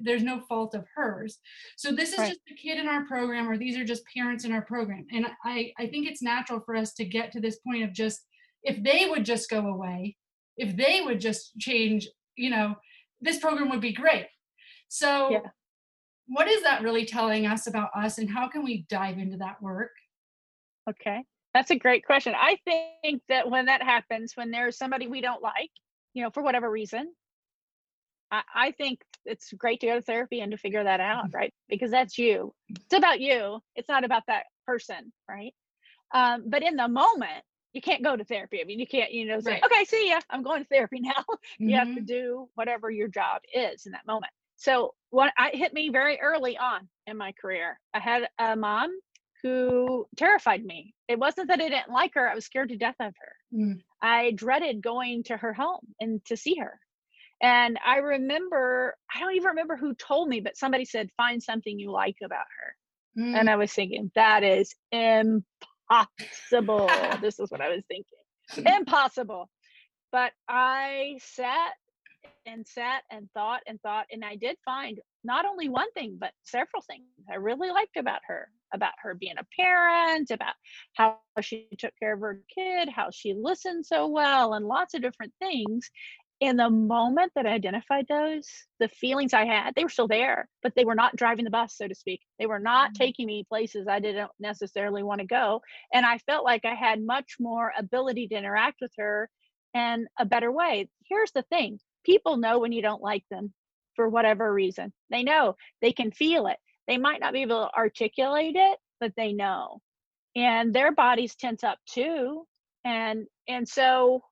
there's 0.03 0.23
no 0.23 0.41
fault 0.49 0.75
of 0.75 0.87
hers. 0.95 1.39
So 1.77 1.93
this 1.93 2.13
is 2.13 2.19
Right. 2.19 2.29
just 2.29 2.41
a 2.51 2.55
kid 2.55 2.79
in 2.79 2.89
our 2.89 3.05
program 3.05 3.49
or 3.49 3.59
these 3.59 3.77
are 3.77 3.85
just 3.85 4.03
parents 4.17 4.45
in 4.45 4.53
our 4.53 4.63
program. 4.63 5.07
And 5.13 5.27
i 5.45 5.73
i 5.79 5.87
think 5.87 6.07
it's 6.07 6.23
natural 6.23 6.61
for 6.65 6.75
us 6.77 6.95
to 6.95 7.05
get 7.05 7.33
to 7.33 7.41
this 7.41 7.59
point 7.59 7.85
of 7.85 7.93
just 7.93 8.27
if 8.63 8.83
they 8.83 9.07
would 9.11 9.25
just 9.27 9.51
go 9.51 9.67
away 9.67 10.17
if 10.57 10.77
they 10.77 11.01
would 11.05 11.21
just 11.21 11.57
change 11.59 12.09
you 12.37 12.51
know 12.51 12.75
this 13.21 13.39
program 13.39 13.71
would 13.71 13.81
be 13.81 13.93
great 13.93 14.27
so 14.89 15.31
Yeah. 15.31 15.51
what 16.27 16.49
is 16.49 16.63
that 16.63 16.83
really 16.83 17.05
telling 17.07 17.47
us 17.47 17.67
about 17.67 17.91
us 17.97 18.19
and 18.19 18.29
how 18.31 18.49
can 18.49 18.63
we 18.65 18.87
dive 18.89 19.19
into 19.19 19.37
that 19.39 19.61
work 19.63 19.91
Okay. 20.89 21.25
That's 21.55 21.71
a 21.71 21.77
great 21.77 22.05
question. 22.05 22.35
I 22.37 22.59
think 22.67 23.23
that 23.29 23.49
when 23.49 23.67
that 23.67 23.83
happens, 23.83 24.33
when 24.35 24.51
there's 24.51 24.77
somebody 24.77 25.07
we 25.07 25.21
don't 25.23 25.41
like, 25.43 25.71
you 26.13 26.23
know, 26.23 26.31
for 26.31 26.43
whatever 26.43 26.71
reason, 26.71 27.11
I, 28.31 28.43
I 28.55 28.71
think 28.73 29.01
it's 29.25 29.53
great 29.53 29.81
to 29.81 29.87
go 29.87 29.95
to 29.95 30.03
therapy 30.03 30.41
and 30.41 30.51
to 30.53 30.59
figure 30.59 30.85
that 30.85 31.01
out, 31.01 31.33
right? 31.33 31.55
Because 31.71 31.91
that's 31.91 32.19
you. 32.19 32.53
It's 32.69 32.93
about 32.93 33.21
you. 33.21 33.61
It's 33.77 33.89
not 33.89 34.05
about 34.05 34.25
that 34.27 34.45
person, 34.67 35.11
right? 35.27 35.55
Um, 36.13 36.45
but 36.47 36.63
in 36.63 36.77
the 36.77 36.89
moment, 36.89 37.45
you 37.75 37.83
can't 37.83 38.03
go 38.03 38.17
to 38.17 38.25
therapy. 38.25 38.61
I 38.61 38.65
mean, 38.65 38.79
you 38.79 38.87
can't, 38.87 39.13
you 39.13 39.27
know, 39.27 39.41
say, 39.41 39.53
Right. 39.53 39.65
okay, 39.65 39.85
see 39.85 40.09
ya, 40.09 40.21
I'm 40.31 40.43
going 40.43 40.63
to 40.63 40.69
therapy 40.69 41.01
now. 41.03 41.25
you 41.59 41.77
have 41.77 41.95
to 41.95 42.01
Mhm. 42.01 42.07
do 42.07 42.49
whatever 42.55 42.91
your 42.91 43.09
job 43.09 43.43
is 43.53 43.85
in 43.87 43.93
that 43.93 44.07
moment. 44.07 44.33
So 44.57 44.95
what 45.11 45.33
I 45.37 45.51
hit 45.51 45.75
me 45.75 45.89
very 45.91 46.19
early 46.21 46.57
on 46.57 46.89
in 47.07 47.17
my 47.19 47.33
career. 47.33 47.79
I 47.93 47.99
had 47.99 48.29
a 48.39 48.57
mom 48.57 48.97
who 49.43 50.07
terrified 50.17 50.65
me. 50.65 50.95
It 51.09 51.19
wasn't 51.19 51.49
that 51.49 51.61
I 51.61 51.69
didn't 51.69 51.91
like 51.93 52.15
her, 52.15 52.27
I 52.31 52.35
was 52.35 52.47
scared 52.47 52.71
to 52.71 52.77
death 52.77 52.95
of 53.01 53.13
her. 53.21 53.37
Mm. 53.53 53.81
I 54.01 54.31
dreaded 54.31 54.81
going 54.83 55.25
to 55.25 55.37
her 55.37 55.53
home 55.53 55.81
and 56.01 56.25
to 56.27 56.37
see 56.37 56.55
her. 56.57 56.81
And 57.43 57.79
I 57.85 57.97
remember, 57.99 58.97
I 59.15 59.21
don't 59.21 59.35
even 59.35 59.49
remember 59.49 59.77
who 59.77 59.95
told 59.95 60.29
me, 60.29 60.41
but 60.41 60.57
somebody 60.57 60.85
said, 60.87 61.11
find 61.17 61.43
something 61.43 61.79
you 61.79 61.91
like 61.91 62.17
about 62.25 62.47
her. 62.59 63.23
Mm. 63.23 63.35
And 63.41 63.51
I 63.51 63.57
was 63.57 63.73
thinking, 63.73 64.11
that 64.15 64.45
is 64.45 64.75
impossible. 64.93 65.45
This 67.21 67.39
is 67.39 67.51
what 67.51 67.61
I 67.61 67.69
was 67.69 67.83
thinking. 67.89 68.75
Impossible. 68.79 69.51
But 70.13 70.33
I 70.49 71.19
sat 71.21 71.73
and 72.47 72.67
sat 72.67 73.03
and 73.11 73.29
thought 73.35 73.61
and 73.67 73.81
thought, 73.81 74.07
and 74.11 74.25
I 74.25 74.37
did 74.37 74.57
find 74.65 75.01
not 75.25 75.47
only 75.47 75.69
one 75.69 75.91
thing, 75.93 76.17
but 76.21 76.33
several 76.45 76.83
things 76.83 77.05
I 77.31 77.37
really 77.37 77.71
liked 77.71 77.97
about 77.97 78.21
her 78.29 78.49
about 78.75 78.93
her 79.03 79.15
being 79.15 79.37
a 79.39 79.47
parent, 79.57 80.31
about 80.31 80.55
how 80.95 81.19
she 81.41 81.69
took 81.79 81.93
care 81.99 82.15
of 82.15 82.21
her 82.21 82.41
kid, 82.55 82.89
how 82.89 83.09
she 83.11 83.33
listened 83.33 83.87
so 83.87 84.09
well, 84.09 84.55
and 84.55 84.67
lots 84.67 84.95
of 84.95 85.01
different 85.01 85.33
things. 85.39 85.89
In 86.41 86.57
the 86.57 86.69
moment 86.69 87.33
that 87.37 87.47
I 87.47 87.51
identified 87.51 88.07
those, 88.09 88.49
the 88.81 88.89
feelings 88.89 89.33
I 89.33 89.45
had, 89.47 89.75
they 89.75 89.85
were 89.85 89.89
still 89.89 90.09
there, 90.09 90.49
but 90.63 90.75
they 90.75 90.85
were 90.85 90.95
not 90.97 91.17
driving 91.17 91.45
the 91.45 91.51
bus, 91.51 91.77
so 91.77 91.89
to 91.89 91.95
speak. 91.95 92.21
They 92.39 92.47
were 92.47 92.59
not 92.59 92.93
Mhm. 92.93 92.95
taking 92.95 93.27
me 93.27 93.45
places 93.49 93.87
I 93.89 94.01
didn't 94.01 94.31
necessarily 94.41 95.03
want 95.03 95.21
to 95.21 95.27
go. 95.27 95.63
And 95.93 96.05
I 96.05 96.19
felt 96.19 96.45
like 96.45 96.65
I 96.65 96.75
had 96.75 97.01
much 97.03 97.37
more 97.41 97.73
ability 97.79 98.29
to 98.29 98.35
interact 98.35 98.81
with 98.83 98.93
her 98.99 99.31
in 99.75 100.07
a 100.19 100.27
better 100.27 100.51
way. 100.53 100.91
Here's 101.07 101.33
the 101.33 101.43
thing 101.45 101.79
people 102.05 102.37
know 102.37 102.59
when 102.59 102.73
you 102.73 102.83
don't 102.83 103.03
like 103.03 103.25
them 103.31 103.55
for 103.95 104.09
whatever 104.09 104.53
reason. 104.53 104.93
They 105.11 105.23
know, 105.23 105.55
they 105.81 105.93
can 105.93 106.11
feel 106.11 106.47
it. 106.49 106.59
They 106.89 106.99
might 106.99 107.21
not 107.21 107.33
be 107.33 107.43
able 107.43 107.67
to 107.69 107.75
articulate 107.75 108.57
it, 108.57 108.79
but 109.01 109.13
they 109.17 109.33
know. 109.33 109.81
And 110.37 110.75
their 110.75 110.93
bodies 110.93 111.37
tense 111.37 111.65
up 111.65 111.79
too. 111.87 112.47
And 112.85 113.27
and 113.49 113.69
so 113.69 114.23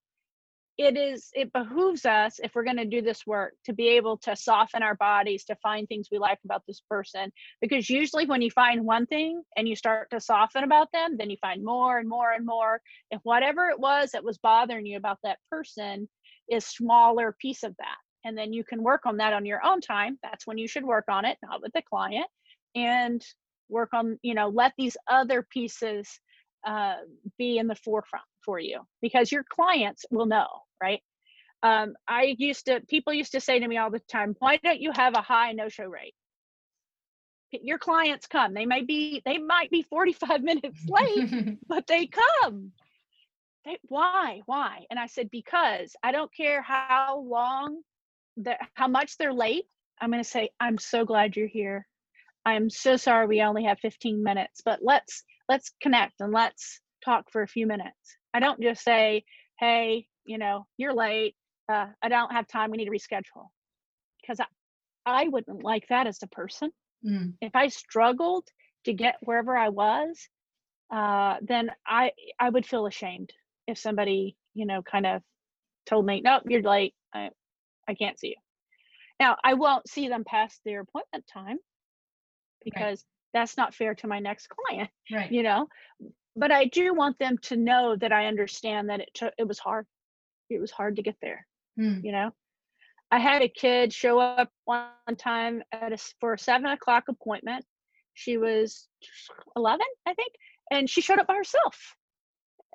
it 0.84 0.96
is 0.96 1.28
it 1.32 1.52
behooves 1.52 2.04
us 2.04 2.40
if 2.42 2.54
we're 2.54 2.64
going 2.64 2.76
to 2.76 2.84
do 2.84 3.02
this 3.02 3.26
work 3.26 3.54
to 3.64 3.72
be 3.72 3.88
able 3.88 4.16
to 4.18 4.34
soften 4.34 4.82
our 4.82 4.96
bodies 4.96 5.44
to 5.44 5.56
find 5.56 5.86
things 5.86 6.08
we 6.10 6.18
like 6.18 6.38
about 6.44 6.62
this 6.66 6.82
person. 6.90 7.32
Because 7.60 7.88
usually 7.88 8.26
when 8.26 8.42
you 8.42 8.50
find 8.50 8.84
one 8.84 9.06
thing 9.06 9.42
and 9.56 9.68
you 9.68 9.76
start 9.76 10.10
to 10.10 10.20
soften 10.20 10.64
about 10.64 10.90
them 10.92 11.16
then 11.16 11.30
you 11.30 11.36
find 11.40 11.64
more 11.64 11.98
and 11.98 12.08
more 12.08 12.32
and 12.32 12.44
more. 12.44 12.80
If 13.10 13.20
whatever 13.22 13.68
it 13.68 13.78
was 13.78 14.10
that 14.10 14.24
was 14.24 14.38
bothering 14.38 14.86
you 14.86 14.96
about 14.96 15.18
that 15.22 15.38
person 15.50 16.08
is 16.50 16.66
smaller 16.66 17.36
piece 17.40 17.62
of 17.62 17.76
that. 17.78 17.96
And 18.24 18.36
then 18.36 18.52
you 18.52 18.64
can 18.64 18.82
work 18.82 19.06
on 19.06 19.18
that 19.18 19.32
on 19.32 19.46
your 19.46 19.64
own 19.64 19.80
time. 19.80 20.18
That's 20.22 20.46
when 20.46 20.58
you 20.58 20.66
should 20.66 20.84
work 20.84 21.04
on 21.08 21.24
it 21.24 21.38
not 21.42 21.62
with 21.62 21.72
the 21.72 21.82
client. 21.82 22.26
And 22.74 23.24
work 23.68 23.90
on 23.94 24.18
you 24.22 24.34
know 24.34 24.48
let 24.48 24.72
these 24.76 24.96
other 25.08 25.46
pieces 25.48 26.20
uh, 26.66 26.96
be 27.38 27.58
in 27.58 27.66
the 27.66 27.74
forefront 27.74 28.24
for 28.44 28.58
you. 28.58 28.80
Because 29.00 29.32
your 29.32 29.44
clients 29.48 30.04
will 30.10 30.26
know, 30.26 30.48
right? 30.82 31.00
Um, 31.62 31.94
I 32.08 32.34
used 32.38 32.66
to, 32.66 32.80
people 32.88 33.12
used 33.12 33.32
to 33.32 33.40
say 33.40 33.60
to 33.60 33.68
me 33.68 33.78
all 33.78 33.90
the 33.90 34.00
time, 34.00 34.34
why 34.40 34.56
don't 34.56 34.80
you 34.80 34.90
have 34.92 35.14
a 35.14 35.22
high 35.22 35.52
no 35.52 35.68
show 35.68 35.86
rate? 35.86 36.14
Your 37.52 37.78
clients 37.78 38.26
come. 38.26 38.54
They 38.54 38.66
may 38.66 38.82
be, 38.82 39.22
they 39.24 39.38
might 39.38 39.70
be 39.70 39.82
45 39.82 40.42
minutes 40.50 40.84
late, 40.88 41.58
but 41.68 41.86
they 41.86 42.08
come. 42.08 42.72
They, 43.64 43.78
why? 43.88 44.40
Why? 44.46 44.86
And 44.90 44.98
I 44.98 45.06
said, 45.06 45.30
because 45.30 45.94
I 46.02 46.10
don't 46.10 46.34
care 46.34 46.62
how 46.62 47.24
long, 47.24 47.82
that 48.38 48.58
how 48.74 48.88
much 48.88 49.18
they're 49.18 49.32
late. 49.32 49.66
I'm 50.00 50.10
going 50.10 50.22
to 50.22 50.28
say, 50.28 50.50
I'm 50.58 50.78
so 50.78 51.04
glad 51.04 51.36
you're 51.36 51.46
here. 51.46 51.86
I'm 52.44 52.70
so 52.70 52.96
sorry 52.96 53.26
we 53.26 53.42
only 53.42 53.64
have 53.64 53.78
15 53.78 54.22
minutes, 54.22 54.62
but 54.64 54.80
let's 54.82 55.22
let's 55.48 55.70
connect 55.80 56.14
and 56.20 56.32
let's 56.32 56.80
talk 57.04 57.30
for 57.30 57.42
a 57.42 57.48
few 57.48 57.66
minutes. 57.66 58.16
I 58.34 58.40
don't 58.40 58.60
just 58.60 58.82
say, 58.82 59.24
hey, 59.60 60.06
you 60.24 60.38
know, 60.38 60.66
you're 60.76 60.94
late. 60.94 61.34
Uh, 61.70 61.86
I 62.02 62.08
don't 62.08 62.32
have 62.32 62.46
time. 62.48 62.70
We 62.70 62.78
need 62.78 62.86
to 62.86 62.90
reschedule. 62.90 63.48
Because 64.20 64.40
I, 64.40 64.46
I 65.04 65.28
wouldn't 65.28 65.64
like 65.64 65.86
that 65.88 66.06
as 66.06 66.18
a 66.22 66.28
person. 66.28 66.70
Mm. 67.04 67.34
If 67.40 67.54
I 67.54 67.68
struggled 67.68 68.46
to 68.84 68.92
get 68.92 69.16
wherever 69.22 69.56
I 69.56 69.68
was, 69.68 70.28
uh, 70.92 71.36
then 71.42 71.70
I 71.86 72.12
I 72.38 72.50
would 72.50 72.66
feel 72.66 72.86
ashamed 72.86 73.32
if 73.66 73.78
somebody, 73.78 74.36
you 74.54 74.66
know, 74.66 74.82
kind 74.82 75.06
of 75.06 75.22
told 75.86 76.06
me, 76.06 76.20
nope, 76.22 76.42
you're 76.46 76.62
late. 76.62 76.94
I, 77.14 77.30
I 77.88 77.94
can't 77.94 78.18
see 78.18 78.28
you. 78.28 78.36
Now, 79.18 79.36
I 79.42 79.54
won't 79.54 79.88
see 79.88 80.08
them 80.08 80.24
past 80.24 80.60
their 80.64 80.80
appointment 80.80 81.24
time 81.32 81.58
because 82.64 83.04
that's 83.32 83.56
not 83.56 83.74
fair 83.74 83.94
to 83.94 84.06
my 84.06 84.18
next 84.18 84.48
client 84.68 84.90
right 85.10 85.32
you 85.32 85.42
know 85.42 85.66
but 86.36 86.50
i 86.50 86.66
do 86.66 86.94
want 86.94 87.18
them 87.18 87.36
to 87.38 87.56
know 87.56 87.96
that 87.96 88.12
i 88.12 88.26
understand 88.26 88.88
that 88.88 89.00
it 89.00 89.10
took 89.14 89.32
it 89.38 89.46
was 89.46 89.58
hard 89.58 89.86
it 90.54 90.60
was 90.60 90.70
hard 90.70 90.96
to 90.96 91.02
get 91.02 91.16
there 91.20 91.46
hmm. 91.76 91.98
you 92.02 92.12
know 92.12 92.30
i 93.10 93.18
had 93.18 93.42
a 93.42 93.48
kid 93.48 93.92
show 93.92 94.18
up 94.18 94.50
one 94.64 94.88
time 95.18 95.62
at 95.72 95.92
a 95.92 95.98
for 96.20 96.34
a 96.34 96.38
seven 96.38 96.66
o'clock 96.66 97.04
appointment 97.08 97.64
she 98.14 98.36
was 98.36 98.88
11 99.56 99.80
i 100.06 100.14
think 100.14 100.32
and 100.70 100.88
she 100.88 101.00
showed 101.00 101.18
up 101.18 101.26
by 101.26 101.34
herself 101.34 101.96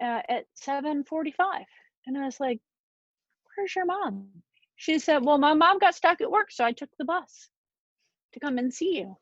uh, 0.01 0.21
at 0.30 0.45
7.45 0.67 1.34
and 2.05 2.17
i 2.17 2.25
was 2.25 2.39
like 2.39 2.59
where's 3.55 3.75
your 3.75 3.86
mom 3.86 4.28
she 4.75 4.99
said 4.99 5.23
well 5.23 5.38
my 5.38 5.53
mom 5.53 5.80
got 5.80 5.95
stuck 5.95 6.21
at 6.21 6.32
work 6.32 6.51
so 6.51 6.63
i 6.63 6.71
took 6.71 6.89
the 6.97 7.05
bus 7.05 7.49
to 8.34 8.39
come 8.39 8.57
and 8.57 8.73
see 8.73 8.97
you 8.97 9.15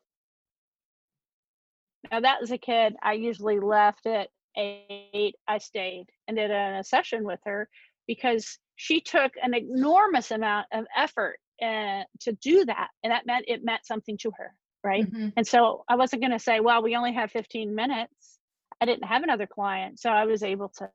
now 2.10 2.20
that 2.20 2.40
was 2.40 2.50
a 2.50 2.58
kid 2.58 2.94
I 3.02 3.14
usually 3.14 3.58
left 3.58 4.06
at 4.06 4.28
eight. 4.56 5.34
I 5.46 5.58
stayed 5.58 6.06
and 6.26 6.36
did 6.36 6.50
a 6.50 6.82
session 6.84 7.24
with 7.24 7.40
her 7.44 7.68
because 8.06 8.58
she 8.76 9.00
took 9.00 9.32
an 9.42 9.54
enormous 9.54 10.30
amount 10.30 10.66
of 10.72 10.84
effort 10.96 11.38
uh, 11.62 12.02
to 12.20 12.32
do 12.42 12.64
that, 12.66 12.88
and 13.02 13.10
that 13.10 13.26
meant 13.26 13.46
it 13.48 13.64
meant 13.64 13.86
something 13.86 14.18
to 14.18 14.30
her, 14.36 14.52
right? 14.84 15.10
Mm-hmm. 15.10 15.28
And 15.36 15.46
so 15.46 15.84
I 15.88 15.96
wasn't 15.96 16.22
going 16.22 16.32
to 16.32 16.38
say, 16.38 16.60
"Well, 16.60 16.82
we 16.82 16.96
only 16.96 17.14
have 17.14 17.30
15 17.30 17.74
minutes." 17.74 18.38
I 18.80 18.84
didn't 18.84 19.04
have 19.04 19.22
another 19.22 19.46
client, 19.46 19.98
so 19.98 20.10
I 20.10 20.26
was 20.26 20.42
able 20.42 20.70
to 20.78 20.90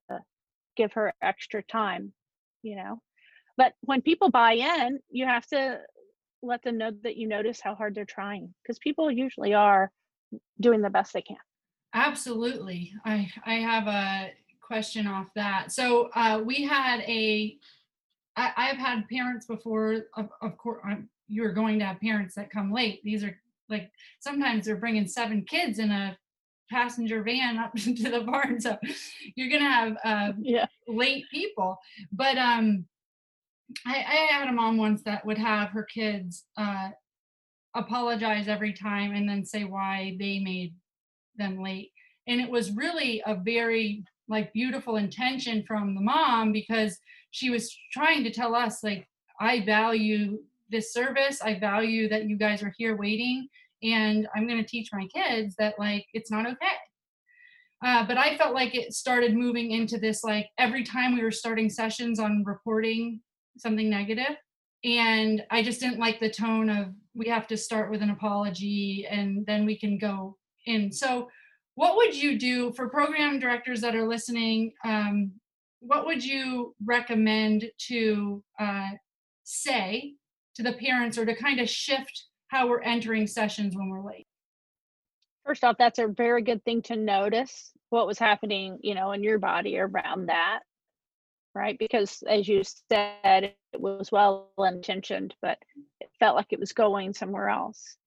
give 0.78 0.93
her 0.93 1.14
extra 1.22 1.64
time, 1.64 2.14
you 2.62 2.76
know. 2.76 3.01
But 3.57 3.74
when 3.82 4.01
people 4.01 4.30
buy 4.30 4.53
in, 4.53 4.99
you 5.09 5.26
have 5.26 5.45
to 5.47 5.80
let 6.43 6.64
them 6.64 6.78
know 6.78 6.91
that 7.03 7.18
you 7.18 7.28
notice 7.28 7.59
how 7.62 7.76
hard 7.76 7.95
they're 7.95 8.05
trying 8.05 8.53
because 8.62 8.80
people 8.80 9.12
usually 9.12 9.53
are 9.53 9.91
doing 10.59 10.82
the 10.82 10.89
best 10.89 11.14
they 11.14 11.22
can. 11.22 11.38
Absolutely. 11.93 12.93
I 13.05 13.30
I 13.45 13.55
have 13.55 13.88
a 13.88 14.32
question 14.72 15.06
off 15.06 15.28
that. 15.36 15.70
So 15.70 16.10
uh, 16.16 16.42
we 16.46 16.64
had 16.64 17.02
a. 17.02 17.58
I, 18.38 18.52
I've 18.56 18.78
had 18.78 19.10
parents 19.10 19.46
before. 19.46 20.04
Of, 20.16 20.30
of 20.42 20.58
course, 20.58 20.80
I'm, 20.86 21.10
you're 21.28 21.52
going 21.52 21.78
to 21.80 21.86
have 21.86 22.00
parents 22.00 22.36
that 22.36 22.50
come 22.50 22.72
late. 22.72 23.04
These 23.04 23.26
are 23.26 23.38
like 23.68 23.92
sometimes 24.22 24.66
they're 24.66 24.78
bringing 24.78 25.08
seven 25.08 25.44
kids 25.44 25.80
in 25.80 25.92
a 25.92 26.18
passenger 26.70 27.22
van 27.22 27.58
up 27.58 27.74
to 27.76 28.10
the 28.10 28.22
barn. 28.22 28.62
So 28.62 28.78
you're 29.36 29.50
gonna 29.50 29.70
have 29.70 29.98
uh, 30.06 30.34
yeah. 30.40 30.68
late 30.88 31.26
people. 31.30 31.78
But 32.14 32.38
um, 32.38 32.86
I, 33.86 33.98
I 33.98 34.34
had 34.34 34.48
a 34.48 34.54
mom 34.54 34.78
once 34.78 35.02
that 35.04 35.26
would 35.26 35.38
have 35.38 35.72
her 35.72 35.84
kids 35.84 36.46
uh, 36.56 36.92
apologize 37.76 38.48
every 38.48 38.72
time 38.72 39.14
and 39.14 39.28
then 39.28 39.44
say 39.44 39.66
why 39.66 40.16
they 40.18 40.40
made 40.40 40.76
them 41.36 41.62
late 41.62 41.92
and 42.28 42.40
it 42.40 42.50
was 42.50 42.72
really 42.72 43.22
a 43.26 43.36
very 43.36 44.04
like 44.32 44.54
beautiful 44.54 44.96
intention 44.96 45.64
from 45.68 45.94
the 45.94 46.02
mom 46.02 46.52
because 46.52 46.98
she 47.32 47.50
was 47.50 47.76
trying 47.92 48.24
to 48.24 48.32
tell 48.32 48.56
us 48.56 48.84
like 48.84 49.08
i 49.40 49.64
value 49.66 50.40
this 50.70 50.94
service. 50.94 51.42
I 51.42 51.60
value 51.60 52.08
that 52.08 52.30
you 52.30 52.38
guys 52.38 52.64
are 52.64 52.74
here 52.78 52.96
waiting 52.96 53.50
and 53.84 54.28
i'm 54.34 54.48
going 54.48 54.64
to 54.64 54.70
teach 54.70 54.90
my 54.94 55.08
kids 55.08 55.56
that 55.58 55.78
like 55.78 56.06
it's 56.14 56.32
not 56.32 56.46
okay. 56.46 56.78
Uh, 57.86 58.06
but 58.08 58.18
i 58.18 58.38
felt 58.38 58.54
like 58.54 58.76
it 58.76 58.94
started 58.94 59.36
moving 59.36 59.72
into 59.72 59.98
this 59.98 60.24
like 60.24 60.48
every 60.58 60.84
time 60.84 61.14
we 61.14 61.24
were 61.24 61.32
starting 61.32 61.70
sessions 61.70 62.20
on 62.20 62.44
reporting 62.46 63.20
something 63.58 63.90
negative 63.90 64.38
and 64.84 65.44
i 65.52 65.62
just 65.62 65.80
didn't 65.80 66.00
like 66.00 66.20
the 66.20 66.30
tone 66.30 66.70
of 66.70 66.88
we 67.14 67.28
have 67.28 67.48
to 67.48 67.58
start 67.58 67.92
with 67.92 68.02
an 68.02 68.12
apology 68.12 69.06
and 69.10 69.46
then 69.46 69.66
we 69.66 69.78
can 69.78 69.98
go 69.98 70.38
in. 70.66 70.92
So 70.92 71.30
what 71.82 71.96
would 71.96 72.16
you 72.16 72.38
do 72.38 72.72
for 72.74 72.88
program 72.90 73.40
directors 73.40 73.82
that 73.82 73.96
are 73.96 74.08
listening 74.08 74.72
um, 74.86 75.32
what 75.80 76.06
would 76.06 76.24
you 76.24 76.76
recommend 76.86 77.66
to 77.80 78.44
uh, 78.60 78.90
say 79.44 80.14
to 80.56 80.62
the 80.62 80.74
parents 80.74 81.18
or 81.18 81.26
to 81.26 81.36
kind 81.36 81.60
of 81.60 81.68
shift 81.68 82.26
how 82.50 82.68
we're 82.68 82.82
entering 82.82 83.26
sessions 83.26 83.76
when 83.76 83.90
we're 83.90 84.06
late 84.06 84.28
first 85.44 85.64
off 85.64 85.76
that's 85.80 85.98
a 85.98 86.08
very 86.08 86.44
good 86.44 86.64
thing 86.66 86.84
to 86.84 86.96
notice 86.96 87.72
what 87.90 88.06
was 88.06 88.20
happening 88.20 88.78
you 88.82 88.94
know 88.94 89.12
in 89.12 89.24
your 89.24 89.40
body 89.40 89.80
around 89.80 90.28
that 90.28 90.60
right? 91.54 91.78
Because 91.78 92.24
as 92.28 92.48
you 92.48 92.62
said, 92.64 93.44
it 93.74 93.82
was 93.82 94.12
well 94.12 94.52
intentioned, 94.58 95.36
but 95.42 95.58
it 96.00 96.10
felt 96.20 96.36
like 96.36 96.48
it 96.52 96.60
was 96.60 96.72
going 96.72 97.14
somewhere 97.14 97.50
else. 97.50 97.98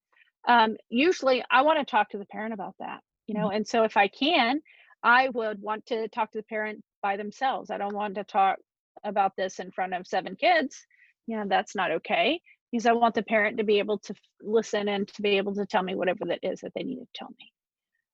Um, 0.47 0.77
usually, 0.89 1.43
I 1.49 1.61
want 1.61 1.79
to 1.79 1.85
talk 1.85 2.09
to 2.09 2.17
the 2.17 2.25
parent 2.25 2.53
about 2.53 2.75
that, 2.79 3.01
you 3.27 3.35
know, 3.35 3.47
mm-hmm. 3.47 3.57
and 3.57 3.67
so 3.67 3.83
if 3.83 3.97
I 3.97 4.07
can, 4.07 4.61
I 5.03 5.29
would 5.29 5.61
want 5.61 5.85
to 5.87 6.07
talk 6.09 6.31
to 6.31 6.39
the 6.39 6.43
parent 6.43 6.83
by 7.01 7.17
themselves. 7.17 7.69
I 7.69 7.77
don't 7.77 7.95
want 7.95 8.15
to 8.15 8.23
talk 8.23 8.57
about 9.03 9.33
this 9.37 9.59
in 9.59 9.71
front 9.71 9.93
of 9.93 10.07
seven 10.07 10.35
kids. 10.35 10.85
You 11.27 11.37
know, 11.37 11.45
that's 11.47 11.75
not 11.75 11.91
okay 11.91 12.41
because 12.71 12.85
I 12.85 12.93
want 12.93 13.15
the 13.15 13.23
parent 13.23 13.57
to 13.57 13.63
be 13.63 13.79
able 13.79 13.99
to 13.99 14.15
listen 14.41 14.87
and 14.87 15.07
to 15.07 15.21
be 15.21 15.37
able 15.37 15.55
to 15.55 15.65
tell 15.65 15.83
me 15.83 15.95
whatever 15.95 16.25
that 16.25 16.39
is 16.43 16.61
that 16.61 16.71
they 16.75 16.83
need 16.83 16.99
to 16.99 17.07
tell 17.13 17.29
me. 17.29 17.51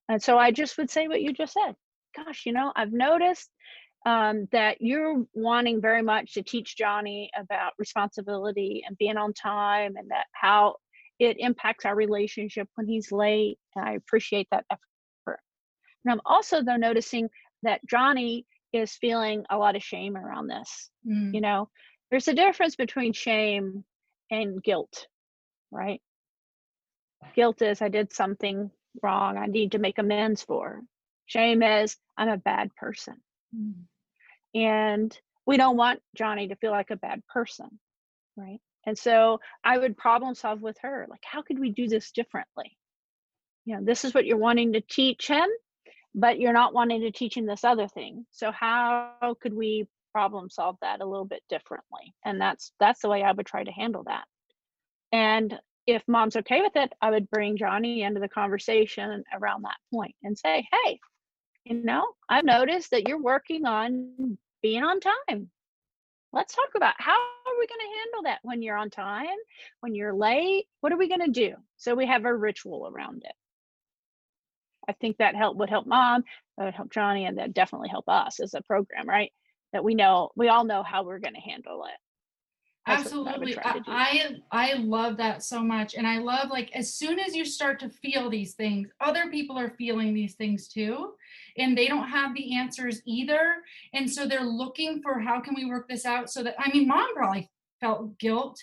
And 0.09 0.21
so 0.21 0.37
I 0.37 0.51
just 0.51 0.77
would 0.77 0.89
say 0.89 1.07
what 1.07 1.21
you 1.21 1.33
just 1.33 1.53
said. 1.53 1.75
Gosh, 2.15 2.45
you 2.45 2.51
know, 2.51 2.73
I've 2.75 2.91
noticed 2.91 3.49
um, 4.05 4.47
that 4.51 4.81
you're 4.81 5.23
wanting 5.33 5.81
very 5.81 6.01
much 6.01 6.33
to 6.33 6.43
teach 6.43 6.75
Johnny 6.75 7.29
about 7.37 7.73
responsibility 7.77 8.83
and 8.85 8.97
being 8.97 9.17
on 9.17 9.33
time 9.33 9.95
and 9.95 10.09
that 10.09 10.25
how 10.33 10.75
it 11.19 11.37
impacts 11.39 11.85
our 11.85 11.95
relationship 11.95 12.67
when 12.75 12.87
he's 12.87 13.11
late. 13.11 13.57
And 13.75 13.85
I 13.87 13.93
appreciate 13.93 14.47
that 14.51 14.65
effort. 14.69 14.81
And 16.03 16.11
I'm 16.11 16.21
also 16.25 16.63
though 16.63 16.77
noticing 16.77 17.29
that 17.63 17.85
Johnny 17.85 18.45
is 18.73 18.93
feeling 18.93 19.45
a 19.49 19.57
lot 19.57 19.75
of 19.75 19.83
shame 19.83 20.17
around 20.17 20.47
this. 20.47 20.89
Mm. 21.07 21.33
You 21.33 21.41
know, 21.41 21.69
there's 22.09 22.27
a 22.27 22.33
difference 22.33 22.75
between 22.75 23.13
shame 23.13 23.83
and 24.29 24.63
guilt, 24.63 25.07
right? 25.71 26.01
Guilt 27.35 27.61
is 27.61 27.81
I 27.81 27.89
did 27.89 28.13
something 28.13 28.71
wrong, 29.03 29.37
I 29.37 29.45
need 29.45 29.73
to 29.73 29.79
make 29.79 29.99
amends 29.99 30.41
for. 30.41 30.81
Shame 31.25 31.63
is 31.63 31.97
I'm 32.17 32.29
a 32.29 32.37
bad 32.37 32.75
person. 32.75 33.15
Mm 33.55 33.85
and 34.53 35.17
we 35.45 35.57
don't 35.57 35.77
want 35.77 36.01
Johnny 36.15 36.47
to 36.49 36.55
feel 36.55 36.71
like 36.71 36.91
a 36.91 36.95
bad 36.95 37.25
person, 37.27 37.79
right? 38.35 38.59
And 38.85 38.97
so 38.97 39.39
I 39.63 39.77
would 39.77 39.97
problem 39.97 40.35
solve 40.35 40.61
with 40.61 40.77
her 40.81 41.07
like, 41.09 41.23
how 41.23 41.41
could 41.41 41.59
we 41.59 41.71
do 41.71 41.87
this 41.87 42.11
differently? 42.11 42.77
You 43.65 43.75
know, 43.75 43.83
this 43.83 44.05
is 44.05 44.13
what 44.13 44.25
you're 44.25 44.37
wanting 44.37 44.73
to 44.73 44.81
teach 44.81 45.27
him, 45.27 45.47
but 46.13 46.39
you're 46.39 46.53
not 46.53 46.73
wanting 46.73 47.01
to 47.01 47.11
teach 47.11 47.35
him 47.35 47.45
this 47.45 47.63
other 47.63 47.87
thing. 47.87 48.25
So, 48.31 48.51
how 48.51 49.35
could 49.41 49.53
we 49.53 49.87
problem 50.11 50.49
solve 50.49 50.77
that 50.81 51.01
a 51.01 51.05
little 51.05 51.25
bit 51.25 51.41
differently? 51.49 52.13
And 52.25 52.39
that's 52.39 52.73
that's 52.79 53.01
the 53.01 53.09
way 53.09 53.23
i 53.23 53.31
would 53.31 53.45
try 53.45 53.63
to 53.63 53.71
handle 53.71 54.03
that. 54.05 54.25
And 55.11 55.57
if 55.87 56.03
mom's 56.07 56.35
okay 56.35 56.61
with 56.61 56.75
it 56.75 56.93
i 57.01 57.09
would 57.09 57.27
bring 57.31 57.57
johnny 57.57 58.03
into 58.03 58.19
the 58.19 58.29
conversation 58.29 59.23
around 59.33 59.63
that 59.63 59.77
point 59.91 60.13
and 60.21 60.37
say 60.37 60.63
hey 60.71 60.99
you 61.65 61.73
know 61.83 62.05
i've 62.29 62.45
noticed 62.45 62.91
that 62.91 63.07
you're 63.07 63.21
working 63.21 63.65
on 63.65 64.37
being 64.61 64.83
on 64.83 64.99
time. 64.99 65.49
Let's 66.33 66.55
talk 66.55 66.69
about 66.75 66.93
how 66.97 67.11
are 67.11 67.59
we 67.59 67.67
going 67.67 67.79
to 67.79 67.99
handle 67.99 68.23
that 68.23 68.39
when 68.43 68.61
you're 68.61 68.77
on 68.77 68.89
time 68.89 69.27
when 69.81 69.95
you're 69.95 70.13
late? 70.13 70.65
What 70.79 70.93
are 70.93 70.97
we 70.97 71.09
going 71.09 71.25
to 71.25 71.31
do? 71.31 71.55
So 71.77 71.93
we 71.93 72.05
have 72.05 72.25
a 72.25 72.33
ritual 72.33 72.87
around 72.87 73.23
it 73.25 73.33
i 74.91 74.95
think 74.99 75.17
that 75.17 75.35
help 75.35 75.57
would 75.57 75.69
help 75.69 75.87
mom 75.87 76.23
that 76.57 76.65
would 76.65 76.73
help 76.73 76.91
johnny 76.91 77.25
and 77.25 77.37
that 77.37 77.53
definitely 77.53 77.89
help 77.89 78.07
us 78.07 78.39
as 78.39 78.53
a 78.53 78.61
program 78.61 79.07
right 79.07 79.31
that 79.73 79.83
we 79.83 79.95
know 79.95 80.29
we 80.35 80.49
all 80.49 80.65
know 80.65 80.83
how 80.83 81.03
we're 81.03 81.19
going 81.19 81.33
to 81.33 81.39
handle 81.39 81.85
it 81.85 81.99
That's 82.87 83.03
Absolutely. 83.05 83.55
I, 83.59 83.79
I, 83.87 84.35
I 84.51 84.73
love 84.73 85.17
that 85.17 85.43
so 85.43 85.61
much. 85.61 85.93
And 85.93 86.07
I 86.07 86.17
love 86.17 86.49
like 86.49 86.71
as 86.73 86.95
soon 86.95 87.19
as 87.19 87.35
you 87.35 87.45
start 87.45 87.79
to 87.81 87.89
feel 87.89 88.29
these 88.29 88.55
things, 88.55 88.89
other 88.99 89.29
people 89.29 89.57
are 89.57 89.75
feeling 89.77 90.13
these 90.13 90.33
things 90.33 90.67
too. 90.67 91.11
And 91.57 91.77
they 91.77 91.87
don't 91.87 92.09
have 92.09 92.33
the 92.33 92.55
answers 92.55 93.01
either. 93.05 93.57
And 93.93 94.09
so 94.09 94.25
they're 94.25 94.41
looking 94.41 95.01
for 95.03 95.19
how 95.19 95.39
can 95.39 95.53
we 95.55 95.65
work 95.65 95.87
this 95.87 96.05
out 96.05 96.31
so 96.31 96.41
that 96.43 96.55
I 96.57 96.71
mean 96.71 96.87
mom 96.87 97.13
probably 97.13 97.51
felt 97.79 98.17
guilt. 98.17 98.59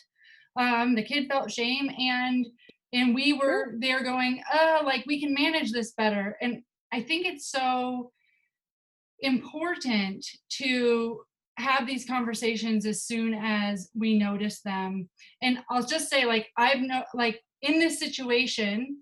Um, 0.56 0.96
the 0.96 1.04
kid 1.04 1.28
felt 1.28 1.52
shame 1.52 1.88
and 1.96 2.44
and 2.92 3.14
we 3.14 3.32
were 3.32 3.74
there 3.78 4.02
going, 4.02 4.42
oh, 4.52 4.80
like 4.84 5.04
we 5.06 5.20
can 5.20 5.34
manage 5.34 5.72
this 5.72 5.92
better. 5.92 6.36
And 6.40 6.62
I 6.92 7.02
think 7.02 7.26
it's 7.26 7.50
so 7.50 8.12
important 9.20 10.24
to 10.48 11.20
have 11.58 11.86
these 11.86 12.06
conversations 12.06 12.86
as 12.86 13.02
soon 13.02 13.34
as 13.34 13.90
we 13.94 14.16
notice 14.16 14.60
them 14.60 15.08
and 15.42 15.58
i'll 15.68 15.84
just 15.84 16.08
say 16.08 16.24
like 16.24 16.48
i've 16.56 16.80
no 16.80 17.02
like 17.14 17.40
in 17.62 17.80
this 17.80 17.98
situation 17.98 18.98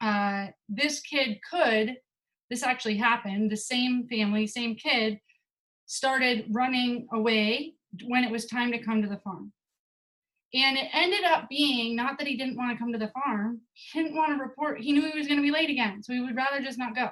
uh 0.00 0.46
this 0.68 1.00
kid 1.00 1.38
could 1.50 1.94
this 2.48 2.62
actually 2.62 2.96
happened 2.96 3.50
the 3.50 3.56
same 3.56 4.06
family 4.08 4.46
same 4.46 4.74
kid 4.74 5.18
started 5.84 6.46
running 6.50 7.06
away 7.12 7.74
when 8.06 8.24
it 8.24 8.30
was 8.30 8.46
time 8.46 8.72
to 8.72 8.82
come 8.82 9.02
to 9.02 9.08
the 9.08 9.18
farm 9.18 9.52
and 10.56 10.76
it 10.76 10.88
ended 10.92 11.24
up 11.24 11.48
being 11.48 11.94
not 11.94 12.18
that 12.18 12.26
he 12.26 12.36
didn't 12.36 12.56
want 12.56 12.72
to 12.72 12.78
come 12.78 12.92
to 12.92 12.98
the 12.98 13.12
farm 13.24 13.60
he 13.72 14.02
didn't 14.02 14.16
want 14.16 14.30
to 14.30 14.42
report 14.42 14.80
he 14.80 14.92
knew 14.92 15.10
he 15.10 15.18
was 15.18 15.26
going 15.26 15.38
to 15.38 15.42
be 15.42 15.50
late 15.50 15.70
again 15.70 16.02
so 16.02 16.12
he 16.12 16.20
would 16.20 16.36
rather 16.36 16.60
just 16.60 16.78
not 16.78 16.94
go 16.94 17.08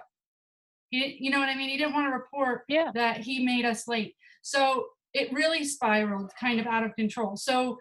he, 0.94 1.16
you 1.18 1.30
know 1.30 1.40
what 1.40 1.48
I 1.48 1.56
mean? 1.56 1.70
He 1.70 1.76
didn't 1.76 1.94
want 1.94 2.06
to 2.06 2.16
report 2.16 2.62
yeah. 2.68 2.90
that 2.94 3.18
he 3.18 3.44
made 3.44 3.64
us 3.64 3.88
late. 3.88 4.14
So 4.42 4.86
it 5.12 5.32
really 5.32 5.64
spiraled 5.64 6.30
kind 6.38 6.60
of 6.60 6.66
out 6.66 6.84
of 6.84 6.94
control. 6.94 7.36
So 7.36 7.78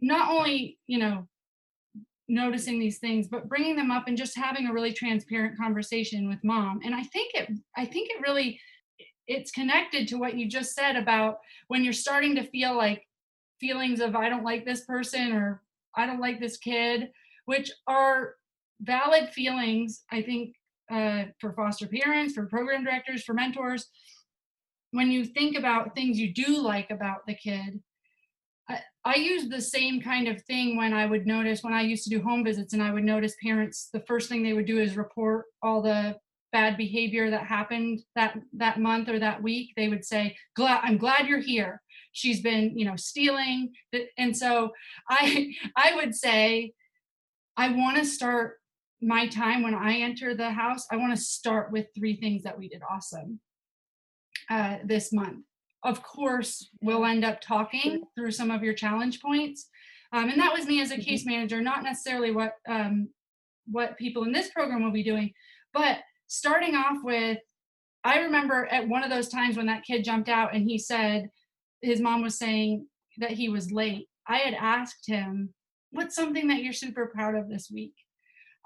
not 0.00 0.30
only, 0.30 0.78
you 0.86 0.98
know, 0.98 1.28
noticing 2.26 2.78
these 2.80 2.98
things 3.00 3.28
but 3.28 3.50
bringing 3.50 3.76
them 3.76 3.90
up 3.90 4.08
and 4.08 4.16
just 4.16 4.34
having 4.34 4.66
a 4.66 4.72
really 4.72 4.94
transparent 4.94 5.58
conversation 5.58 6.26
with 6.26 6.42
mom 6.42 6.80
and 6.82 6.94
i 6.94 7.02
think 7.02 7.34
it 7.34 7.50
i 7.76 7.84
think 7.84 8.08
it 8.08 8.22
really 8.26 8.58
it's 9.26 9.50
connected 9.50 10.08
to 10.08 10.16
what 10.16 10.34
you 10.34 10.48
just 10.48 10.74
said 10.74 10.96
about 10.96 11.36
when 11.68 11.84
you're 11.84 11.92
starting 11.92 12.34
to 12.34 12.42
feel 12.44 12.74
like 12.74 13.06
feelings 13.64 14.00
of 14.00 14.14
i 14.14 14.28
don't 14.28 14.44
like 14.44 14.64
this 14.64 14.84
person 14.84 15.32
or 15.32 15.62
i 15.94 16.06
don't 16.06 16.20
like 16.20 16.38
this 16.40 16.56
kid 16.56 17.10
which 17.46 17.70
are 17.86 18.34
valid 18.80 19.28
feelings 19.30 20.02
i 20.12 20.20
think 20.20 20.54
uh, 20.90 21.24
for 21.40 21.52
foster 21.52 21.86
parents, 21.86 22.34
for 22.34 22.46
program 22.46 22.84
directors, 22.84 23.24
for 23.24 23.34
mentors, 23.34 23.86
when 24.90 25.10
you 25.10 25.24
think 25.24 25.56
about 25.56 25.94
things 25.94 26.18
you 26.18 26.32
do 26.32 26.60
like 26.60 26.90
about 26.90 27.26
the 27.26 27.34
kid, 27.34 27.80
I, 28.68 28.80
I 29.04 29.14
use 29.16 29.48
the 29.48 29.60
same 29.60 30.00
kind 30.00 30.28
of 30.28 30.42
thing 30.42 30.76
when 30.76 30.92
I 30.92 31.06
would 31.06 31.26
notice 31.26 31.62
when 31.62 31.72
I 31.72 31.82
used 31.82 32.04
to 32.04 32.10
do 32.10 32.22
home 32.22 32.44
visits 32.44 32.72
and 32.72 32.82
I 32.82 32.92
would 32.92 33.04
notice 33.04 33.34
parents, 33.42 33.88
the 33.92 34.00
first 34.00 34.28
thing 34.28 34.42
they 34.42 34.52
would 34.52 34.66
do 34.66 34.78
is 34.78 34.96
report 34.96 35.46
all 35.62 35.82
the 35.82 36.16
bad 36.52 36.76
behavior 36.76 37.30
that 37.30 37.44
happened 37.44 38.00
that 38.14 38.38
that 38.52 38.78
month 38.78 39.08
or 39.08 39.18
that 39.18 39.42
week. 39.42 39.72
They 39.76 39.88
would 39.88 40.04
say 40.04 40.36
glad 40.54 40.80
i'm 40.84 40.96
glad 40.96 41.26
you're 41.26 41.40
here 41.40 41.82
she's 42.14 42.40
been 42.40 42.76
you 42.78 42.86
know 42.86 42.96
stealing 42.96 43.70
and 44.16 44.36
so 44.36 44.70
i 45.10 45.52
i 45.76 45.94
would 45.94 46.14
say 46.14 46.72
i 47.56 47.70
want 47.70 47.96
to 47.98 48.04
start 48.04 48.54
my 49.04 49.26
time 49.28 49.62
when 49.62 49.74
I 49.74 49.96
enter 49.96 50.34
the 50.34 50.50
house, 50.50 50.86
I 50.90 50.96
want 50.96 51.14
to 51.14 51.22
start 51.22 51.70
with 51.70 51.86
three 51.94 52.16
things 52.16 52.42
that 52.44 52.58
we 52.58 52.68
did 52.68 52.82
awesome 52.90 53.40
uh, 54.50 54.78
this 54.84 55.12
month. 55.12 55.44
Of 55.82 56.02
course, 56.02 56.70
we'll 56.80 57.04
end 57.04 57.24
up 57.24 57.40
talking 57.40 58.04
through 58.14 58.30
some 58.30 58.50
of 58.50 58.62
your 58.62 58.72
challenge 58.72 59.20
points. 59.20 59.68
Um, 60.12 60.30
and 60.30 60.40
that 60.40 60.54
was 60.54 60.66
me 60.66 60.80
as 60.80 60.90
a 60.90 60.96
case 60.96 61.22
mm-hmm. 61.22 61.30
manager, 61.30 61.60
not 61.60 61.82
necessarily 61.82 62.30
what 62.30 62.54
um, 62.68 63.08
what 63.66 63.98
people 63.98 64.24
in 64.24 64.32
this 64.32 64.50
program 64.50 64.82
will 64.82 64.92
be 64.92 65.02
doing, 65.02 65.32
but 65.72 65.98
starting 66.26 66.74
off 66.74 66.98
with, 67.02 67.38
I 68.04 68.18
remember 68.18 68.66
at 68.66 68.86
one 68.86 69.02
of 69.02 69.08
those 69.08 69.28
times 69.28 69.56
when 69.56 69.66
that 69.66 69.84
kid 69.84 70.04
jumped 70.04 70.28
out 70.28 70.54
and 70.54 70.68
he 70.68 70.78
said 70.78 71.30
his 71.84 72.00
mom 72.00 72.22
was 72.22 72.38
saying 72.38 72.86
that 73.18 73.32
he 73.32 73.48
was 73.48 73.72
late. 73.72 74.08
I 74.26 74.38
had 74.38 74.54
asked 74.54 75.06
him, 75.06 75.54
"What's 75.90 76.16
something 76.16 76.48
that 76.48 76.62
you're 76.62 76.72
super 76.72 77.06
proud 77.06 77.34
of 77.34 77.48
this 77.48 77.70
week?" 77.70 77.94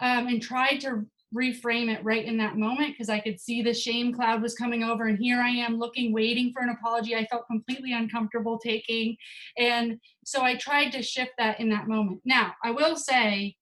um, 0.01 0.27
and 0.29 0.43
tried 0.43 0.81
to 0.81 1.07
reframe 1.35 1.95
it 1.95 2.03
right 2.03 2.25
in 2.25 2.39
that 2.39 2.57
moment 2.57 2.95
because 2.95 3.11
I 3.11 3.21
could 3.21 3.39
see 3.39 3.61
the 3.61 3.75
shame 3.75 4.14
cloud 4.14 4.41
was 4.41 4.55
coming 4.55 4.83
over. 4.83 5.07
And 5.07 5.19
here 5.19 5.41
I 5.41 5.51
am 5.51 5.79
looking, 5.79 6.12
waiting 6.12 6.53
for 6.53 6.62
an 6.62 6.71
apology 6.71 7.14
I 7.14 7.27
felt 7.27 7.47
completely 7.47 7.93
uncomfortable 7.93 8.59
taking. 8.59 9.16
And 9.59 9.99
so 10.25 10.43
I 10.43 10.57
tried 10.57 10.91
to 10.93 11.03
shift 11.03 11.33
that 11.39 11.61
in 11.61 11.69
that 11.71 11.87
moment. 11.87 12.21
Now, 12.25 12.55
I 12.64 12.71
will 12.71 12.97
say, 12.97 13.57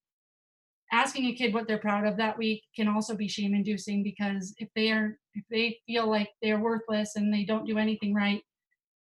asking 0.93 1.27
a 1.27 1.35
kid 1.35 1.53
what 1.53 1.67
they're 1.67 1.79
proud 1.79 2.07
of 2.07 2.17
that 2.17 2.39
week 2.39 2.63
can 2.77 2.87
also 2.87 3.17
be 3.17 3.27
shame 3.27 3.55
inducing 3.55 4.05
because 4.05 4.55
if 4.59 4.69
they 4.77 4.93
are 4.93 5.19
if 5.35 5.43
they 5.51 5.77
feel 5.85 6.09
like 6.09 6.29
they're 6.41 6.61
worthless 6.61 7.17
and 7.17 7.35
they 7.35 7.45
don't 7.45 7.67
do 7.67 7.77
anything 7.77 8.15
right 8.15 8.41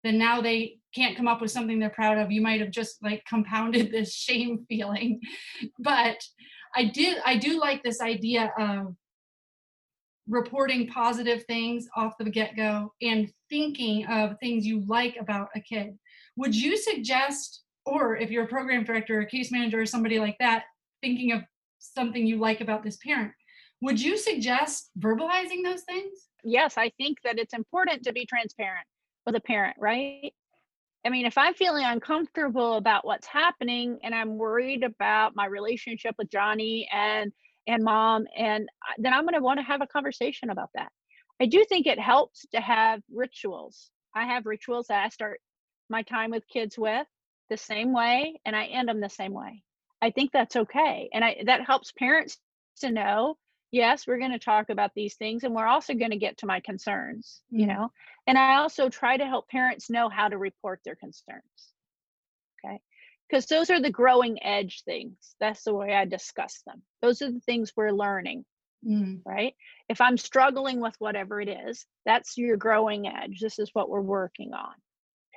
then 0.02 0.18
now 0.18 0.40
they 0.40 0.76
can't 0.94 1.16
come 1.16 1.28
up 1.28 1.40
with 1.40 1.50
something 1.50 1.78
they're 1.78 1.90
proud 1.90 2.18
of 2.18 2.32
you 2.32 2.40
might 2.40 2.60
have 2.60 2.70
just 2.70 3.02
like 3.02 3.24
compounded 3.28 3.90
this 3.92 4.14
shame 4.14 4.64
feeling 4.68 5.20
but 5.78 6.22
I 6.74 6.84
do 6.84 7.16
I 7.24 7.36
do 7.36 7.58
like 7.58 7.82
this 7.82 8.00
idea 8.00 8.52
of 8.58 8.94
reporting 10.28 10.86
positive 10.86 11.44
things 11.44 11.88
off 11.96 12.16
the 12.18 12.30
get-go 12.30 12.92
and 13.02 13.30
thinking 13.48 14.06
of 14.06 14.38
things 14.38 14.64
you 14.64 14.84
like 14.86 15.16
about 15.18 15.48
a 15.56 15.60
kid. 15.60 15.98
Would 16.36 16.54
you 16.54 16.76
suggest 16.76 17.62
or 17.84 18.16
if 18.16 18.30
you're 18.30 18.44
a 18.44 18.48
program 18.48 18.84
director 18.84 19.18
or 19.18 19.22
a 19.22 19.26
case 19.26 19.50
manager 19.50 19.80
or 19.80 19.86
somebody 19.86 20.20
like 20.20 20.36
that 20.38 20.64
thinking 21.02 21.32
of 21.32 21.42
something 21.78 22.26
you 22.26 22.38
like 22.38 22.60
about 22.60 22.84
this 22.84 22.98
parent, 22.98 23.32
would 23.80 24.00
you 24.00 24.16
suggest 24.16 24.90
verbalizing 24.98 25.64
those 25.64 25.82
things? 25.82 26.28
Yes, 26.44 26.74
I 26.76 26.90
think 26.98 27.18
that 27.24 27.38
it's 27.38 27.54
important 27.54 28.04
to 28.04 28.12
be 28.12 28.24
transparent 28.26 28.86
with 29.26 29.36
a 29.36 29.40
parent, 29.40 29.76
right? 29.78 30.32
I 31.04 31.08
mean, 31.08 31.24
if 31.24 31.38
I'm 31.38 31.54
feeling 31.54 31.84
uncomfortable 31.84 32.76
about 32.76 33.06
what's 33.06 33.26
happening 33.26 33.98
and 34.02 34.14
I'm 34.14 34.36
worried 34.36 34.82
about 34.82 35.34
my 35.34 35.46
relationship 35.46 36.14
with 36.18 36.30
Johnny 36.30 36.88
and 36.92 37.32
and 37.66 37.84
mom 37.84 38.26
and 38.36 38.68
then 38.98 39.12
I'm 39.12 39.22
going 39.22 39.34
to 39.34 39.40
want 39.40 39.58
to 39.60 39.64
have 39.64 39.82
a 39.82 39.86
conversation 39.86 40.50
about 40.50 40.70
that. 40.74 40.90
I 41.40 41.46
do 41.46 41.64
think 41.68 41.86
it 41.86 41.98
helps 41.98 42.46
to 42.52 42.60
have 42.60 43.00
rituals. 43.12 43.90
I 44.14 44.24
have 44.26 44.46
rituals 44.46 44.86
that 44.88 45.04
I 45.04 45.08
start 45.08 45.40
my 45.88 46.02
time 46.02 46.30
with 46.30 46.48
kids 46.48 46.76
with 46.78 47.06
the 47.48 47.56
same 47.56 47.92
way 47.92 48.40
and 48.44 48.54
I 48.54 48.66
end 48.66 48.88
them 48.88 49.00
the 49.00 49.08
same 49.08 49.32
way. 49.32 49.62
I 50.02 50.10
think 50.10 50.32
that's 50.32 50.56
okay. 50.56 51.08
And 51.12 51.24
I 51.24 51.42
that 51.46 51.64
helps 51.64 51.92
parents 51.92 52.38
to 52.80 52.90
know 52.90 53.36
yes 53.70 54.06
we're 54.06 54.18
going 54.18 54.32
to 54.32 54.38
talk 54.38 54.70
about 54.70 54.92
these 54.94 55.14
things 55.14 55.44
and 55.44 55.54
we're 55.54 55.66
also 55.66 55.94
going 55.94 56.10
to 56.10 56.16
get 56.16 56.38
to 56.38 56.46
my 56.46 56.60
concerns 56.60 57.40
you 57.50 57.66
know 57.66 57.90
and 58.26 58.36
i 58.38 58.56
also 58.56 58.88
try 58.88 59.16
to 59.16 59.26
help 59.26 59.48
parents 59.48 59.90
know 59.90 60.08
how 60.08 60.28
to 60.28 60.38
report 60.38 60.80
their 60.84 60.96
concerns 60.96 61.42
okay? 62.64 62.80
Because 63.28 63.46
those 63.46 63.70
are 63.70 63.80
the 63.80 63.90
growing 63.90 64.42
edge 64.42 64.82
things 64.84 65.36
that's 65.38 65.64
the 65.64 65.74
way 65.74 65.94
i 65.94 66.04
discuss 66.04 66.62
them 66.66 66.82
those 67.02 67.22
are 67.22 67.30
the 67.30 67.40
things 67.40 67.72
we're 67.76 67.92
learning 67.92 68.44
mm-hmm. 68.86 69.16
right? 69.28 69.54
If 69.88 70.00
i'm 70.00 70.18
struggling 70.18 70.80
with 70.80 70.94
whatever 70.98 71.40
it 71.40 71.48
is 71.48 71.86
that's 72.04 72.36
your 72.36 72.56
growing 72.56 73.06
edge 73.06 73.40
this 73.40 73.58
is 73.58 73.70
what 73.72 73.88
we're 73.88 74.00
working 74.00 74.52
on 74.52 74.74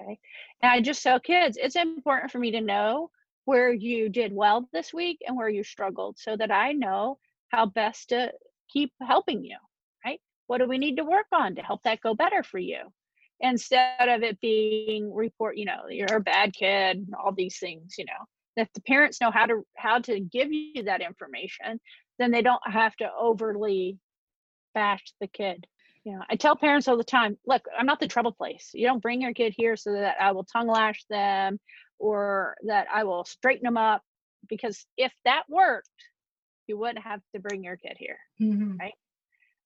okay? 0.01 0.19
And 0.61 0.71
i 0.71 0.81
just 0.81 1.03
tell 1.03 1.19
kids 1.19 1.57
it's 1.61 1.75
important 1.75 2.31
for 2.31 2.39
me 2.39 2.51
to 2.51 2.61
know 2.61 3.09
where 3.45 3.73
you 3.73 4.09
did 4.09 4.33
well 4.33 4.69
this 4.71 4.93
week 4.93 5.19
and 5.27 5.35
where 5.35 5.49
you 5.49 5.63
struggled 5.63 6.17
so 6.17 6.35
that 6.37 6.51
i 6.51 6.71
know 6.71 7.17
how 7.53 7.67
best 7.67 8.09
to 8.09 8.31
keep 8.69 8.91
helping 9.01 9.45
you, 9.45 9.57
right? 10.03 10.19
What 10.47 10.57
do 10.57 10.67
we 10.67 10.79
need 10.79 10.97
to 10.97 11.03
work 11.03 11.27
on 11.31 11.55
to 11.55 11.61
help 11.61 11.83
that 11.83 12.01
go 12.01 12.15
better 12.15 12.43
for 12.43 12.57
you? 12.57 12.79
Instead 13.39 14.09
of 14.09 14.23
it 14.23 14.39
being 14.41 15.13
report, 15.13 15.57
you 15.57 15.65
know, 15.65 15.83
you're 15.89 16.17
a 16.17 16.21
bad 16.21 16.53
kid, 16.53 17.07
all 17.23 17.31
these 17.31 17.59
things, 17.59 17.95
you 17.97 18.05
know. 18.05 18.25
If 18.55 18.71
the 18.73 18.81
parents 18.81 19.19
know 19.21 19.31
how 19.31 19.45
to 19.47 19.63
how 19.75 19.99
to 19.99 20.19
give 20.19 20.51
you 20.51 20.83
that 20.83 21.01
information, 21.01 21.79
then 22.19 22.31
they 22.31 22.41
don't 22.41 22.61
have 22.65 22.95
to 22.97 23.09
overly 23.19 23.97
bash 24.73 25.03
the 25.19 25.27
kid. 25.27 25.65
you 26.03 26.13
know, 26.13 26.23
I 26.29 26.35
tell 26.35 26.55
parents 26.55 26.87
all 26.87 26.97
the 26.97 27.03
time, 27.03 27.37
look, 27.45 27.65
I'm 27.77 27.85
not 27.85 27.99
the 27.99 28.07
trouble 28.07 28.31
place. 28.31 28.71
You 28.73 28.87
don't 28.87 29.01
bring 29.01 29.21
your 29.21 29.33
kid 29.33 29.53
here 29.55 29.75
so 29.75 29.93
that 29.93 30.15
I 30.19 30.31
will 30.31 30.43
tongue 30.43 30.67
lash 30.67 31.03
them 31.09 31.59
or 31.99 32.55
that 32.67 32.87
I 32.93 33.03
will 33.03 33.25
straighten 33.25 33.63
them 33.63 33.77
up. 33.77 34.01
Because 34.49 34.85
if 34.97 35.13
that 35.23 35.43
worked, 35.49 35.89
you 36.67 36.77
wouldn't 36.77 37.03
have 37.03 37.21
to 37.33 37.41
bring 37.41 37.63
your 37.63 37.77
kid 37.77 37.97
here. 37.97 38.17
Mhm. 38.41 38.77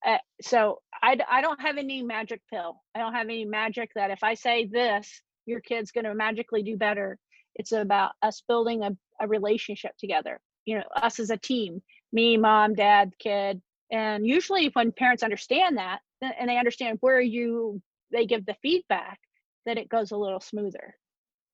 Uh, 0.05 0.17
so 0.41 0.81
I 1.01 1.15
don't 1.41 1.61
have 1.61 1.77
any 1.77 2.03
magic 2.03 2.41
pill. 2.51 2.81
I 2.95 2.99
don't 2.99 3.13
have 3.13 3.27
any 3.27 3.45
magic 3.45 3.91
that 3.95 4.11
if 4.11 4.23
I 4.23 4.33
say 4.35 4.65
this, 4.65 5.21
your 5.45 5.59
kid's 5.59 5.91
going 5.91 6.05
to 6.05 6.13
magically 6.13 6.63
do 6.63 6.77
better. 6.77 7.17
It's 7.55 7.71
about 7.71 8.11
us 8.21 8.43
building 8.47 8.83
a, 8.83 8.91
a 9.19 9.27
relationship 9.27 9.91
together, 9.97 10.39
you 10.65 10.77
know, 10.77 10.83
us 10.95 11.19
as 11.19 11.29
a 11.29 11.37
team, 11.37 11.81
me, 12.11 12.37
mom, 12.37 12.75
dad, 12.75 13.13
kid. 13.19 13.61
And 13.91 14.25
usually 14.27 14.69
when 14.73 14.91
parents 14.91 15.23
understand 15.23 15.77
that 15.77 15.99
and 16.21 16.49
they 16.49 16.57
understand 16.57 16.97
where 17.01 17.21
you, 17.21 17.81
they 18.11 18.25
give 18.25 18.45
the 18.45 18.55
feedback, 18.61 19.19
that 19.65 19.77
it 19.77 19.89
goes 19.89 20.11
a 20.11 20.17
little 20.17 20.39
smoother, 20.39 20.95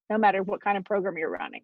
no 0.10 0.18
matter 0.18 0.44
what 0.44 0.62
kind 0.62 0.78
of 0.78 0.86
program 0.86 1.18
you're 1.18 1.30
running. 1.30 1.64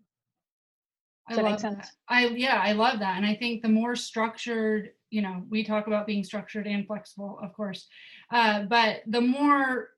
I 1.29 1.33
Does 1.33 1.37
that 1.37 1.49
make 1.51 1.59
sense? 1.59 1.75
that. 1.77 1.91
I 2.07 2.27
yeah, 2.27 2.61
I 2.63 2.71
love 2.73 2.99
that. 2.99 3.17
And 3.17 3.25
I 3.25 3.35
think 3.35 3.61
the 3.61 3.69
more 3.69 3.95
structured, 3.95 4.89
you 5.11 5.21
know, 5.21 5.43
we 5.49 5.63
talk 5.63 5.87
about 5.87 6.07
being 6.07 6.23
structured 6.23 6.67
and 6.67 6.85
flexible, 6.87 7.39
of 7.43 7.53
course. 7.53 7.87
Uh, 8.31 8.63
but 8.63 9.01
the 9.07 9.21
more 9.21 9.89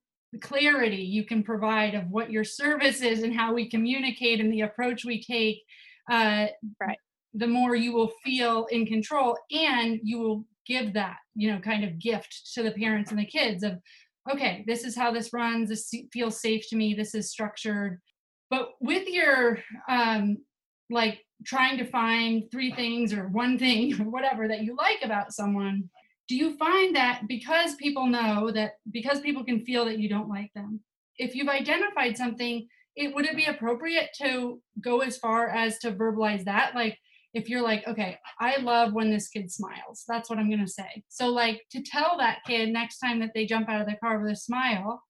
clarity 0.41 0.97
you 1.03 1.25
can 1.25 1.43
provide 1.43 1.93
of 1.95 2.09
what 2.09 2.32
your 2.32 2.43
service 2.43 3.01
is 3.01 3.23
and 3.23 3.34
how 3.36 3.53
we 3.53 3.69
communicate 3.69 4.39
and 4.39 4.51
the 4.51 4.61
approach 4.61 5.03
we 5.05 5.21
take, 5.21 5.61
uh, 6.09 6.47
Right. 6.79 6.97
the 7.34 7.47
more 7.47 7.75
you 7.75 7.93
will 7.93 8.11
feel 8.23 8.65
in 8.67 8.86
control 8.86 9.38
and 9.51 9.99
you 10.03 10.19
will 10.19 10.45
give 10.65 10.93
that, 10.93 11.17
you 11.36 11.51
know, 11.51 11.59
kind 11.59 11.84
of 11.84 11.99
gift 11.99 12.51
to 12.53 12.63
the 12.63 12.71
parents 12.71 13.09
and 13.11 13.19
the 13.19 13.25
kids 13.25 13.63
of, 13.63 13.79
okay, 14.32 14.63
this 14.67 14.84
is 14.84 14.95
how 14.95 15.11
this 15.11 15.34
runs. 15.34 15.69
This 15.69 15.93
feels 16.13 16.39
safe 16.39 16.67
to 16.69 16.75
me. 16.75 16.93
This 16.93 17.15
is 17.15 17.32
structured. 17.32 17.99
But 18.49 18.71
with 18.79 19.07
your 19.07 19.59
um, 19.89 20.38
like 20.91 21.21
trying 21.45 21.77
to 21.77 21.85
find 21.85 22.43
three 22.51 22.71
things 22.73 23.13
or 23.13 23.27
one 23.29 23.57
thing 23.57 23.99
or 23.99 24.09
whatever 24.09 24.47
that 24.47 24.61
you 24.61 24.75
like 24.75 24.99
about 25.03 25.33
someone 25.33 25.89
do 26.27 26.35
you 26.37 26.55
find 26.57 26.95
that 26.95 27.23
because 27.27 27.75
people 27.75 28.05
know 28.05 28.51
that 28.51 28.73
because 28.91 29.19
people 29.19 29.43
can 29.43 29.65
feel 29.65 29.85
that 29.85 29.99
you 29.99 30.07
don't 30.07 30.29
like 30.29 30.51
them 30.53 30.79
if 31.17 31.35
you've 31.35 31.49
identified 31.49 32.15
something 32.15 32.67
it 32.95 33.13
would 33.13 33.25
it 33.25 33.35
be 33.35 33.45
appropriate 33.45 34.09
to 34.21 34.61
go 34.81 34.99
as 34.99 35.17
far 35.17 35.49
as 35.49 35.77
to 35.79 35.91
verbalize 35.91 36.43
that? 36.45 36.75
Like 36.75 36.97
if 37.33 37.47
you're 37.47 37.61
like 37.61 37.87
okay 37.87 38.17
i 38.41 38.57
love 38.57 38.91
when 38.91 39.09
this 39.09 39.29
kid 39.29 39.49
smiles 39.49 40.03
that's 40.05 40.29
what 40.29 40.37
i'm 40.37 40.49
going 40.49 40.65
to 40.65 40.71
say. 40.71 41.03
So 41.07 41.29
like 41.29 41.61
to 41.71 41.81
tell 41.81 42.17
that 42.17 42.39
kid 42.45 42.69
next 42.69 42.99
time 42.99 43.19
that 43.21 43.31
they 43.33 43.45
jump 43.45 43.69
out 43.69 43.79
of 43.79 43.87
the 43.87 43.95
car 43.95 44.19
with 44.19 44.33
a 44.33 44.35
smile 44.35 45.01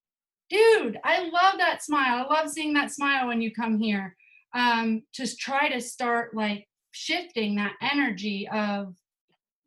dude 0.49 0.99
i 1.03 1.23
love 1.23 1.57
that 1.57 1.83
smile. 1.83 2.27
I 2.29 2.33
love 2.33 2.49
seeing 2.49 2.73
that 2.73 2.91
smile 2.91 3.27
when 3.27 3.41
you 3.41 3.51
come 3.51 3.79
here 3.79 4.15
um, 4.53 5.03
to 5.13 5.35
try 5.37 5.69
to 5.69 5.81
start 5.81 6.35
like 6.35 6.67
shifting 6.91 7.55
that 7.55 7.73
energy 7.81 8.47
of 8.51 8.95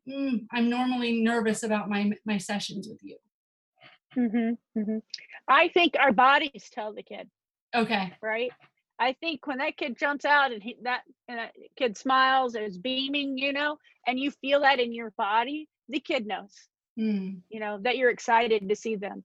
mm, 0.08 0.46
I'm 0.52 0.68
normally 0.68 1.22
nervous 1.22 1.62
about 1.62 1.88
my 1.88 2.12
my 2.24 2.38
sessions 2.38 2.88
with 2.88 3.00
you. 3.02 3.16
Mm-hmm, 4.16 4.80
hmm 4.80 4.98
I 5.48 5.68
think 5.68 5.94
our 5.98 6.12
bodies 6.12 6.70
tell 6.72 6.92
the 6.92 7.02
kid. 7.02 7.28
Okay. 7.74 8.12
right? 8.22 8.52
I 8.98 9.14
think 9.14 9.46
when 9.46 9.58
that 9.58 9.76
kid 9.76 9.98
jumps 9.98 10.24
out 10.24 10.52
and 10.52 10.62
he, 10.62 10.76
that, 10.82 11.02
and 11.28 11.38
that 11.38 11.52
kid 11.76 11.98
smiles 11.98 12.54
or 12.54 12.62
is 12.62 12.78
beaming, 12.78 13.36
you 13.36 13.52
know, 13.52 13.76
and 14.06 14.18
you 14.18 14.30
feel 14.30 14.60
that 14.60 14.78
in 14.78 14.92
your 14.92 15.12
body, 15.18 15.68
the 15.88 16.00
kid 16.00 16.26
knows, 16.26 16.52
Mm, 16.98 17.40
you 17.50 17.58
know, 17.58 17.78
that 17.82 17.96
you're 17.96 18.10
excited 18.10 18.68
to 18.68 18.76
see 18.76 18.94
them. 18.94 19.24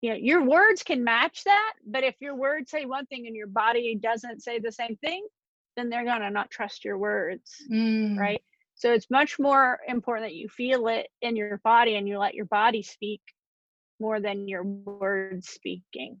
You 0.00 0.10
know, 0.10 0.16
your 0.16 0.44
words 0.44 0.82
can 0.82 1.02
match 1.02 1.42
that, 1.44 1.72
but 1.86 2.04
if 2.04 2.14
your 2.20 2.36
words 2.36 2.70
say 2.70 2.84
one 2.84 3.06
thing 3.06 3.26
and 3.26 3.34
your 3.34 3.48
body 3.48 3.98
doesn't 4.00 4.42
say 4.42 4.60
the 4.60 4.70
same 4.70 4.96
thing, 4.96 5.26
then 5.76 5.88
they're 5.88 6.04
gonna 6.04 6.30
not 6.30 6.50
trust 6.50 6.84
your 6.84 6.98
words, 6.98 7.54
mm, 7.70 8.16
right? 8.16 8.42
So 8.74 8.92
it's 8.92 9.10
much 9.10 9.40
more 9.40 9.80
important 9.88 10.28
that 10.28 10.36
you 10.36 10.48
feel 10.48 10.86
it 10.86 11.08
in 11.20 11.34
your 11.34 11.58
body 11.64 11.96
and 11.96 12.06
you 12.06 12.18
let 12.18 12.34
your 12.34 12.44
body 12.44 12.82
speak 12.82 13.20
more 13.98 14.20
than 14.20 14.46
your 14.46 14.62
words 14.62 15.48
speaking. 15.48 16.18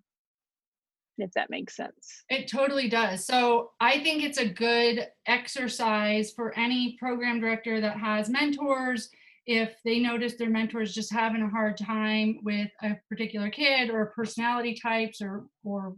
If 1.18 1.32
that 1.32 1.50
makes 1.50 1.74
sense. 1.74 2.24
It 2.28 2.48
totally 2.48 2.88
does. 2.88 3.24
So 3.24 3.72
I 3.80 3.98
think 4.00 4.22
it's 4.22 4.38
a 4.38 4.48
good 4.48 5.08
exercise 5.26 6.30
for 6.30 6.56
any 6.56 6.96
program 6.98 7.40
director 7.40 7.80
that 7.80 7.96
has 7.96 8.28
mentors. 8.28 9.10
If 9.48 9.74
they 9.82 9.98
notice 9.98 10.34
their 10.36 10.50
mentors 10.50 10.94
just 10.94 11.10
having 11.10 11.40
a 11.40 11.48
hard 11.48 11.78
time 11.78 12.38
with 12.42 12.68
a 12.82 12.96
particular 13.08 13.48
kid 13.48 13.88
or 13.88 14.12
personality 14.14 14.78
types 14.80 15.22
or 15.22 15.46
or 15.64 15.94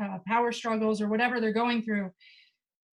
uh, 0.00 0.18
power 0.24 0.52
struggles 0.52 1.02
or 1.02 1.08
whatever 1.08 1.40
they're 1.40 1.52
going 1.52 1.82
through, 1.82 2.12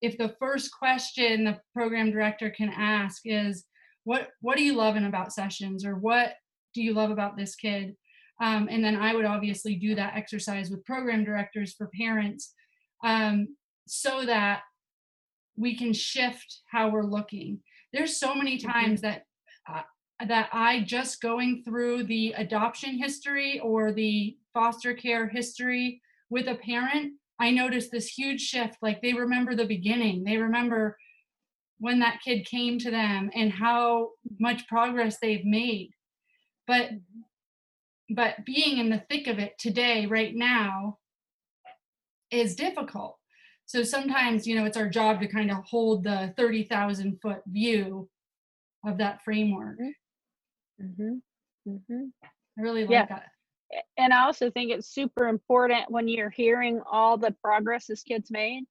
if 0.02 0.18
the 0.18 0.36
first 0.40 0.72
question 0.72 1.44
the 1.44 1.60
program 1.76 2.10
director 2.10 2.50
can 2.50 2.70
ask 2.70 3.22
is, 3.24 3.66
"What 4.04 4.30
what 4.42 4.58
are 4.58 4.62
you 4.62 4.74
loving 4.74 5.06
about 5.06 5.32
sessions?" 5.32 5.86
or 5.86 5.96
"What 5.96 6.34
do 6.74 6.82
you 6.82 6.94
love 6.94 7.12
about 7.12 7.38
this 7.38 7.56
kid?" 7.56 7.96
Um, 8.42 8.68
and 8.68 8.84
then 8.84 8.96
I 8.96 9.14
would 9.14 9.26
obviously 9.26 9.76
do 9.76 9.94
that 9.94 10.16
exercise 10.16 10.72
with 10.72 10.86
program 10.86 11.24
directors 11.24 11.76
for 11.76 11.92
parents 11.96 12.56
um, 13.04 13.56
so 13.88 14.26
that 14.26 14.62
we 15.56 15.78
can 15.78 15.94
shift 15.94 16.62
how 16.72 16.90
we're 16.90 17.04
looking. 17.04 17.60
There's 17.94 18.18
so 18.18 18.34
many 18.34 18.58
times 18.58 19.02
that 19.02 19.26
uh, 19.72 19.82
that 20.28 20.50
I 20.52 20.82
just 20.82 21.22
going 21.22 21.64
through 21.64 22.04
the 22.04 22.34
adoption 22.38 22.98
history 22.98 23.60
or 23.60 23.92
the 23.92 24.38
foster 24.54 24.94
care 24.94 25.28
history 25.28 26.02
with 26.30 26.48
a 26.48 26.56
parent, 26.56 27.14
I 27.40 27.52
noticed 27.52 27.92
this 27.92 28.08
huge 28.08 28.42
shift. 28.42 28.78
Like 28.82 29.02
they 29.02 29.14
remember 29.14 29.56
the 29.56 29.66
beginning, 29.66 30.24
they 30.24 30.38
remember 30.38 30.98
when 31.80 32.00
that 32.00 32.20
kid 32.24 32.46
came 32.46 32.78
to 32.80 32.92
them 32.92 33.32
and 33.34 33.52
how 33.52 34.10
much 34.40 34.68
progress 34.68 35.18
they've 35.20 35.46
made. 35.46 35.92
But 36.68 36.92
but 38.10 38.44
being 38.46 38.80
in 38.80 38.90
the 38.90 39.04
thick 39.10 39.28
of 39.28 39.40
it 39.40 39.54
today 39.60 40.06
right 40.06 40.36
now 40.36 40.98
is 42.32 42.56
difficult 42.56 43.20
so 43.66 43.84
sometimes 43.84 44.48
you 44.48 44.56
know 44.56 44.66
it's 44.66 44.78
our 44.78 44.90
job 44.90 45.20
to 45.20 45.28
kind 45.28 45.52
of 45.52 45.58
hold 45.64 46.04
the 46.04 46.34
30,000 46.38 47.20
foot 47.22 47.42
view 47.48 48.10
of 48.86 48.98
that 48.98 49.24
framework 49.24 49.80
mm-hmm. 49.80 49.90
Mm-hmm. 50.82 51.72
Mm-hmm. 51.72 52.04
i 52.24 52.62
really 52.62 52.86
like 52.88 52.92
Yeah. 52.92 53.06
that 53.10 53.24
And 53.98 54.14
I 54.14 54.24
also 54.26 54.52
think 54.52 54.72
it's 54.72 54.94
super 54.94 55.28
important 55.28 55.92
when 55.92 56.08
you're 56.08 56.30
hearing 56.32 56.82
all 56.92 57.18
the 57.18 57.36
progress 57.44 57.88
this 57.88 58.04
kid's 58.04 58.32
made 58.32 58.64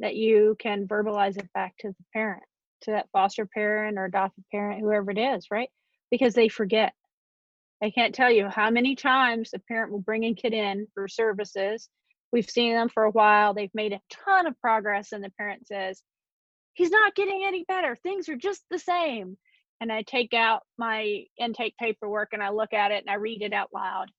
that 0.00 0.16
you 0.16 0.56
can 0.60 0.88
verbalize 0.88 1.38
it 1.38 1.52
back 1.54 1.74
to 1.80 1.88
the 1.88 2.04
parent, 2.14 2.42
to 2.82 2.92
that 2.92 3.08
foster 3.12 3.46
parent 3.46 3.98
or 3.98 4.06
adopted 4.06 4.44
parent, 4.52 4.80
whoever 4.80 5.10
it 5.12 5.18
is, 5.18 5.46
right? 5.50 5.70
Because 6.10 6.34
they 6.34 6.48
forget. 6.48 6.94
I 7.82 7.90
can't 7.90 8.14
tell 8.14 8.30
you 8.32 8.48
how 8.48 8.70
many 8.70 8.96
times 8.96 9.50
a 9.54 9.60
parent 9.60 9.92
will 9.92 10.00
bring 10.00 10.24
a 10.24 10.34
kid 10.34 10.54
in 10.54 10.88
for 10.94 11.08
services. 11.08 11.88
We've 12.32 12.50
seen 12.50 12.74
them 12.74 12.88
for 12.90 13.04
a 13.04 13.10
while, 13.12 13.54
they've 13.54 13.74
made 13.74 13.92
a 13.94 14.00
ton 14.10 14.46
of 14.46 14.60
progress, 14.60 15.12
and 15.12 15.24
the 15.24 15.30
parent 15.38 15.66
says, 15.68 16.02
He's 16.74 16.90
not 16.90 17.14
getting 17.14 17.44
any 17.46 17.64
better. 17.68 17.96
Things 17.96 18.28
are 18.28 18.36
just 18.36 18.62
the 18.70 18.78
same. 18.78 19.36
And 19.80 19.92
I 19.92 20.02
take 20.02 20.34
out 20.34 20.62
my 20.78 21.24
intake 21.38 21.76
paperwork 21.78 22.30
and 22.32 22.42
I 22.42 22.50
look 22.50 22.72
at 22.72 22.90
it 22.92 23.02
and 23.04 23.10
I 23.10 23.14
read 23.16 23.42
it 23.42 23.52
out 23.52 23.70
loud. 23.74 24.10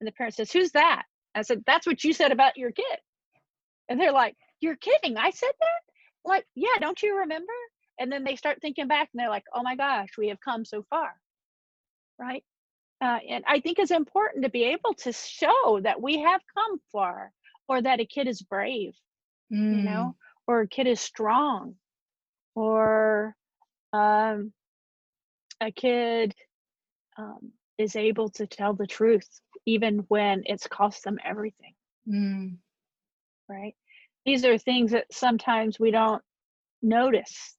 And 0.00 0.06
the 0.08 0.12
parent 0.12 0.34
says, 0.34 0.52
Who's 0.52 0.72
that? 0.72 1.04
I 1.34 1.42
said, 1.42 1.64
That's 1.66 1.86
what 1.86 2.04
you 2.04 2.12
said 2.12 2.32
about 2.32 2.56
your 2.56 2.72
kid. 2.72 2.98
And 3.88 4.00
they're 4.00 4.12
like, 4.12 4.36
You're 4.60 4.76
kidding. 4.76 5.16
I 5.16 5.30
said 5.30 5.52
that? 5.60 6.30
Like, 6.30 6.46
yeah, 6.54 6.78
don't 6.80 7.02
you 7.02 7.18
remember? 7.20 7.52
And 7.98 8.10
then 8.12 8.24
they 8.24 8.36
start 8.36 8.60
thinking 8.60 8.88
back 8.88 9.10
and 9.12 9.20
they're 9.20 9.30
like, 9.30 9.44
Oh 9.54 9.62
my 9.62 9.76
gosh, 9.76 10.10
we 10.18 10.28
have 10.28 10.40
come 10.40 10.64
so 10.64 10.84
far. 10.90 11.14
Right. 12.18 12.44
Uh, 13.00 13.18
and 13.28 13.44
I 13.48 13.60
think 13.60 13.78
it's 13.78 13.90
important 13.90 14.44
to 14.44 14.50
be 14.50 14.64
able 14.64 14.94
to 14.94 15.12
show 15.12 15.80
that 15.82 16.00
we 16.00 16.20
have 16.22 16.40
come 16.54 16.80
far 16.92 17.32
or 17.68 17.82
that 17.82 18.00
a 18.00 18.06
kid 18.06 18.28
is 18.28 18.42
brave, 18.42 18.94
you 19.70 19.82
Mm, 19.82 19.84
know, 19.84 20.16
or 20.46 20.62
a 20.62 20.68
kid 20.68 20.86
is 20.86 21.00
strong 21.00 21.76
or 22.54 23.36
um, 23.92 24.52
a 25.62 25.72
kid 25.72 26.34
um, 27.18 27.52
is 27.78 27.96
able 27.96 28.28
to 28.30 28.46
tell 28.46 28.74
the 28.74 28.86
truth 28.86 29.28
even 29.66 29.98
when 30.08 30.42
it's 30.46 30.66
cost 30.66 31.04
them 31.04 31.18
everything. 31.24 31.74
Mm, 32.08 32.56
right? 33.48 33.74
These 34.26 34.44
are 34.44 34.58
things 34.58 34.92
that 34.92 35.12
sometimes 35.12 35.80
we 35.80 35.90
don't 35.90 36.22
notice 36.82 37.56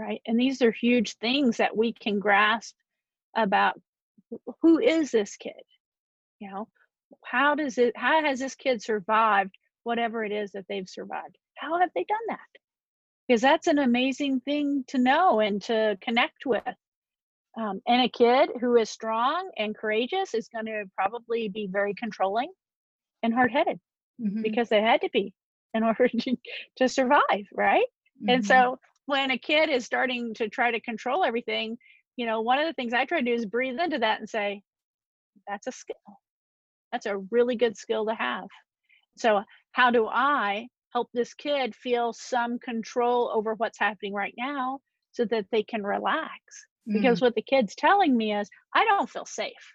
right? 0.00 0.22
And 0.26 0.40
these 0.40 0.62
are 0.62 0.72
huge 0.72 1.14
things 1.18 1.58
that 1.58 1.76
we 1.76 1.92
can 1.92 2.18
grasp 2.18 2.74
about 3.36 3.78
who 4.62 4.78
is 4.78 5.10
this 5.10 5.36
kid? 5.36 5.52
You 6.38 6.50
know 6.50 6.68
how 7.24 7.54
does 7.54 7.76
it 7.76 7.92
how 7.96 8.24
has 8.24 8.38
this 8.38 8.54
kid 8.54 8.82
survived 8.82 9.54
whatever 9.82 10.24
it 10.24 10.32
is 10.32 10.52
that 10.52 10.64
they've 10.68 10.88
survived? 10.88 11.36
How 11.56 11.78
have 11.78 11.90
they 11.94 12.04
done 12.04 12.18
that? 12.28 12.38
Because 13.28 13.42
that's 13.42 13.66
an 13.66 13.78
amazing 13.78 14.40
thing 14.40 14.84
to 14.88 14.98
know 14.98 15.40
and 15.40 15.60
to 15.62 15.98
connect 16.00 16.46
with 16.46 16.62
Um, 17.58 17.80
and 17.86 18.02
a 18.02 18.08
kid 18.08 18.50
who 18.60 18.76
is 18.76 18.90
strong 18.90 19.50
and 19.56 19.76
courageous 19.76 20.34
is 20.34 20.48
going 20.48 20.66
to 20.66 20.84
probably 20.96 21.48
be 21.48 21.66
very 21.70 21.94
controlling 21.94 22.52
and 23.22 23.34
hard 23.34 23.52
headed 23.52 23.80
Mhm. 24.18 24.44
because 24.44 24.68
they 24.68 24.82
had 24.82 25.02
to 25.02 25.10
be 25.12 25.34
in 25.74 25.84
order 25.84 26.08
to, 26.08 26.36
to 26.76 26.88
survive, 26.88 27.46
right? 27.54 27.86
And 28.28 28.44
Mhm. 28.44 28.44
so 28.44 28.78
when 29.06 29.30
a 29.30 29.38
kid 29.38 29.70
is 29.70 29.84
starting 29.86 30.34
to 30.34 30.48
try 30.48 30.72
to 30.72 30.80
control 30.80 31.24
everything, 31.24 31.78
you 32.16 32.26
know, 32.26 32.42
one 32.42 32.58
of 32.58 32.66
the 32.66 32.74
things 32.74 32.94
I 32.94 33.06
try 33.06 33.20
to 33.20 33.24
do 33.26 33.34
is 33.34 33.46
breathe 33.46 33.80
into 33.80 33.98
that 34.00 34.20
and 34.20 34.28
say, 34.30 34.62
that's 35.48 35.66
a 35.66 35.72
skill. 35.72 35.96
That's 36.92 37.06
a 37.06 37.18
really 37.18 37.56
good 37.56 37.76
skill 37.76 38.06
to 38.06 38.14
have. 38.14 38.48
So, 39.16 39.44
how 39.72 39.90
do 39.90 40.06
I 40.08 40.68
help 40.92 41.10
this 41.12 41.34
kid 41.34 41.76
feel 41.76 42.12
some 42.12 42.58
control 42.58 43.30
over 43.34 43.54
what's 43.54 43.78
happening 43.78 44.14
right 44.14 44.34
now 44.38 44.80
so 45.12 45.24
that 45.26 45.46
they 45.52 45.62
can 45.64 45.84
relax? 45.84 46.66
Because 46.92 47.20
what 47.20 47.34
the 47.34 47.42
kid's 47.42 47.74
telling 47.74 48.16
me 48.16 48.34
is, 48.34 48.48
I 48.74 48.84
don't 48.84 49.08
feel 49.08 49.26
safe. 49.26 49.74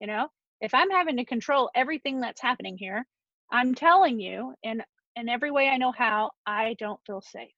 You 0.00 0.06
know, 0.06 0.28
if 0.60 0.74
I'm 0.74 0.90
having 0.90 1.16
to 1.18 1.24
control 1.24 1.70
everything 1.74 2.20
that's 2.20 2.40
happening 2.40 2.76
here, 2.78 3.06
I'm 3.52 3.74
telling 3.74 4.20
you 4.20 4.54
in 4.62 4.82
in 5.16 5.28
every 5.28 5.50
way 5.50 5.68
I 5.68 5.76
know 5.76 5.92
how, 5.92 6.30
I 6.46 6.76
don't 6.78 7.00
feel 7.06 7.20
safe. 7.20 7.52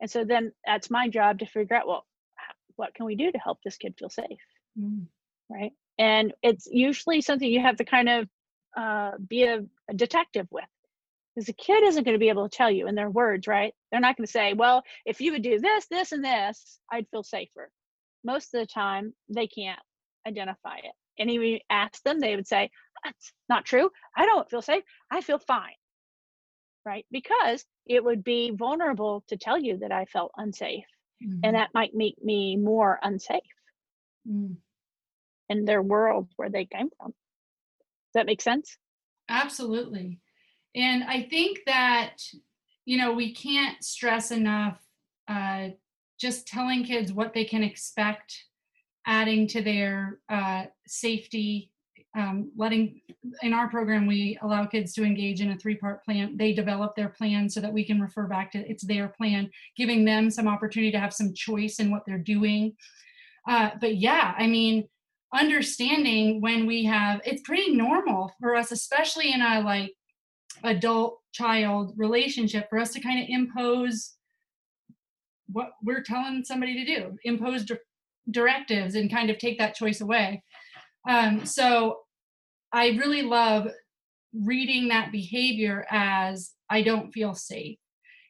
And 0.00 0.10
so 0.10 0.24
then 0.24 0.52
that's 0.66 0.90
my 0.90 1.08
job 1.08 1.38
to 1.38 1.46
figure 1.46 1.76
out, 1.76 1.86
well, 1.86 2.04
what 2.76 2.94
can 2.94 3.06
we 3.06 3.14
do 3.14 3.30
to 3.30 3.38
help 3.38 3.58
this 3.64 3.76
kid 3.76 3.94
feel 3.98 4.10
safe? 4.10 4.26
Mm. 4.78 5.06
right? 5.48 5.72
And 5.98 6.34
it's 6.42 6.66
usually 6.66 7.20
something 7.20 7.48
you 7.48 7.60
have 7.60 7.76
to 7.76 7.84
kind 7.84 8.08
of 8.08 8.28
uh, 8.76 9.12
be 9.28 9.44
a, 9.44 9.60
a 9.88 9.94
detective 9.94 10.48
with. 10.50 10.64
Because 11.34 11.46
the 11.46 11.52
kid 11.52 11.82
isn't 11.84 12.04
going 12.04 12.14
to 12.14 12.18
be 12.20 12.28
able 12.28 12.48
to 12.48 12.56
tell 12.56 12.70
you 12.70 12.86
in 12.86 12.94
their 12.94 13.10
words, 13.10 13.46
right? 13.48 13.74
They're 13.90 14.00
not 14.00 14.16
going 14.16 14.26
to 14.26 14.30
say, 14.30 14.52
well, 14.52 14.82
if 15.04 15.20
you 15.20 15.32
would 15.32 15.42
do 15.42 15.58
this, 15.58 15.86
this, 15.88 16.12
and 16.12 16.24
this, 16.24 16.78
I'd 16.92 17.08
feel 17.10 17.24
safer. 17.24 17.70
Most 18.22 18.54
of 18.54 18.60
the 18.60 18.66
time, 18.66 19.14
they 19.28 19.46
can't 19.48 19.80
identify 20.26 20.76
it. 20.76 20.92
And 21.18 21.30
if 21.30 21.40
you 21.42 21.58
ask 21.70 22.02
them, 22.04 22.20
they 22.20 22.36
would 22.36 22.46
say, 22.46 22.70
that's 23.02 23.32
not 23.48 23.64
true. 23.64 23.90
I 24.16 24.26
don't 24.26 24.48
feel 24.48 24.62
safe. 24.62 24.84
I 25.10 25.20
feel 25.20 25.38
fine, 25.38 25.74
right? 26.86 27.04
Because 27.10 27.64
it 27.86 28.02
would 28.02 28.24
be 28.24 28.50
vulnerable 28.50 29.24
to 29.28 29.36
tell 29.36 29.58
you 29.58 29.78
that 29.78 29.92
I 29.92 30.04
felt 30.06 30.32
unsafe. 30.36 30.86
Mhm. 31.22 31.40
And 31.42 31.54
that 31.56 31.74
might 31.74 31.94
make 31.94 32.22
me 32.22 32.56
more 32.56 32.98
unsafe 33.02 33.42
Mm. 34.26 34.56
in 35.50 35.64
their 35.66 35.82
world 35.82 36.32
where 36.36 36.48
they 36.48 36.64
came 36.64 36.88
from. 36.96 37.10
Does 37.10 38.14
that 38.14 38.26
make 38.26 38.40
sense? 38.40 38.78
Absolutely. 39.28 40.20
And 40.74 41.04
I 41.04 41.22
think 41.22 41.60
that, 41.66 42.16
you 42.84 42.98
know, 42.98 43.12
we 43.12 43.34
can't 43.34 43.82
stress 43.82 44.30
enough 44.30 44.80
uh, 45.28 45.68
just 46.18 46.46
telling 46.46 46.84
kids 46.84 47.12
what 47.12 47.34
they 47.34 47.44
can 47.44 47.62
expect, 47.62 48.44
adding 49.06 49.46
to 49.48 49.62
their 49.62 50.18
uh, 50.28 50.64
safety, 50.86 51.70
um, 52.16 52.52
letting, 52.56 53.00
in 53.42 53.52
our 53.52 53.68
program, 53.68 54.06
we 54.06 54.38
allow 54.42 54.66
kids 54.66 54.92
to 54.94 55.04
engage 55.04 55.40
in 55.40 55.50
a 55.50 55.56
three 55.56 55.74
part 55.74 56.04
plan. 56.04 56.36
They 56.36 56.52
develop 56.52 56.94
their 56.94 57.08
plan 57.08 57.48
so 57.48 57.60
that 57.60 57.72
we 57.72 57.84
can 57.84 58.00
refer 58.00 58.26
back 58.26 58.52
to 58.52 58.58
it's 58.58 58.84
their 58.84 59.08
plan, 59.08 59.50
giving 59.76 60.04
them 60.04 60.30
some 60.30 60.46
opportunity 60.46 60.92
to 60.92 61.00
have 61.00 61.12
some 61.12 61.34
choice 61.34 61.80
in 61.80 61.90
what 61.90 62.02
they're 62.06 62.18
doing. 62.18 62.74
Uh, 63.48 63.70
but 63.80 63.96
yeah, 63.96 64.34
I 64.38 64.46
mean, 64.46 64.88
understanding 65.34 66.40
when 66.40 66.64
we 66.64 66.84
have 66.84 67.20
it's 67.24 67.42
pretty 67.42 67.74
normal 67.74 68.32
for 68.40 68.54
us 68.54 68.70
especially 68.70 69.32
in 69.32 69.42
a 69.42 69.60
like 69.60 69.92
adult 70.62 71.18
child 71.32 71.92
relationship 71.96 72.68
for 72.70 72.78
us 72.78 72.92
to 72.92 73.00
kind 73.00 73.22
of 73.22 73.28
impose 73.28 74.14
what 75.50 75.70
we're 75.82 76.02
telling 76.02 76.42
somebody 76.44 76.74
to 76.74 76.96
do 76.96 77.16
impose 77.24 77.64
di- 77.64 77.76
directives 78.30 78.94
and 78.94 79.10
kind 79.10 79.30
of 79.30 79.38
take 79.38 79.58
that 79.58 79.74
choice 79.74 80.00
away. 80.00 80.42
Um, 81.08 81.44
so 81.44 81.98
i 82.72 82.88
really 82.88 83.22
love 83.22 83.68
reading 84.32 84.88
that 84.88 85.12
behavior 85.12 85.86
as 85.90 86.52
i 86.70 86.82
don't 86.82 87.12
feel 87.12 87.34
safe. 87.34 87.78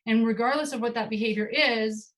And 0.06 0.26
regardless 0.26 0.72
of 0.72 0.80
what 0.80 0.94
that 0.94 1.10
behavior 1.10 1.46
is 1.46 2.10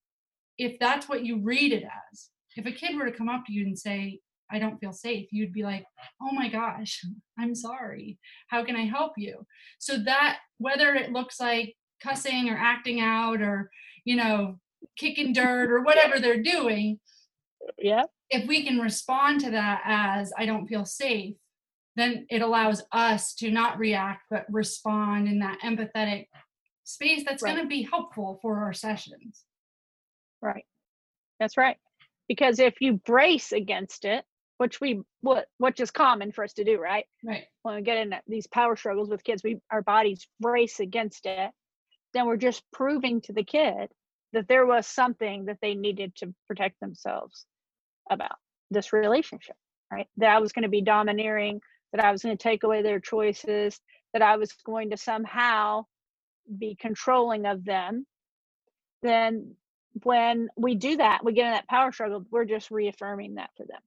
if 0.59 0.79
that's 0.79 1.09
what 1.09 1.25
you 1.25 1.39
read 1.43 1.73
it 1.73 1.85
as 2.11 2.31
if 2.57 2.65
a 2.65 2.73
kid 2.73 2.97
were 2.97 3.05
to 3.05 3.17
come 3.17 3.29
up 3.29 3.45
to 3.47 3.53
you 3.53 3.67
and 3.67 3.79
say 3.79 4.21
I 4.51 4.59
don't 4.59 4.79
feel 4.79 4.93
safe, 4.93 5.29
you'd 5.33 5.53
be 5.53 5.63
like, 5.65 5.85
oh 6.23 6.33
my 6.33 6.49
gosh, 6.49 7.03
I'm 7.39 7.55
sorry. 7.55 8.19
How 8.49 8.65
can 8.65 8.77
I 8.77 8.85
help 8.87 9.13
you? 9.17 9.47
So 9.79 9.99
that 10.05 10.39
whether 10.59 10.95
it 10.95 11.13
looks 11.13 11.41
like 11.41 11.75
cussing 12.03 12.49
or 12.49 12.57
acting 12.57 13.01
out 13.01 13.41
or, 13.41 13.71
you 14.05 14.17
know, 14.17 14.59
kicking 14.97 15.33
dirt 15.33 15.71
or 15.71 15.81
whatever 15.85 16.19
they're 16.21 16.43
doing, 16.43 17.01
Yeah. 17.79 18.05
if 18.31 18.47
we 18.47 18.65
can 18.65 18.79
respond 18.79 19.41
to 19.41 19.51
that 19.51 19.83
as 19.85 20.33
I 20.39 20.47
don't 20.47 20.67
feel 20.67 20.85
safe, 20.85 21.35
then 21.97 22.27
it 22.29 22.43
allows 22.43 22.83
us 22.93 23.35
to 23.37 23.51
not 23.51 23.79
react 23.79 24.23
but 24.31 24.45
respond 24.51 25.29
in 25.29 25.39
that 25.41 25.59
empathetic 25.65 26.27
space 26.85 27.25
that's 27.27 27.43
Right. 27.43 27.53
going 27.55 27.65
to 27.65 27.69
be 27.69 27.83
helpful 27.83 28.39
for 28.43 28.59
our 28.65 28.73
sessions. 28.75 29.45
Right. 30.43 30.67
That's 31.41 31.57
right. 31.57 31.77
Because 32.29 32.59
if 32.59 32.75
you 32.81 32.95
brace 32.95 33.53
against 33.53 34.05
it, 34.05 34.25
which 34.59 34.81
we 34.81 35.03
what 35.21 35.47
which 35.59 35.81
is 35.81 35.91
common 35.91 36.33
for 36.33 36.45
us 36.45 36.55
to 36.55 36.65
do, 36.65 36.79
right? 36.81 37.05
Right. 37.25 37.45
When 37.63 37.77
we 37.77 37.83
get 37.83 37.99
in 37.99 38.15
these 38.27 38.47
power 38.47 38.77
struggles 38.77 39.09
with 39.09 39.25
kids, 39.25 39.43
we 39.43 39.59
our 39.71 39.83
bodies 39.83 40.27
race 40.41 40.81
against 40.81 41.27
it. 41.27 41.51
Then 42.15 42.27
we're 42.27 42.37
just 42.37 42.63
proving 42.73 43.21
to 43.23 43.33
the 43.33 43.45
kid 43.45 43.91
that 44.33 44.49
there 44.49 44.67
was 44.67 44.87
something 44.87 45.47
that 45.47 45.59
they 45.61 45.75
needed 45.75 46.15
to 46.17 46.35
protect 46.47 46.81
themselves 46.81 47.45
about 48.11 48.37
this 48.71 48.93
relationship, 48.93 49.57
right? 49.93 50.07
That 50.17 50.35
I 50.35 50.41
was 50.41 50.53
going 50.53 50.65
to 50.65 50.69
be 50.69 50.83
domineering, 50.83 51.61
that 51.93 52.05
I 52.05 52.13
was 52.13 52.23
going 52.23 52.37
to 52.37 52.43
take 52.43 52.63
away 52.63 52.83
their 52.83 53.01
choices, 53.01 53.79
that 54.13 54.23
I 54.23 54.37
was 54.37 54.53
going 54.65 54.91
to 54.91 54.97
somehow 54.97 55.85
be 56.59 56.77
controlling 56.79 57.47
of 57.47 57.65
them. 57.65 58.07
Then 59.03 59.55
when 60.03 60.49
we 60.57 60.75
do 60.75 60.97
that, 60.97 61.25
we 61.25 61.33
get 61.33 61.47
in 61.47 61.53
that 61.53 61.69
power 61.69 61.93
struggle, 61.93 62.25
we're 62.31 62.45
just 62.45 62.71
reaffirming 62.71 63.35
that 63.35 63.51
for 63.57 63.65
them. 63.67 63.81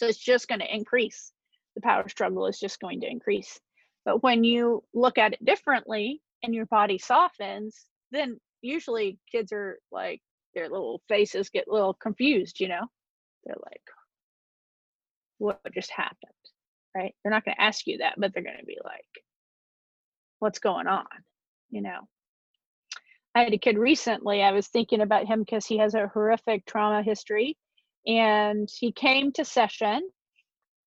So 0.00 0.06
it's 0.06 0.16
just 0.16 0.48
going 0.48 0.60
to 0.60 0.74
increase. 0.74 1.30
The 1.74 1.82
power 1.82 2.08
struggle 2.08 2.46
is 2.46 2.58
just 2.58 2.80
going 2.80 3.02
to 3.02 3.06
increase. 3.06 3.60
But 4.06 4.22
when 4.22 4.44
you 4.44 4.82
look 4.94 5.18
at 5.18 5.34
it 5.34 5.44
differently 5.44 6.22
and 6.42 6.54
your 6.54 6.64
body 6.64 6.96
softens, 6.96 7.84
then 8.10 8.40
usually 8.62 9.18
kids 9.30 9.52
are 9.52 9.78
like, 9.92 10.22
their 10.54 10.70
little 10.70 11.02
faces 11.06 11.50
get 11.50 11.66
a 11.68 11.72
little 11.72 11.92
confused, 11.92 12.60
you 12.60 12.68
know? 12.68 12.86
They're 13.44 13.56
like, 13.62 13.82
what 15.36 15.60
just 15.74 15.90
happened? 15.90 16.16
Right? 16.96 17.14
They're 17.22 17.30
not 17.30 17.44
going 17.44 17.56
to 17.56 17.62
ask 17.62 17.86
you 17.86 17.98
that, 17.98 18.14
but 18.16 18.32
they're 18.32 18.42
going 18.42 18.56
to 18.58 18.64
be 18.64 18.78
like, 18.82 19.04
what's 20.38 20.60
going 20.60 20.86
on? 20.86 21.04
You 21.68 21.82
know? 21.82 22.08
I 23.34 23.42
had 23.44 23.52
a 23.52 23.58
kid 23.58 23.76
recently. 23.76 24.42
I 24.42 24.52
was 24.52 24.66
thinking 24.66 25.02
about 25.02 25.26
him 25.26 25.40
because 25.40 25.66
he 25.66 25.76
has 25.76 25.92
a 25.92 26.08
horrific 26.08 26.64
trauma 26.64 27.02
history. 27.02 27.58
And 28.06 28.68
he 28.78 28.92
came 28.92 29.32
to 29.32 29.44
session 29.44 30.08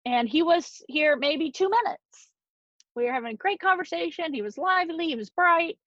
and 0.06 0.28
he 0.28 0.44
was 0.44 0.82
here 0.88 1.16
maybe 1.18 1.52
two 1.52 1.70
minutes. 1.70 2.30
We 2.96 3.06
were 3.06 3.14
having 3.14 3.34
a 3.34 3.38
great 3.38 3.60
conversation. 3.60 4.34
He 4.34 4.42
was 4.42 4.58
lively, 4.58 5.08
he 5.08 5.16
was 5.16 5.30
bright. 5.30 5.78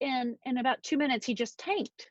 And 0.00 0.36
in 0.44 0.58
about 0.58 0.82
two 0.82 0.98
minutes, 0.98 1.26
he 1.26 1.34
just 1.34 1.58
tanked. 1.58 2.10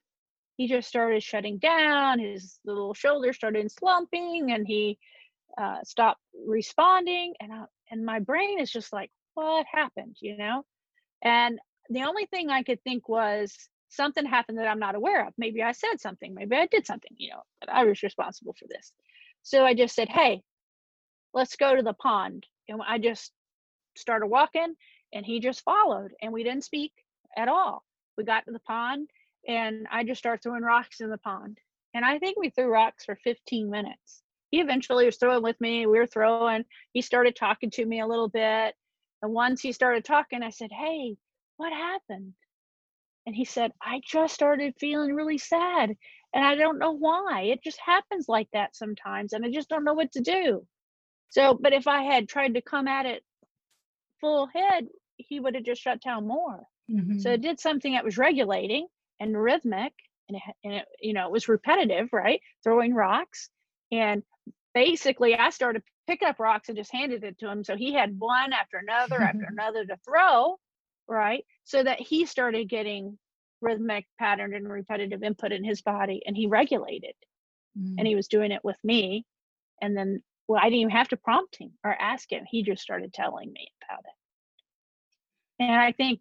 He 0.57 0.67
just 0.67 0.87
started 0.87 1.21
shutting 1.21 1.57
down. 1.57 2.19
His 2.19 2.59
little 2.65 2.93
shoulders 2.93 3.35
started 3.35 3.71
slumping 3.71 4.51
and 4.51 4.65
he 4.67 4.97
uh, 5.57 5.77
stopped 5.83 6.21
responding. 6.47 7.33
And, 7.39 7.51
I, 7.51 7.63
and 7.91 8.05
my 8.05 8.19
brain 8.19 8.59
is 8.59 8.71
just 8.71 8.93
like, 8.93 9.11
what 9.33 9.65
happened? 9.71 10.15
You 10.21 10.37
know? 10.37 10.63
And 11.21 11.59
the 11.89 12.03
only 12.03 12.25
thing 12.27 12.49
I 12.49 12.63
could 12.63 12.81
think 12.83 13.09
was 13.09 13.55
something 13.95 14.25
happened 14.25 14.57
that 14.57 14.67
I'm 14.67 14.79
not 14.79 14.95
aware 14.95 15.27
of. 15.27 15.33
Maybe 15.37 15.61
I 15.61 15.71
said 15.71 15.99
something, 15.99 16.33
maybe 16.33 16.55
I 16.55 16.67
did 16.67 16.85
something, 16.85 17.11
you 17.17 17.29
know, 17.29 17.41
that 17.61 17.73
I 17.73 17.83
was 17.85 18.03
responsible 18.03 18.55
for 18.57 18.65
this. 18.67 18.91
So 19.43 19.65
I 19.65 19.73
just 19.73 19.95
said, 19.95 20.09
hey, 20.09 20.41
let's 21.33 21.55
go 21.55 21.75
to 21.75 21.83
the 21.83 21.93
pond. 21.93 22.45
And 22.69 22.81
I 22.87 22.97
just 22.97 23.31
started 23.95 24.27
walking 24.27 24.75
and 25.13 25.25
he 25.25 25.39
just 25.39 25.63
followed 25.63 26.13
and 26.21 26.31
we 26.31 26.43
didn't 26.43 26.63
speak 26.63 26.93
at 27.37 27.47
all. 27.47 27.83
We 28.17 28.23
got 28.23 28.45
to 28.45 28.51
the 28.51 28.59
pond 28.59 29.09
and 29.47 29.87
I 29.91 30.03
just 30.03 30.19
started 30.19 30.41
throwing 30.41 30.63
rocks 30.63 31.01
in 31.01 31.09
the 31.09 31.17
pond. 31.17 31.57
And 31.93 32.03
I 32.03 32.19
think 32.19 32.37
we 32.37 32.49
threw 32.49 32.71
rocks 32.71 33.05
for 33.05 33.15
15 33.23 33.69
minutes. 33.69 34.23
He 34.49 34.61
eventually 34.61 35.05
was 35.05 35.17
throwing 35.17 35.43
with 35.43 35.59
me. 35.59 35.85
We 35.85 35.99
were 35.99 36.07
throwing. 36.07 36.63
He 36.93 37.01
started 37.01 37.35
talking 37.35 37.69
to 37.71 37.85
me 37.85 37.99
a 37.99 38.07
little 38.07 38.29
bit. 38.29 38.75
And 39.21 39.33
once 39.33 39.61
he 39.61 39.71
started 39.71 40.05
talking, 40.05 40.43
I 40.43 40.49
said, 40.49 40.71
hey, 40.71 41.15
what 41.57 41.73
happened? 41.73 42.33
And 43.25 43.35
he 43.35 43.45
said, 43.45 43.71
I 43.81 44.01
just 44.05 44.33
started 44.33 44.75
feeling 44.79 45.13
really 45.13 45.37
sad. 45.37 45.95
And 46.33 46.45
I 46.45 46.55
don't 46.55 46.79
know 46.79 46.91
why. 46.91 47.43
It 47.43 47.63
just 47.63 47.79
happens 47.79 48.27
like 48.27 48.49
that 48.53 48.75
sometimes. 48.75 49.33
And 49.33 49.45
I 49.45 49.51
just 49.51 49.69
don't 49.69 49.83
know 49.85 49.93
what 49.93 50.11
to 50.13 50.21
do. 50.21 50.65
So, 51.29 51.57
but 51.59 51.73
if 51.73 51.87
I 51.87 52.03
had 52.03 52.29
tried 52.29 52.55
to 52.55 52.61
come 52.61 52.87
at 52.87 53.05
it 53.05 53.23
full 54.19 54.47
head, 54.47 54.87
he 55.17 55.39
would 55.39 55.55
have 55.55 55.63
just 55.63 55.81
shut 55.81 56.01
down 56.01 56.27
more. 56.27 56.63
Mhm. 56.89 57.21
So 57.21 57.31
it 57.31 57.41
did 57.41 57.59
something 57.59 57.93
that 57.93 58.03
was 58.05 58.17
regulating 58.17 58.87
and 59.19 59.41
rhythmic 59.41 59.93
and 60.29 60.37
it, 60.37 60.43
and 60.63 60.73
it 60.75 60.85
you 61.01 61.13
know 61.13 61.25
it 61.27 61.31
was 61.31 61.47
repetitive 61.47 62.09
right 62.13 62.41
throwing 62.63 62.93
rocks 62.93 63.49
and 63.91 64.23
basically 64.73 65.35
i 65.37 65.49
started 65.49 65.83
picking 66.07 66.27
up 66.27 66.39
rocks 66.39 66.69
and 66.69 66.77
just 66.77 66.91
handed 66.91 67.23
it 67.23 67.37
to 67.39 67.49
him 67.49 67.63
so 67.63 67.75
he 67.75 67.93
had 67.93 68.17
one 68.19 68.53
after 68.53 68.77
another 68.77 69.21
after 69.21 69.45
another 69.49 69.85
to 69.85 69.97
throw 69.97 70.57
right? 71.07 71.45
So 71.63 71.83
that 71.83 71.99
he 71.99 72.25
started 72.25 72.69
getting 72.69 73.17
rhythmic 73.61 74.05
patterned 74.19 74.53
and 74.53 74.67
repetitive 74.69 75.23
input 75.23 75.51
in 75.51 75.63
his 75.63 75.81
body 75.81 76.21
and 76.25 76.35
he 76.35 76.47
regulated 76.47 77.15
mm. 77.79 77.95
and 77.97 78.05
he 78.05 78.15
was 78.15 78.27
doing 78.27 78.51
it 78.51 78.63
with 78.63 78.77
me 78.83 79.25
and 79.81 79.95
then 79.95 80.21
well 80.47 80.59
i 80.61 80.65
didn't 80.65 80.79
even 80.79 80.89
have 80.91 81.07
to 81.07 81.17
prompt 81.17 81.55
him 81.55 81.71
or 81.83 81.95
ask 81.99 82.31
him. 82.31 82.43
He 82.45 82.61
just 82.61 82.83
started 82.83 83.13
telling 83.13 83.51
me 83.51 83.71
about 83.87 84.01
it. 84.03 85.63
And 85.63 85.79
i 85.79 85.93
think 85.93 86.19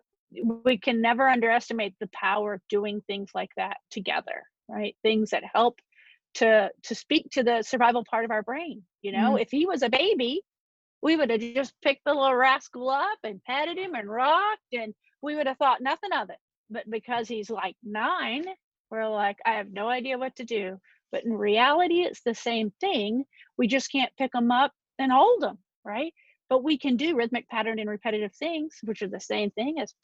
we 0.64 0.78
can 0.78 1.02
never 1.02 1.28
underestimate 1.28 1.94
the 2.00 2.08
power 2.14 2.54
of 2.54 2.60
doing 2.68 3.02
things 3.06 3.30
like 3.34 3.50
that 3.56 3.78
together 3.90 4.44
right? 4.68 4.96
Things 5.02 5.30
that 5.30 5.42
help 5.52 5.78
to 6.34 6.70
to 6.84 6.94
speak 6.94 7.28
to 7.32 7.42
the 7.42 7.62
survival 7.62 8.04
part 8.08 8.24
of 8.24 8.30
our 8.30 8.42
brain 8.42 8.82
you 9.02 9.12
know? 9.12 9.32
Mm. 9.32 9.42
if 9.42 9.50
he 9.50 9.66
was 9.66 9.82
a 9.82 9.90
baby 9.90 10.42
we 11.02 11.16
would 11.16 11.30
have 11.30 11.40
just 11.40 11.74
picked 11.82 12.04
the 12.04 12.14
little 12.14 12.34
rascal 12.34 12.88
up 12.88 13.18
and 13.24 13.42
petted 13.44 13.78
him 13.78 13.94
and 13.94 14.08
rocked 14.08 14.72
and 14.72 14.94
we 15.22 15.36
would 15.36 15.46
have 15.46 15.58
thought 15.58 15.80
nothing 15.80 16.12
of 16.12 16.30
it 16.30 16.38
but 16.70 16.88
because 16.90 17.28
he's 17.28 17.50
like 17.50 17.76
nine 17.82 18.44
we're 18.90 19.08
like 19.08 19.36
i 19.46 19.52
have 19.52 19.72
no 19.72 19.88
idea 19.88 20.18
what 20.18 20.34
to 20.36 20.44
do 20.44 20.78
but 21.10 21.24
in 21.24 21.32
reality 21.32 22.02
it's 22.02 22.22
the 22.24 22.34
same 22.34 22.72
thing 22.80 23.24
we 23.58 23.66
just 23.66 23.90
can't 23.90 24.12
pick 24.18 24.32
them 24.32 24.50
up 24.50 24.72
and 24.98 25.12
hold 25.12 25.40
them 25.42 25.58
right 25.84 26.12
but 26.48 26.62
we 26.62 26.76
can 26.76 26.96
do 26.96 27.16
rhythmic 27.16 27.48
pattern 27.48 27.78
and 27.78 27.88
repetitive 27.88 28.34
things 28.34 28.74
which 28.84 29.02
are 29.02 29.08
the 29.08 29.20
same 29.20 29.50
thing 29.52 29.78
as 29.80 29.94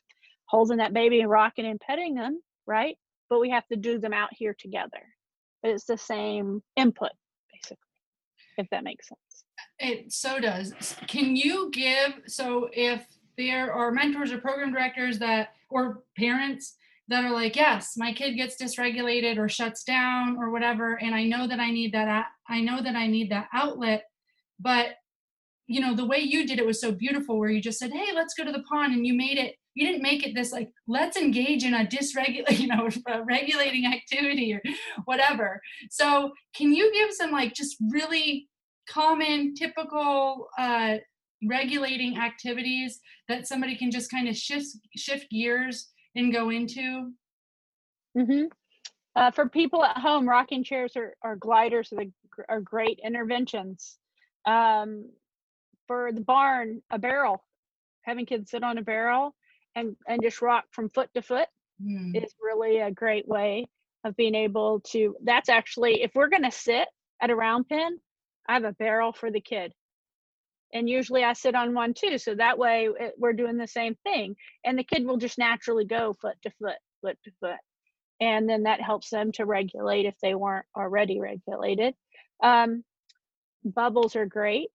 holding 0.49 0.79
that 0.79 0.95
baby 0.95 1.21
and 1.21 1.31
rocking 1.31 1.67
and 1.67 1.81
petting 1.81 2.15
them, 2.15 2.41
right? 2.67 2.97
But 3.31 3.41
we 3.41 3.51
have 3.51 3.67
to 3.69 3.77
do 3.77 3.99
them 3.99 4.13
out 4.13 4.31
here 4.33 4.55
together. 4.59 5.03
But 5.63 5.73
It's 5.73 5.85
the 5.85 5.99
same 5.99 6.63
input, 6.77 7.11
basically, 7.53 7.79
if 8.57 8.69
that 8.71 8.85
makes 8.85 9.09
sense. 9.09 9.45
It 9.79 10.13
so 10.13 10.41
does. 10.41 10.73
Can 11.07 11.37
you 11.37 11.71
give 11.73 12.15
so 12.27 12.69
if 12.73 13.07
there 13.37 13.73
are 13.73 13.93
mentors 13.93 14.33
or 14.33 14.39
program 14.39 14.73
directors 14.73 15.19
that 15.21 15.51
or 15.71 16.03
parents 16.17 16.77
that 17.07 17.25
are 17.25 17.31
like, 17.31 17.57
yes, 17.57 17.95
my 17.97 18.13
kid 18.13 18.35
gets 18.35 18.61
dysregulated 18.61 19.39
or 19.39 19.49
shuts 19.49 19.85
down 19.85 20.37
or 20.37 20.51
whatever, 20.51 21.01
and 21.01 21.15
I 21.15 21.25
know 21.25 21.47
that 21.47 21.61
I 21.61 21.71
need 21.71 21.93
that 21.95 22.27
I 22.49 22.61
know 22.61 22.83
that 22.83 22.97
I 22.97 23.07
need 23.07 23.31
that 23.31 23.49
outlet, 23.53 24.05
but 24.59 24.97
you 25.69 25.81
know 25.81 25.95
the 25.95 26.07
way 26.07 26.19
you 26.19 26.47
did 26.47 26.59
it 26.59 26.67
was 26.67 26.81
so 26.81 26.91
beautiful 26.91 27.39
where 27.39 27.51
you 27.51 27.61
just 27.61 27.79
said 27.79 27.93
hey 27.93 28.13
let's 28.15 28.35
go 28.35 28.45
to 28.45 28.51
the 28.51 28.63
pond 28.63 28.95
and 28.95 29.07
you 29.07 29.15
made 29.15 29.39
it 29.39 29.55
you 29.75 29.87
didn't 29.87 30.03
make 30.03 30.27
it 30.27 30.35
this 30.35 30.51
like 30.51 30.71
let's 30.89 31.17
engage 31.17 31.63
in 31.63 31.75
a 31.75 31.87
dysregulating 31.87 32.59
you 32.59 32.67
know 32.67 32.89
regulating 33.25 33.87
activity 33.87 34.53
or 34.53 34.63
whatever 35.05 35.61
so 35.91 36.33
can 36.55 36.73
you 36.73 36.91
give 36.93 37.13
some 37.13 37.31
like 37.31 37.55
just 37.55 37.77
really 37.91 38.49
common 38.89 39.55
typical 39.55 40.49
uh 40.59 40.97
regulating 41.47 42.19
activities 42.19 43.01
that 43.29 43.47
somebody 43.47 43.77
can 43.77 43.91
just 43.91 44.11
kind 44.11 44.29
of 44.29 44.37
shift 44.37 44.77
shift 44.97 45.31
gears 45.31 45.89
and 46.17 46.33
go 46.33 46.51
into 46.51 47.13
mm-hmm. 48.17 48.45
uh, 49.15 49.31
for 49.31 49.49
people 49.49 49.85
at 49.85 49.97
home 49.99 50.29
rocking 50.29 50.65
chairs 50.65 50.95
or, 50.97 51.15
or 51.23 51.37
gliders 51.37 51.93
are, 51.93 51.97
the, 51.97 52.11
are 52.49 52.61
great 52.61 52.99
interventions 53.05 53.99
um, 54.47 55.09
for 55.87 56.11
the 56.13 56.21
barn 56.21 56.83
a 56.91 56.99
barrel 56.99 57.45
having 58.03 58.27
kids 58.27 58.51
sit 58.51 58.65
on 58.65 58.79
a 58.79 58.83
barrel 58.83 59.35
and 59.77 59.95
and 60.09 60.23
just 60.23 60.43
rock 60.43 60.65
from 60.73 60.89
foot 60.89 61.09
to 61.15 61.23
foot 61.23 61.49
mm. 61.81 62.21
is 62.21 62.35
really 62.43 62.79
a 62.79 62.91
great 62.91 63.29
way 63.29 63.67
of 64.05 64.17
being 64.17 64.35
able 64.35 64.81
to 64.81 65.15
that's 65.23 65.49
actually 65.49 66.03
if 66.03 66.11
we're 66.15 66.29
going 66.29 66.43
to 66.43 66.51
sit 66.51 66.89
at 67.21 67.31
a 67.31 67.37
round 67.37 67.69
pen 67.69 67.99
i 68.49 68.55
have 68.55 68.65
a 68.65 68.73
barrel 68.73 69.13
for 69.13 69.31
the 69.31 69.41
kid. 69.41 69.73
And 70.73 70.89
usually 70.89 71.25
i 71.25 71.33
sit 71.33 71.55
on 71.55 71.75
one 71.75 71.95
too 71.95 72.19
so 72.19 72.35
that 72.35 72.59
way 72.59 72.89
it, 72.99 73.15
we're 73.19 73.33
doing 73.33 73.57
the 73.57 73.69
same 73.69 73.97
thing 74.05 74.37
and 74.65 74.79
the 74.79 74.85
kid 74.85 75.07
will 75.07 75.17
just 75.17 75.39
naturally 75.39 75.85
go 75.85 76.15
foot 76.21 76.37
to 76.43 76.51
foot 76.59 76.77
foot 77.01 77.19
to 77.25 77.31
foot 77.41 77.61
and 78.21 78.49
then 78.49 78.65
that 78.65 78.81
helps 78.81 79.11
them 79.11 79.33
to 79.33 79.45
regulate 79.45 80.07
if 80.07 80.15
they 80.21 80.35
weren't 80.35 80.67
already 80.77 81.21
regulated. 81.21 81.95
Um, 82.43 82.85
bubbles 83.65 84.17
are 84.17 84.27
great 84.27 84.71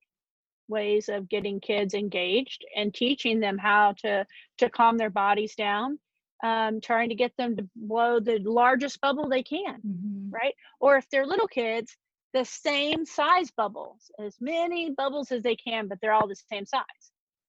ways 0.68 1.10
of 1.10 1.30
getting 1.30 1.60
kids 1.60 1.94
engaged 1.94 2.64
and 2.76 2.94
teaching 2.94 3.40
them 3.40 3.58
how 3.58 3.94
to 4.00 4.26
to 4.58 4.70
calm 4.70 4.98
their 4.98 5.10
bodies 5.10 5.56
down 5.56 6.00
um, 6.44 6.80
trying 6.82 7.10
to 7.10 7.16
get 7.16 7.34
them 7.38 7.58
to 7.58 7.68
blow 7.76 8.20
the 8.20 8.40
largest 8.40 9.00
bubble 9.02 9.28
they 9.28 9.44
can 9.44 9.82
mm-hmm. 9.86 10.30
right? 10.30 10.56
Or 10.80 10.98
if 10.98 11.10
they're 11.10 11.26
little 11.26 11.48
kids 11.48 11.96
the 12.34 12.46
same 12.46 13.06
size 13.06 13.52
bubbles 13.52 14.12
as 14.20 14.36
many 14.42 14.92
bubbles 14.92 15.32
as 15.32 15.44
they 15.44 15.56
can 15.56 15.88
but 15.88 16.00
they're 16.02 16.14
all 16.14 16.28
the 16.28 16.36
same 16.52 16.66
size 16.66 16.84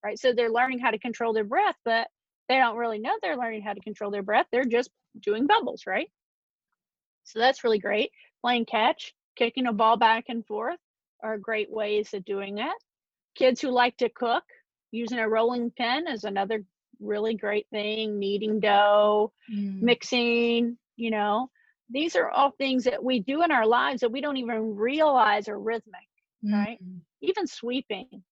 right? 0.04 0.18
So 0.18 0.32
they're 0.32 0.50
learning 0.50 0.80
how 0.80 0.90
to 0.90 0.98
control 0.98 1.32
their 1.32 1.44
breath 1.44 1.76
but 1.84 2.08
they 2.48 2.56
don't 2.56 2.76
really 2.76 2.98
know 2.98 3.16
they're 3.22 3.38
learning 3.38 3.62
how 3.62 3.72
to 3.72 3.80
control 3.80 4.10
their 4.10 4.22
breath. 4.22 4.46
They're 4.52 4.64
just 4.64 4.90
doing 5.20 5.46
bubbles 5.46 5.84
right? 5.86 6.10
So 7.24 7.38
that's 7.38 7.64
really 7.64 7.78
great. 7.78 8.10
Playing 8.42 8.66
catch 8.66 9.14
kicking 9.36 9.66
a 9.66 9.72
ball 9.72 9.96
back 9.96 10.26
and 10.28 10.46
forth 10.46 10.78
are 11.22 11.38
great 11.38 11.70
ways 11.70 12.12
of 12.12 12.24
doing 12.24 12.56
that 12.56 12.74
kids 13.34 13.60
who 13.60 13.70
like 13.70 13.96
to 13.96 14.08
cook 14.08 14.44
using 14.90 15.18
a 15.18 15.28
rolling 15.28 15.70
pin 15.70 16.06
is 16.08 16.24
another 16.24 16.64
really 17.00 17.34
great 17.34 17.66
thing 17.70 18.18
kneading 18.18 18.60
dough 18.60 19.32
mm. 19.52 19.80
mixing 19.82 20.76
you 20.96 21.10
know 21.10 21.50
these 21.94 22.16
are 22.16 22.28
all 22.28 22.50
things 22.50 22.84
that 22.84 23.02
we 23.02 23.20
do 23.20 23.42
in 23.42 23.50
our 23.50 23.66
lives 23.66 24.00
that 24.00 24.12
we 24.12 24.20
don't 24.20 24.36
even 24.36 24.76
realize 24.76 25.48
are 25.48 25.58
rhythmic 25.58 26.08
mm. 26.44 26.52
right 26.52 26.78
even 27.22 27.46
sweeping 27.46 28.22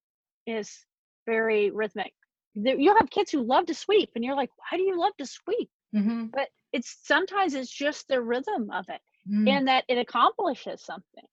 is 0.46 0.84
very 1.26 1.70
rhythmic 1.70 2.12
you'll 2.54 2.98
have 2.98 3.10
kids 3.10 3.30
who 3.30 3.42
love 3.42 3.64
to 3.66 3.74
sweep 3.74 4.10
and 4.14 4.24
you're 4.24 4.36
like 4.36 4.50
why 4.56 4.76
do 4.76 4.82
you 4.82 4.98
love 4.98 5.16
to 5.18 5.26
sweep 5.26 5.70
mm-hmm. 5.94 6.26
but 6.26 6.48
it's 6.72 6.98
sometimes 7.04 7.54
it's 7.54 7.70
just 7.70 8.06
the 8.08 8.20
rhythm 8.20 8.70
of 8.70 8.84
it 8.88 9.00
mm. 9.30 9.48
and 9.48 9.68
that 9.68 9.84
it 9.88 9.96
accomplishes 9.96 10.82
something 10.82 11.24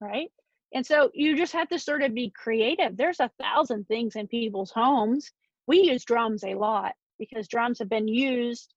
right 0.00 0.30
and 0.74 0.84
so 0.84 1.10
you 1.14 1.36
just 1.36 1.52
have 1.52 1.68
to 1.68 1.78
sort 1.78 2.02
of 2.02 2.14
be 2.14 2.30
creative. 2.30 2.96
There's 2.96 3.20
a 3.20 3.30
thousand 3.40 3.86
things 3.86 4.16
in 4.16 4.26
people's 4.26 4.70
homes. 4.70 5.30
We 5.66 5.80
use 5.80 6.04
drums 6.04 6.44
a 6.44 6.54
lot 6.54 6.92
because 7.18 7.48
drums 7.48 7.78
have 7.78 7.88
been 7.88 8.08
used 8.08 8.74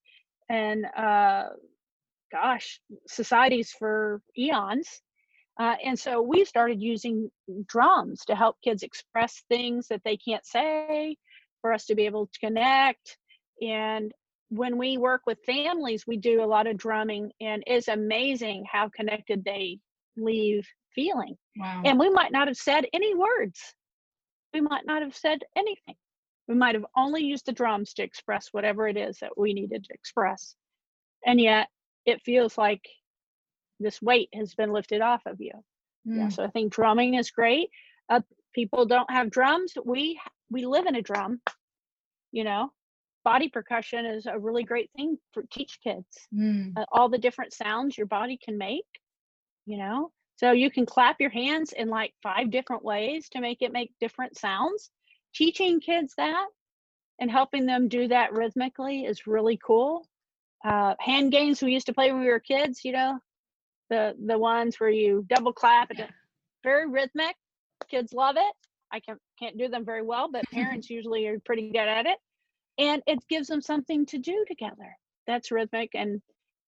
and 0.49 0.85
uh, 0.97 1.49
gosh, 2.31 2.79
societies 3.07 3.71
for 3.77 4.21
eons. 4.37 5.01
Uh, 5.59 5.75
and 5.83 5.99
so 5.99 6.21
we 6.21 6.45
started 6.45 6.81
using 6.81 7.29
drums 7.67 8.23
to 8.25 8.35
help 8.35 8.55
kids 8.63 8.83
express 8.83 9.43
things 9.49 9.87
that 9.87 10.01
they 10.05 10.15
can't 10.15 10.45
say, 10.45 11.17
for 11.61 11.73
us 11.73 11.85
to 11.85 11.95
be 11.95 12.05
able 12.05 12.27
to 12.27 12.39
connect. 12.39 13.17
And 13.61 14.13
when 14.49 14.77
we 14.77 14.97
work 14.97 15.21
with 15.27 15.37
families, 15.45 16.05
we 16.07 16.17
do 16.17 16.43
a 16.43 16.45
lot 16.45 16.65
of 16.65 16.77
drumming, 16.77 17.31
and 17.41 17.63
it's 17.67 17.87
amazing 17.87 18.65
how 18.71 18.89
connected 18.89 19.43
they 19.43 19.79
leave 20.17 20.65
feeling. 20.95 21.35
Wow. 21.57 21.81
And 21.85 21.99
we 21.99 22.09
might 22.09 22.31
not 22.31 22.47
have 22.47 22.57
said 22.57 22.85
any 22.93 23.13
words. 23.13 23.59
We 24.53 24.61
might 24.61 24.85
not 24.85 25.01
have 25.01 25.15
said 25.15 25.39
anything. 25.55 25.95
We 26.47 26.55
might 26.55 26.73
have 26.73 26.85
only 26.95 27.23
used 27.23 27.45
the 27.45 27.51
drums 27.51 27.93
to 27.93 28.03
express 28.03 28.47
whatever 28.51 28.87
it 28.87 28.97
is 28.97 29.19
that 29.19 29.37
we 29.37 29.53
needed 29.53 29.83
to 29.83 29.93
express. 29.93 30.55
And 31.25 31.39
yet 31.39 31.67
it 32.09 32.21
feels 32.23 32.57
like 32.57 32.87
this 33.79 34.01
weight 34.01 34.29
has 34.33 34.55
been 34.55 34.71
lifted 34.71 35.01
off 35.01 35.21
of 35.25 35.39
you. 35.39 35.51
Mm. 36.07 36.17
Yeah, 36.17 36.29
so 36.29 36.43
I 36.43 36.49
think 36.49 36.73
drumming 36.73 37.13
is 37.15 37.31
great. 37.31 37.69
Uh, 38.09 38.21
people 38.53 38.85
don't 38.85 39.09
have 39.11 39.31
drums. 39.31 39.73
We 39.83 40.19
we 40.49 40.65
live 40.65 40.85
in 40.85 40.95
a 40.95 41.01
drum. 41.01 41.41
You 42.31 42.43
know, 42.43 42.71
body 43.23 43.49
percussion 43.49 44.05
is 44.05 44.25
a 44.25 44.37
really 44.37 44.63
great 44.63 44.89
thing 44.95 45.17
for 45.33 45.43
teach 45.51 45.79
kids. 45.83 46.27
Mm. 46.33 46.73
Uh, 46.77 46.85
all 46.91 47.09
the 47.09 47.17
different 47.17 47.53
sounds 47.53 47.97
your 47.97 48.07
body 48.07 48.37
can 48.43 48.57
make. 48.57 48.87
You 49.65 49.77
know, 49.77 50.11
so 50.37 50.51
you 50.51 50.71
can 50.71 50.85
clap 50.85 51.17
your 51.19 51.29
hands 51.29 51.73
in 51.73 51.89
like 51.89 52.13
five 52.23 52.49
different 52.49 52.83
ways 52.83 53.29
to 53.29 53.41
make 53.41 53.61
it 53.61 53.71
make 53.71 53.91
different 53.99 54.37
sounds. 54.37 54.89
Teaching 55.35 55.79
kids 55.79 56.13
that 56.17 56.47
and 57.19 57.29
helping 57.29 57.65
them 57.65 57.87
do 57.87 58.07
that 58.07 58.33
rhythmically 58.33 59.05
is 59.05 59.27
really 59.27 59.59
cool. 59.63 60.07
Uh, 60.65 60.93
hand 60.99 61.31
games 61.31 61.61
we 61.61 61.71
used 61.71 61.85
to 61.85 61.93
play 61.93 62.11
when 62.11 62.21
we 62.21 62.27
were 62.27 62.39
kids, 62.39 62.81
you 62.83 62.91
know, 62.91 63.19
the 63.89 64.15
the 64.25 64.37
ones 64.37 64.79
where 64.79 64.89
you 64.89 65.25
double 65.29 65.53
clap 65.53 65.89
and 65.91 66.07
very 66.63 66.87
rhythmic. 66.87 67.35
Kids 67.89 68.13
love 68.13 68.35
it. 68.37 68.53
I 68.91 68.99
can 68.99 69.17
can't 69.39 69.57
do 69.57 69.69
them 69.69 69.85
very 69.85 70.01
well, 70.01 70.29
but 70.31 70.43
parents 70.51 70.89
usually 70.89 71.27
are 71.27 71.39
pretty 71.45 71.71
good 71.71 71.87
at 71.87 72.05
it. 72.05 72.17
And 72.77 73.01
it 73.07 73.19
gives 73.29 73.47
them 73.47 73.61
something 73.61 74.05
to 74.07 74.17
do 74.17 74.45
together. 74.47 74.95
That's 75.27 75.51
rhythmic 75.51 75.91
and 75.93 76.21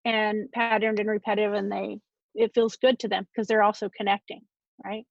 and 0.05 0.51
patterned 0.51 0.99
and 0.99 1.09
repetitive 1.09 1.53
and 1.53 1.71
they 1.71 1.99
it 2.33 2.53
feels 2.53 2.77
good 2.77 2.97
to 2.99 3.07
them 3.07 3.27
because 3.31 3.47
they're 3.47 3.63
also 3.63 3.89
connecting 3.95 4.41
right 4.83 5.05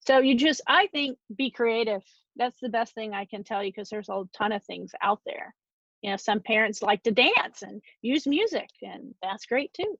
so 0.00 0.18
you 0.18 0.36
just 0.36 0.60
i 0.66 0.86
think 0.88 1.16
be 1.36 1.50
creative 1.50 2.02
that's 2.36 2.58
the 2.60 2.68
best 2.68 2.94
thing 2.94 3.14
i 3.14 3.24
can 3.24 3.44
tell 3.44 3.62
you 3.62 3.70
because 3.70 3.88
there's 3.88 4.08
a 4.08 4.24
ton 4.36 4.52
of 4.52 4.64
things 4.64 4.92
out 5.02 5.20
there 5.24 5.54
you 6.02 6.10
know 6.10 6.16
some 6.16 6.40
parents 6.40 6.82
like 6.82 7.02
to 7.02 7.10
dance 7.10 7.62
and 7.62 7.80
use 8.02 8.26
music 8.26 8.68
and 8.82 9.14
that's 9.22 9.46
great 9.46 9.72
too 9.74 9.96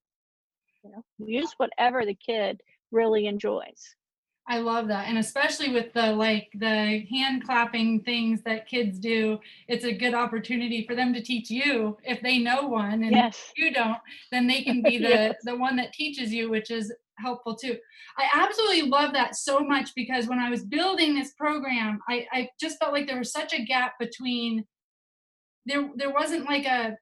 You 0.84 0.90
know, 0.92 1.04
use 1.18 1.52
whatever 1.56 2.04
the 2.04 2.14
kid 2.14 2.62
really 2.90 3.26
enjoys. 3.26 3.94
I 4.50 4.58
love 4.60 4.88
that. 4.88 5.08
And 5.08 5.18
especially 5.18 5.70
with 5.70 5.92
the 5.92 6.12
like 6.12 6.48
the 6.54 7.04
hand 7.10 7.44
clapping 7.44 8.00
things 8.00 8.40
that 8.44 8.66
kids 8.66 8.98
do, 8.98 9.38
it's 9.68 9.84
a 9.84 9.92
good 9.92 10.14
opportunity 10.14 10.86
for 10.86 10.94
them 10.94 11.12
to 11.12 11.20
teach 11.20 11.50
you 11.50 11.98
if 12.02 12.22
they 12.22 12.38
know 12.38 12.66
one 12.66 13.02
and 13.02 13.12
yes. 13.12 13.52
you 13.56 13.72
don't, 13.72 13.98
then 14.32 14.46
they 14.46 14.62
can 14.62 14.82
be 14.90 14.96
the 14.96 15.08
yes. 15.08 15.36
the 15.44 15.56
one 15.56 15.76
that 15.76 15.92
teaches 15.92 16.32
you, 16.32 16.48
which 16.48 16.70
is 16.70 16.90
helpful 17.18 17.54
too. 17.54 17.76
I 18.16 18.28
absolutely 18.34 18.82
love 18.82 19.12
that 19.12 19.36
so 19.36 19.60
much 19.60 19.90
because 19.94 20.28
when 20.28 20.38
I 20.38 20.48
was 20.48 20.64
building 20.64 21.14
this 21.14 21.32
program, 21.34 22.00
I, 22.08 22.26
I 22.32 22.48
just 22.58 22.78
felt 22.78 22.92
like 22.92 23.06
there 23.06 23.18
was 23.18 23.32
such 23.32 23.52
a 23.52 23.64
gap 23.64 23.98
between 23.98 24.64
there 25.68 25.88
there 25.96 26.12
wasn't 26.12 26.46
like 26.46 26.64
a 26.64 26.96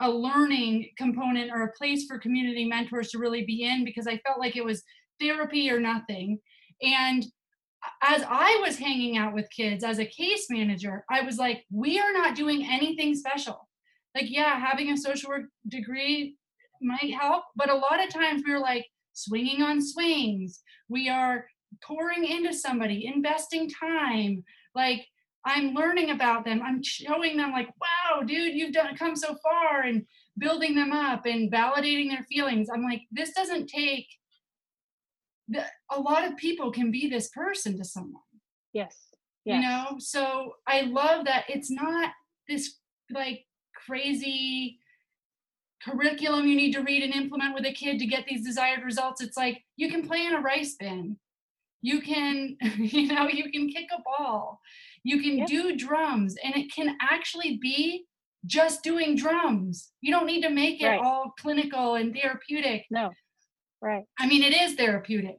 a 0.00 0.10
learning 0.10 0.90
component 0.98 1.50
or 1.52 1.62
a 1.62 1.72
place 1.72 2.04
for 2.06 2.18
community 2.18 2.64
mentors 2.64 3.10
to 3.10 3.18
really 3.18 3.44
be 3.44 3.62
in 3.62 3.84
because 3.84 4.06
I 4.06 4.18
felt 4.18 4.40
like 4.40 4.56
it 4.56 4.64
was 4.64 4.82
therapy 5.20 5.70
or 5.70 5.78
nothing. 5.78 6.38
And 6.82 7.24
as 8.02 8.24
I 8.28 8.60
was 8.60 8.76
hanging 8.76 9.16
out 9.16 9.34
with 9.34 9.48
kids 9.54 9.84
as 9.84 9.98
a 10.00 10.06
case 10.06 10.46
manager, 10.50 11.04
I 11.10 11.22
was 11.22 11.38
like, 11.38 11.64
we 11.70 12.00
are 12.00 12.12
not 12.12 12.34
doing 12.34 12.66
anything 12.68 13.14
special. 13.14 13.68
Like, 14.14 14.26
yeah, 14.28 14.58
having 14.58 14.90
a 14.90 14.96
social 14.96 15.30
work 15.30 15.44
degree 15.68 16.36
might 16.82 17.14
help, 17.14 17.44
but 17.54 17.70
a 17.70 17.74
lot 17.74 18.02
of 18.02 18.12
times 18.12 18.42
we 18.44 18.52
are 18.52 18.60
like 18.60 18.86
swinging 19.12 19.62
on 19.62 19.80
swings. 19.80 20.60
We 20.88 21.08
are 21.08 21.46
pouring 21.82 22.24
into 22.24 22.52
somebody, 22.52 23.06
investing 23.06 23.70
time. 23.70 24.42
Like, 24.74 25.06
I'm 25.44 25.74
learning 25.74 26.10
about 26.10 26.44
them. 26.44 26.62
I'm 26.62 26.82
showing 26.82 27.36
them, 27.36 27.52
like, 27.52 27.68
wow, 27.80 28.22
dude, 28.22 28.54
you've 28.54 28.72
done 28.72 28.96
come 28.96 29.16
so 29.16 29.36
far, 29.42 29.82
and 29.82 30.06
building 30.38 30.74
them 30.74 30.92
up 30.92 31.26
and 31.26 31.52
validating 31.52 32.08
their 32.08 32.24
feelings. 32.28 32.68
I'm 32.72 32.82
like, 32.82 33.02
this 33.12 33.32
doesn't 33.32 33.68
take 33.68 34.06
the, 35.48 35.64
a 35.90 36.00
lot 36.00 36.24
of 36.24 36.36
people 36.36 36.72
can 36.72 36.90
be 36.90 37.08
this 37.08 37.28
person 37.28 37.76
to 37.78 37.84
someone. 37.84 38.22
Yes. 38.72 38.96
yes. 39.44 39.56
You 39.56 39.68
know, 39.68 39.96
so 39.98 40.54
I 40.66 40.82
love 40.82 41.26
that 41.26 41.44
it's 41.48 41.70
not 41.70 42.10
this 42.48 42.76
like 43.10 43.44
crazy 43.86 44.78
curriculum 45.82 46.46
you 46.46 46.56
need 46.56 46.72
to 46.72 46.82
read 46.82 47.02
and 47.02 47.14
implement 47.14 47.54
with 47.54 47.66
a 47.66 47.72
kid 47.72 47.98
to 47.98 48.06
get 48.06 48.24
these 48.26 48.44
desired 48.44 48.82
results. 48.84 49.20
It's 49.20 49.36
like 49.36 49.62
you 49.76 49.90
can 49.90 50.06
play 50.06 50.24
in 50.24 50.34
a 50.34 50.40
rice 50.40 50.76
bin. 50.78 51.18
You 51.82 52.00
can, 52.00 52.56
you 52.78 53.08
know, 53.08 53.28
you 53.28 53.50
can 53.52 53.68
kick 53.68 53.88
a 53.92 54.00
ball. 54.02 54.60
You 55.04 55.22
can 55.22 55.38
yep. 55.38 55.48
do 55.48 55.76
drums 55.76 56.36
and 56.42 56.56
it 56.56 56.72
can 56.72 56.96
actually 57.00 57.58
be 57.58 58.06
just 58.46 58.82
doing 58.82 59.16
drums. 59.16 59.90
You 60.00 60.12
don't 60.12 60.26
need 60.26 60.42
to 60.42 60.50
make 60.50 60.82
it 60.82 60.86
right. 60.86 61.00
all 61.00 61.32
clinical 61.38 61.94
and 61.94 62.14
therapeutic. 62.14 62.84
No. 62.90 63.10
Right. 63.80 64.04
I 64.18 64.26
mean, 64.26 64.42
it 64.42 64.54
is 64.54 64.74
therapeutic. 64.74 65.38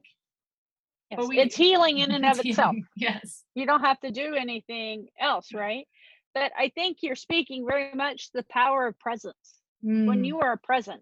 Yes. 1.11 1.27
We, 1.27 1.39
it's 1.39 1.55
healing 1.55 1.99
in 1.99 2.11
and 2.11 2.25
of 2.25 2.39
itself. 2.45 2.75
Yes. 2.95 3.43
You 3.55 3.65
don't 3.65 3.81
have 3.81 3.99
to 4.01 4.11
do 4.11 4.35
anything 4.35 5.07
else, 5.19 5.53
right? 5.53 5.87
But 6.33 6.51
I 6.57 6.69
think 6.75 6.97
you're 7.01 7.15
speaking 7.15 7.65
very 7.67 7.93
much 7.93 8.29
the 8.33 8.43
power 8.49 8.87
of 8.87 8.99
presence. 8.99 9.35
Mm. 9.83 10.05
When 10.05 10.23
you 10.23 10.39
are 10.39 10.57
present, 10.57 11.01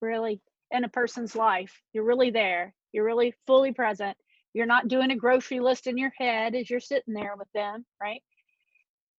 really, 0.00 0.40
in 0.70 0.84
a 0.84 0.88
person's 0.88 1.34
life, 1.34 1.72
you're 1.92 2.04
really 2.04 2.30
there. 2.30 2.74
You're 2.92 3.04
really 3.04 3.34
fully 3.46 3.72
present. 3.72 4.16
You're 4.56 4.66
not 4.66 4.88
doing 4.88 5.10
a 5.10 5.16
grocery 5.16 5.60
list 5.60 5.86
in 5.86 5.98
your 5.98 6.12
head 6.18 6.54
as 6.54 6.70
you're 6.70 6.80
sitting 6.80 7.14
there 7.14 7.34
with 7.36 7.48
them, 7.54 7.84
right? 8.00 8.22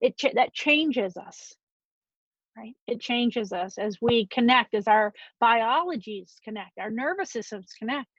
It 0.01 0.19
that 0.35 0.53
changes 0.53 1.15
us 1.17 1.55
right? 2.57 2.73
It 2.87 2.99
changes 2.99 3.53
us 3.53 3.77
as 3.77 3.97
we 4.01 4.27
connect, 4.27 4.73
as 4.73 4.87
our 4.87 5.13
biologies 5.39 6.35
connect, 6.43 6.79
our 6.79 6.89
nervous 6.89 7.31
systems 7.31 7.71
connect. 7.77 8.09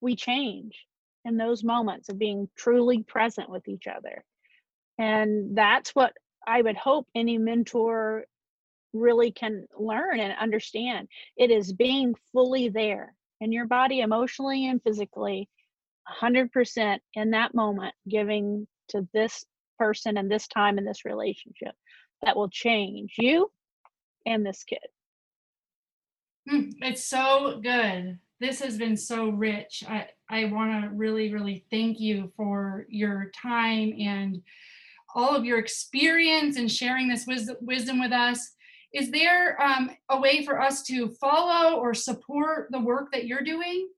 We 0.00 0.14
change 0.14 0.86
in 1.24 1.36
those 1.36 1.64
moments 1.64 2.08
of 2.08 2.18
being 2.18 2.48
truly 2.56 3.02
present 3.02 3.48
with 3.48 3.66
each 3.68 3.86
other. 3.86 4.22
And 4.98 5.56
that's 5.56 5.90
what 5.94 6.12
I 6.46 6.62
would 6.62 6.76
hope 6.76 7.08
any 7.14 7.38
mentor 7.38 8.24
really 8.92 9.32
can 9.32 9.66
learn 9.78 10.20
and 10.20 10.34
understand. 10.38 11.08
It 11.36 11.50
is 11.50 11.72
being 11.72 12.14
fully 12.32 12.68
there 12.68 13.14
in 13.40 13.52
your 13.52 13.66
body, 13.66 14.00
emotionally 14.00 14.66
and 14.68 14.82
physically, 14.82 15.48
100% 16.22 16.98
in 17.14 17.30
that 17.30 17.54
moment, 17.54 17.94
giving 18.08 18.66
to 18.88 19.06
this 19.12 19.44
person 19.78 20.16
and 20.16 20.30
this 20.30 20.46
time 20.48 20.78
in 20.78 20.84
this 20.84 21.04
relationship 21.04 21.74
that 22.22 22.36
will 22.36 22.48
change 22.48 23.14
you 23.18 23.50
and 24.24 24.44
this 24.44 24.64
kid. 24.64 24.78
Mm, 26.50 26.72
it's 26.80 27.04
so 27.04 27.60
good. 27.62 28.18
This 28.38 28.60
has 28.60 28.76
been 28.76 28.96
so 28.96 29.30
rich. 29.30 29.82
I, 29.88 30.06
I 30.28 30.44
want 30.46 30.84
to 30.84 30.90
really, 30.90 31.32
really 31.32 31.64
thank 31.70 31.98
you 31.98 32.32
for 32.36 32.86
your 32.88 33.30
time 33.34 33.94
and 33.98 34.42
all 35.14 35.34
of 35.34 35.44
your 35.44 35.58
experience 35.58 36.56
and 36.56 36.70
sharing 36.70 37.08
this 37.08 37.26
wisdom, 37.26 37.56
wisdom 37.60 38.00
with 38.00 38.12
us. 38.12 38.52
Is 38.92 39.10
there 39.10 39.60
um, 39.60 39.90
a 40.10 40.20
way 40.20 40.44
for 40.44 40.60
us 40.60 40.82
to 40.84 41.08
follow 41.20 41.78
or 41.78 41.94
support 41.94 42.68
the 42.70 42.80
work 42.80 43.10
that 43.12 43.26
you're 43.26 43.42
doing? 43.42 43.88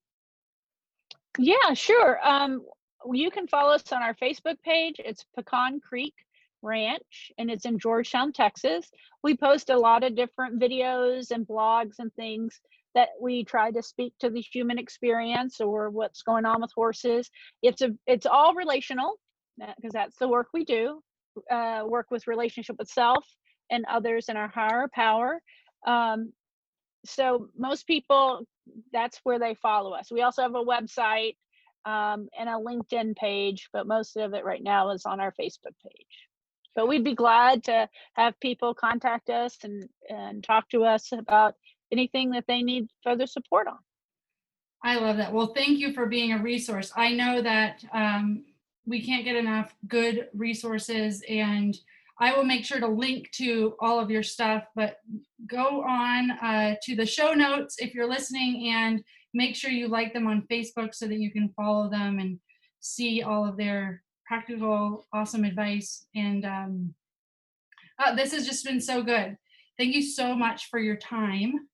Yeah, 1.39 1.75
sure. 1.75 2.19
Um, 2.27 2.63
you 3.13 3.31
can 3.31 3.47
follow 3.47 3.75
us 3.75 3.93
on 3.93 4.03
our 4.03 4.15
Facebook 4.15 4.61
page. 4.65 4.97
It's 4.99 5.25
Pecan 5.37 5.81
Creek 5.81 6.15
Ranch, 6.63 7.31
and 7.39 7.51
it's 7.51 7.65
in 7.65 7.79
Georgetown, 7.79 8.33
Texas. 8.33 8.91
We 9.23 9.37
post 9.37 9.71
a 9.71 9.79
lot 9.79 10.03
of 10.03 10.17
different 10.17 10.61
videos 10.61 11.31
and 11.31 11.47
blogs 11.47 11.95
and 12.01 12.13
things 12.15 12.61
that 12.95 13.11
we 13.21 13.45
try 13.45 13.71
to 13.71 13.83
speak 13.83 14.15
to 14.21 14.31
the 14.31 14.41
human 14.41 14.79
experience 14.79 15.61
or 15.61 15.91
what's 15.91 16.23
going 16.23 16.45
on 16.45 16.61
with 16.61 16.73
horses. 16.75 17.31
It's 17.63 17.83
a 17.83 17.91
it's 18.07 18.27
all 18.27 18.55
relational 18.55 19.15
because 19.59 19.93
that's 19.93 20.17
the 20.19 20.29
work 20.29 20.49
we 20.53 20.65
do. 20.65 21.01
Uh, 21.51 21.83
work 21.87 22.07
with 22.11 22.27
relationship 22.27 22.77
with 22.79 22.89
self 22.89 23.25
and 23.71 23.85
others 23.89 24.29
in 24.29 24.37
our 24.37 24.49
higher 24.49 24.89
power. 24.93 25.41
Um, 25.87 26.33
so 27.09 27.49
most 27.57 27.87
people, 27.87 28.47
that's 28.93 29.21
where 29.25 29.39
they 29.39 29.55
follow 29.55 29.93
us. 29.93 30.11
We 30.11 30.23
also 30.23 30.43
have 30.43 30.55
a 30.55 30.65
website 30.65 31.37
um, 31.85 32.29
and 32.39 32.49
a 32.49 32.53
LinkedIn 32.53 33.17
page, 33.17 33.69
but 33.73 33.87
most 33.87 34.17
of 34.17 34.35
it 34.35 34.45
right 34.45 34.63
now 34.63 34.91
is 34.91 35.07
on 35.07 35.21
our 35.21 35.33
Facebook 35.41 35.75
page. 35.83 36.29
But 36.75 36.87
we'd 36.87 37.05
be 37.05 37.15
glad 37.15 37.65
to 37.65 37.89
have 38.15 38.39
people 38.41 38.75
contact 38.75 39.31
us 39.31 39.57
and 39.65 39.89
and 40.09 40.45
talk 40.45 40.69
to 40.71 40.85
us 40.85 41.11
about 41.13 41.55
anything 41.91 42.31
that 42.31 42.45
they 42.47 42.63
need 42.63 42.89
further 43.03 43.27
support 43.27 43.67
on. 43.67 43.79
I 44.85 44.97
love 44.97 45.17
that. 45.17 45.33
Well 45.33 45.53
thank 45.55 45.79
you 45.79 45.93
for 45.93 46.07
being 46.07 46.33
a 46.33 46.39
resource. 46.39 46.93
I 46.95 47.15
know 47.15 47.43
that 47.43 47.83
um, 47.93 48.45
we 48.87 49.05
can't 49.05 49.25
get 49.25 49.35
enough 49.35 49.75
good 49.89 50.29
resources 50.35 51.23
and 51.29 51.77
i 52.21 52.35
will 52.35 52.45
make 52.45 52.65
sure 52.65 52.81
to 52.81 52.89
link 52.89 53.31
to 53.33 53.75
all 53.81 54.01
of 54.01 54.11
your 54.11 54.23
stuff 54.23 54.65
but 54.75 54.97
go 55.47 55.83
on 55.83 56.31
uh, 56.31 56.75
to 56.83 56.95
the 56.95 57.07
show 57.07 57.33
notes 57.33 57.77
if 57.79 57.95
you're 57.95 58.09
listening 58.09 58.73
and 58.73 59.03
make 59.35 59.55
sure 59.55 59.71
you 59.71 59.89
like 59.89 60.13
them 60.13 60.27
on 60.27 60.47
facebook 60.51 60.95
so 60.95 61.07
that 61.07 61.19
you 61.19 61.31
can 61.31 61.49
follow 61.57 61.89
them 61.89 62.19
and 62.19 62.39
see 62.81 63.23
all 63.23 63.47
of 63.47 63.57
their 63.57 64.03
practical, 64.29 65.07
awesome 65.13 65.45
advice. 65.45 66.07
And 66.15 66.45
um, 66.45 66.95
uh, 67.99 68.15
this 68.15 68.33
has 68.33 68.47
just 68.47 68.65
been 68.65 68.81
so 68.81 69.03
good. 69.03 69.37
Thank 69.79 69.95
you 69.95 70.03
so 70.03 70.37
much 70.37 70.69
for 70.69 70.79
your 70.79 70.97
time. 70.97 71.69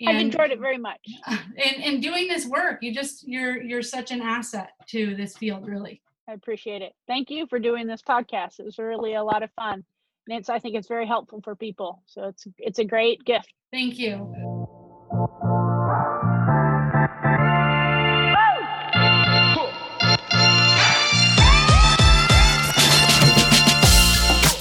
And, 0.00 0.08
I've 0.08 0.20
enjoyed 0.22 0.50
it 0.50 0.60
very 0.60 0.78
much. 0.78 1.00
And, 1.28 1.84
and 1.84 2.02
doing 2.02 2.28
this 2.28 2.46
work, 2.46 2.82
you 2.82 2.92
just 2.92 3.26
you're 3.26 3.62
you're 3.62 3.82
such 3.82 4.10
an 4.10 4.20
asset 4.20 4.70
to 4.88 5.14
this 5.16 5.36
field, 5.38 5.66
really. 5.66 6.02
I 6.28 6.32
appreciate 6.32 6.82
it. 6.82 6.92
Thank 7.06 7.30
you 7.30 7.46
for 7.46 7.60
doing 7.60 7.86
this 7.86 8.02
podcast. 8.02 8.58
It 8.58 8.64
was 8.64 8.78
really 8.78 9.14
a 9.14 9.22
lot 9.22 9.44
of 9.44 9.50
fun. 9.52 9.84
And 10.28 10.38
it's 10.38 10.48
I 10.48 10.58
think 10.58 10.74
it's 10.74 10.88
very 10.88 11.06
helpful 11.06 11.40
for 11.40 11.54
people. 11.54 12.02
So 12.06 12.24
it's 12.24 12.46
it's 12.58 12.78
a 12.80 12.84
great 12.84 13.24
gift. 13.24 13.52
Thank 13.72 13.98
you. 13.98 14.16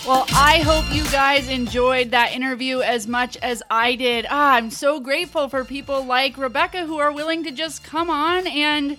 Well, 0.07 0.27
I 0.35 0.61
hope 0.63 0.85
you 0.93 1.03
guys 1.05 1.49
enjoyed 1.49 2.11
that 2.11 2.31
interview 2.31 2.81
as 2.81 3.07
much 3.07 3.37
as 3.37 3.63
I 3.71 3.95
did. 3.95 4.27
Ah, 4.29 4.53
I'm 4.53 4.69
so 4.69 4.99
grateful 4.99 5.49
for 5.49 5.65
people 5.65 6.05
like 6.05 6.37
Rebecca 6.37 6.85
who 6.85 6.99
are 6.99 7.11
willing 7.11 7.43
to 7.43 7.51
just 7.51 7.83
come 7.83 8.11
on 8.11 8.45
and, 8.45 8.97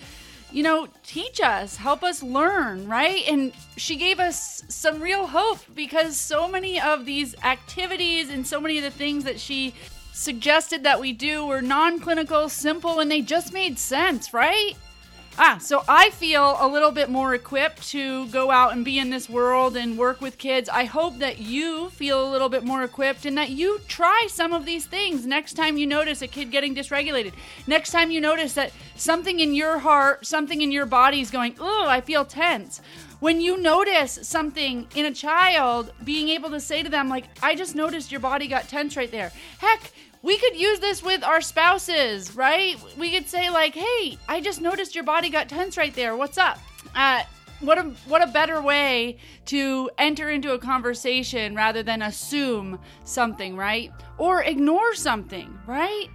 you 0.57 0.63
know, 0.63 0.89
teach 1.03 1.39
us, 1.43 1.77
help 1.77 2.03
us 2.03 2.23
learn, 2.23 2.89
right? 2.89 3.29
And 3.29 3.53
she 3.77 3.95
gave 3.95 4.19
us 4.19 4.63
some 4.69 5.03
real 5.03 5.27
hope 5.27 5.59
because 5.75 6.19
so 6.19 6.49
many 6.49 6.81
of 6.81 7.05
these 7.05 7.35
activities 7.45 8.31
and 8.31 8.47
so 8.47 8.59
many 8.59 8.79
of 8.79 8.83
the 8.83 8.91
things 8.91 9.25
that 9.25 9.39
she 9.39 9.75
suggested 10.15 10.83
that 10.85 10.99
we 10.99 11.13
do 11.13 11.45
were 11.45 11.61
non 11.61 12.01
clinical, 12.01 12.49
simple, 12.49 13.01
and 13.01 13.11
they 13.11 13.21
just 13.21 13.53
made 13.53 13.79
sense, 13.79 14.33
right? 14.33 14.73
Ah, 15.39 15.59
so 15.59 15.85
I 15.87 16.09
feel 16.11 16.57
a 16.59 16.67
little 16.67 16.91
bit 16.91 17.11
more 17.11 17.35
equipped 17.35 17.87
to 17.91 18.27
go 18.29 18.51
out 18.51 18.73
and 18.73 18.83
be 18.87 18.99
in 18.99 19.11
this 19.11 19.29
world 19.29 19.77
and 19.77 19.99
work 19.99 20.23
with 20.23 20.39
kids. 20.39 20.67
I 20.71 20.85
hope 20.85 21.19
that 21.19 21.39
you 21.39 21.91
feel 21.91 22.27
a 22.27 22.31
little 22.31 22.49
bit 22.49 22.65
more 22.65 22.83
equipped 22.83 23.27
and 23.27 23.37
that 23.37 23.51
you 23.51 23.81
try 23.87 24.29
some 24.31 24.55
of 24.55 24.65
these 24.65 24.87
things 24.87 25.27
next 25.27 25.53
time 25.53 25.77
you 25.77 25.87
notice 25.87 26.23
a 26.23 26.27
kid 26.27 26.51
getting 26.51 26.75
dysregulated. 26.75 27.35
Next 27.67 27.91
time 27.91 28.11
you 28.11 28.19
notice 28.19 28.55
that 28.55 28.73
something 28.95 29.39
in 29.39 29.55
your 29.55 29.81
heart, 29.81 30.25
something 30.25 30.63
in 30.63 30.73
your 30.73 30.87
body 30.87 31.21
is 31.21 31.31
going, 31.31 31.55
oh, 31.61 31.85
I 31.87 32.01
feel 32.01 32.25
tense. 32.25 32.81
When 33.21 33.41
you 33.41 33.57
notice 33.57 34.19
something 34.23 34.87
in 34.95 35.07
a 35.07 35.13
child, 35.13 35.93
being 36.05 36.29
able 36.29 36.51
to 36.51 36.61
say 36.61 36.83
to 36.83 36.89
them, 36.89 37.09
like, 37.09 37.25
I 37.43 37.55
just 37.55 37.75
noticed 37.75 38.11
your 38.11 38.21
body 38.21 38.47
got 38.47 38.69
tense 38.69 38.97
right 38.97 39.11
there. 39.11 39.33
Heck, 39.59 39.91
we 40.27 40.37
could 40.39 40.57
use 40.57 40.81
this 40.81 41.05
with 41.05 41.23
our 41.23 41.41
spouses, 41.41 42.35
right? 42.35 42.77
We 42.99 43.13
could 43.13 43.29
say 43.29 43.49
like, 43.49 43.75
"Hey, 43.75 44.19
I 44.29 44.41
just 44.41 44.61
noticed 44.61 44.95
your 44.97 45.05
body 45.05 45.31
got 45.31 45.49
tense 45.49 45.77
right 45.77 45.95
there. 45.95 46.17
What's 46.17 46.37
up?" 46.37 46.59
Uh, 46.97 47.23
what 47.61 47.79
a 47.79 47.85
what 48.07 48.23
a 48.23 48.27
better 48.27 48.61
way 48.61 49.19
to 49.47 49.89
enter 49.99 50.29
into 50.29 50.53
a 50.53 50.59
conversation 50.59 51.55
rather 51.55 51.85
than 51.85 52.03
assume 52.03 52.81
something, 53.05 53.57
right? 53.57 53.93
Or 54.19 54.43
ignore 54.43 54.95
something, 54.95 55.57
right? 55.65 56.09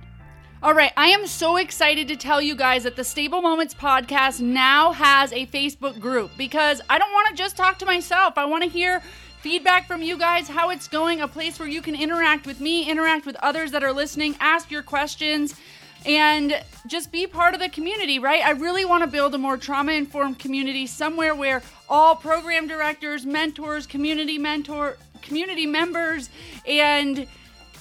All 0.63 0.75
right, 0.75 0.91
I 0.95 1.07
am 1.07 1.25
so 1.25 1.55
excited 1.55 2.07
to 2.09 2.15
tell 2.15 2.39
you 2.39 2.55
guys 2.55 2.83
that 2.83 2.95
the 2.95 3.03
Stable 3.03 3.41
Moments 3.41 3.73
podcast 3.73 4.41
now 4.41 4.91
has 4.91 5.31
a 5.31 5.47
Facebook 5.47 5.99
group 5.99 6.29
because 6.37 6.81
I 6.87 6.99
don't 6.99 7.11
want 7.11 7.29
to 7.29 7.33
just 7.33 7.57
talk 7.57 7.79
to 7.79 7.85
myself. 7.87 8.37
I 8.37 8.45
want 8.45 8.63
to 8.63 8.69
hear 8.69 9.01
feedback 9.41 9.87
from 9.87 10.03
you 10.03 10.17
guys, 10.17 10.47
how 10.47 10.69
it's 10.69 10.87
going, 10.87 11.21
a 11.21 11.27
place 11.27 11.59
where 11.59 11.67
you 11.67 11.81
can 11.81 11.95
interact 11.95 12.45
with 12.45 12.61
me, 12.61 12.89
interact 12.89 13.25
with 13.25 13.35
others 13.37 13.71
that 13.71 13.83
are 13.83 13.91
listening, 13.91 14.35
ask 14.39 14.69
your 14.69 14.83
questions, 14.83 15.55
and 16.05 16.63
just 16.87 17.11
be 17.11 17.25
part 17.25 17.53
of 17.53 17.59
the 17.59 17.69
community, 17.69 18.19
right? 18.19 18.45
I 18.45 18.51
really 18.51 18.85
want 18.85 19.03
to 19.03 19.07
build 19.07 19.33
a 19.33 19.37
more 19.39 19.57
trauma 19.57 19.93
informed 19.93 20.39
community 20.39 20.85
somewhere 20.85 21.33
where 21.33 21.63
all 21.89 22.15
program 22.15 22.67
directors, 22.67 23.25
mentors, 23.25 23.87
community 23.87 24.37
mentor, 24.37 24.97
community 25.21 25.65
members, 25.65 26.29
and 26.67 27.27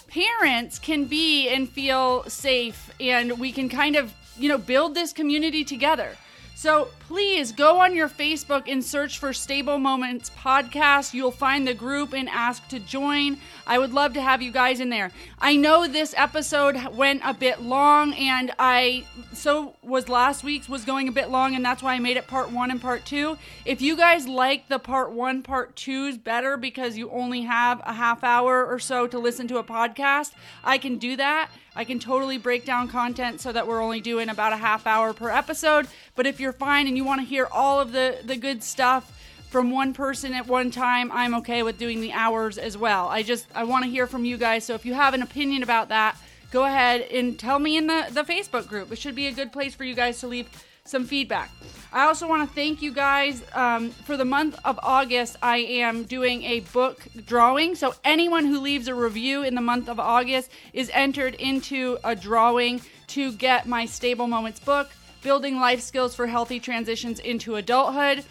parents 0.08 0.78
can 0.78 1.04
be 1.04 1.48
and 1.48 1.68
feel 1.68 2.24
safe 2.24 2.90
and 3.00 3.38
we 3.38 3.52
can 3.52 3.68
kind 3.68 3.96
of, 3.96 4.12
you 4.38 4.48
know, 4.48 4.58
build 4.58 4.94
this 4.94 5.12
community 5.12 5.62
together. 5.62 6.16
So 6.54 6.88
please 7.10 7.50
go 7.50 7.80
on 7.80 7.92
your 7.92 8.08
Facebook 8.08 8.70
and 8.70 8.84
search 8.84 9.18
for 9.18 9.32
Stable 9.32 9.80
Moments 9.80 10.30
Podcast. 10.38 11.12
You'll 11.12 11.32
find 11.32 11.66
the 11.66 11.74
group 11.74 12.12
and 12.12 12.28
ask 12.28 12.68
to 12.68 12.78
join. 12.78 13.36
I 13.66 13.80
would 13.80 13.92
love 13.92 14.12
to 14.14 14.22
have 14.22 14.42
you 14.42 14.52
guys 14.52 14.78
in 14.78 14.90
there. 14.90 15.10
I 15.40 15.56
know 15.56 15.88
this 15.88 16.14
episode 16.16 16.76
went 16.94 17.22
a 17.24 17.34
bit 17.34 17.62
long, 17.62 18.14
and 18.14 18.52
I 18.60 19.06
so 19.32 19.74
was 19.82 20.08
last 20.08 20.44
week's 20.44 20.68
was 20.68 20.84
going 20.84 21.08
a 21.08 21.12
bit 21.12 21.30
long, 21.30 21.56
and 21.56 21.64
that's 21.64 21.82
why 21.82 21.94
I 21.94 21.98
made 21.98 22.16
it 22.16 22.28
part 22.28 22.52
one 22.52 22.70
and 22.70 22.80
part 22.80 23.04
two. 23.04 23.36
If 23.64 23.82
you 23.82 23.96
guys 23.96 24.28
like 24.28 24.68
the 24.68 24.78
part 24.78 25.10
one, 25.10 25.42
part 25.42 25.74
twos 25.74 26.16
better 26.16 26.56
because 26.56 26.96
you 26.96 27.10
only 27.10 27.42
have 27.42 27.80
a 27.84 27.92
half 27.92 28.22
hour 28.22 28.64
or 28.64 28.78
so 28.78 29.08
to 29.08 29.18
listen 29.18 29.48
to 29.48 29.58
a 29.58 29.64
podcast, 29.64 30.30
I 30.62 30.78
can 30.78 30.96
do 30.96 31.16
that. 31.16 31.50
I 31.74 31.84
can 31.84 32.00
totally 32.00 32.36
break 32.36 32.64
down 32.64 32.88
content 32.88 33.40
so 33.40 33.52
that 33.52 33.66
we're 33.66 33.80
only 33.80 34.00
doing 34.00 34.28
about 34.28 34.52
a 34.52 34.56
half 34.56 34.86
hour 34.86 35.12
per 35.12 35.30
episode. 35.30 35.86
But 36.16 36.26
if 36.26 36.40
you're 36.40 36.52
fine 36.52 36.88
and 36.88 36.96
you 37.00 37.06
want 37.06 37.22
to 37.22 37.26
hear 37.26 37.48
all 37.50 37.80
of 37.80 37.92
the, 37.92 38.18
the 38.22 38.36
good 38.36 38.62
stuff 38.62 39.10
from 39.48 39.70
one 39.70 39.94
person 39.94 40.34
at 40.34 40.46
one 40.46 40.70
time, 40.70 41.10
I'm 41.10 41.34
okay 41.36 41.62
with 41.62 41.78
doing 41.78 42.02
the 42.02 42.12
hours 42.12 42.58
as 42.58 42.76
well. 42.76 43.08
I 43.08 43.22
just 43.22 43.46
I 43.54 43.64
want 43.64 43.84
to 43.84 43.90
hear 43.90 44.06
from 44.06 44.26
you 44.26 44.36
guys. 44.36 44.64
So 44.64 44.74
if 44.74 44.84
you 44.84 44.92
have 44.92 45.14
an 45.14 45.22
opinion 45.22 45.62
about 45.62 45.88
that, 45.88 46.16
go 46.50 46.66
ahead 46.66 47.00
and 47.00 47.38
tell 47.38 47.58
me 47.58 47.78
in 47.78 47.86
the, 47.86 48.06
the 48.12 48.22
Facebook 48.22 48.68
group. 48.68 48.92
It 48.92 48.98
should 48.98 49.14
be 49.14 49.28
a 49.28 49.32
good 49.32 49.50
place 49.50 49.74
for 49.74 49.84
you 49.84 49.94
guys 49.94 50.20
to 50.20 50.26
leave 50.26 50.46
some 50.84 51.04
feedback. 51.04 51.50
I 51.90 52.04
also 52.04 52.28
want 52.28 52.46
to 52.46 52.54
thank 52.54 52.82
you 52.82 52.92
guys 52.92 53.42
um, 53.54 53.90
for 53.90 54.16
the 54.18 54.24
month 54.24 54.58
of 54.64 54.78
August. 54.82 55.36
I 55.42 55.58
am 55.58 56.04
doing 56.04 56.42
a 56.44 56.60
book 56.60 57.06
drawing. 57.26 57.74
So, 57.76 57.94
anyone 58.04 58.44
who 58.44 58.60
leaves 58.60 58.88
a 58.88 58.94
review 58.94 59.42
in 59.42 59.54
the 59.54 59.60
month 59.60 59.88
of 59.88 59.98
August 59.98 60.50
is 60.72 60.90
entered 60.92 61.34
into 61.34 61.98
a 62.04 62.14
drawing 62.14 62.82
to 63.08 63.32
get 63.32 63.66
my 63.66 63.86
Stable 63.86 64.28
Moments 64.28 64.60
book, 64.60 64.90
Building 65.22 65.60
Life 65.60 65.80
Skills 65.80 66.14
for 66.14 66.26
Healthy 66.26 66.60
Transitions 66.60 67.20
into 67.20 67.56
Adulthood. 67.56 68.24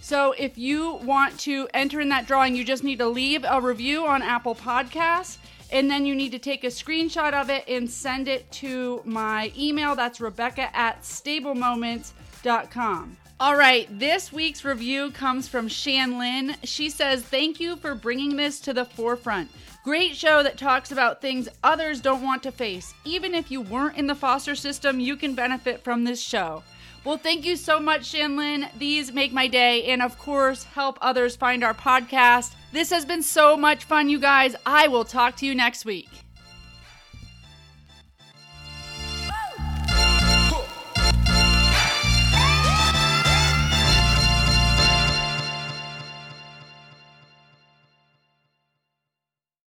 So, 0.00 0.32
if 0.38 0.56
you 0.56 0.94
want 1.02 1.38
to 1.40 1.68
enter 1.74 2.00
in 2.00 2.08
that 2.10 2.26
drawing, 2.26 2.54
you 2.54 2.64
just 2.64 2.84
need 2.84 2.98
to 2.98 3.08
leave 3.08 3.44
a 3.48 3.60
review 3.60 4.06
on 4.06 4.22
Apple 4.22 4.54
Podcasts 4.54 5.38
and 5.70 5.90
then 5.90 6.06
you 6.06 6.14
need 6.14 6.32
to 6.32 6.38
take 6.38 6.64
a 6.64 6.68
screenshot 6.68 7.34
of 7.34 7.50
it 7.50 7.64
and 7.68 7.90
send 7.90 8.26
it 8.28 8.50
to 8.50 9.02
my 9.04 9.52
email. 9.56 9.94
That's 9.94 10.20
Rebecca 10.20 10.74
at 10.76 11.02
stablemoments.com. 11.02 13.16
All 13.40 13.56
right, 13.56 13.86
this 13.96 14.32
week's 14.32 14.64
review 14.64 15.12
comes 15.12 15.46
from 15.46 15.68
Shan 15.68 16.18
Lin. 16.18 16.56
She 16.64 16.90
says, 16.90 17.22
Thank 17.22 17.60
you 17.60 17.76
for 17.76 17.94
bringing 17.94 18.34
this 18.36 18.58
to 18.60 18.72
the 18.72 18.84
forefront. 18.84 19.48
Great 19.88 20.14
show 20.14 20.42
that 20.42 20.58
talks 20.58 20.92
about 20.92 21.22
things 21.22 21.48
others 21.64 22.02
don't 22.02 22.22
want 22.22 22.42
to 22.42 22.52
face. 22.52 22.92
Even 23.06 23.34
if 23.34 23.50
you 23.50 23.62
weren't 23.62 23.96
in 23.96 24.06
the 24.06 24.14
foster 24.14 24.54
system, 24.54 25.00
you 25.00 25.16
can 25.16 25.34
benefit 25.34 25.82
from 25.82 26.04
this 26.04 26.20
show. 26.20 26.62
Well, 27.06 27.16
thank 27.16 27.46
you 27.46 27.56
so 27.56 27.80
much, 27.80 28.02
Shanlin. 28.02 28.68
These 28.78 29.14
make 29.14 29.32
my 29.32 29.46
day, 29.46 29.84
and 29.84 30.02
of 30.02 30.18
course, 30.18 30.64
help 30.64 30.98
others 31.00 31.36
find 31.36 31.64
our 31.64 31.72
podcast. 31.72 32.52
This 32.70 32.90
has 32.90 33.06
been 33.06 33.22
so 33.22 33.56
much 33.56 33.84
fun, 33.84 34.10
you 34.10 34.18
guys. 34.20 34.54
I 34.66 34.88
will 34.88 35.04
talk 35.04 35.36
to 35.36 35.46
you 35.46 35.54
next 35.54 35.86
week. 35.86 36.10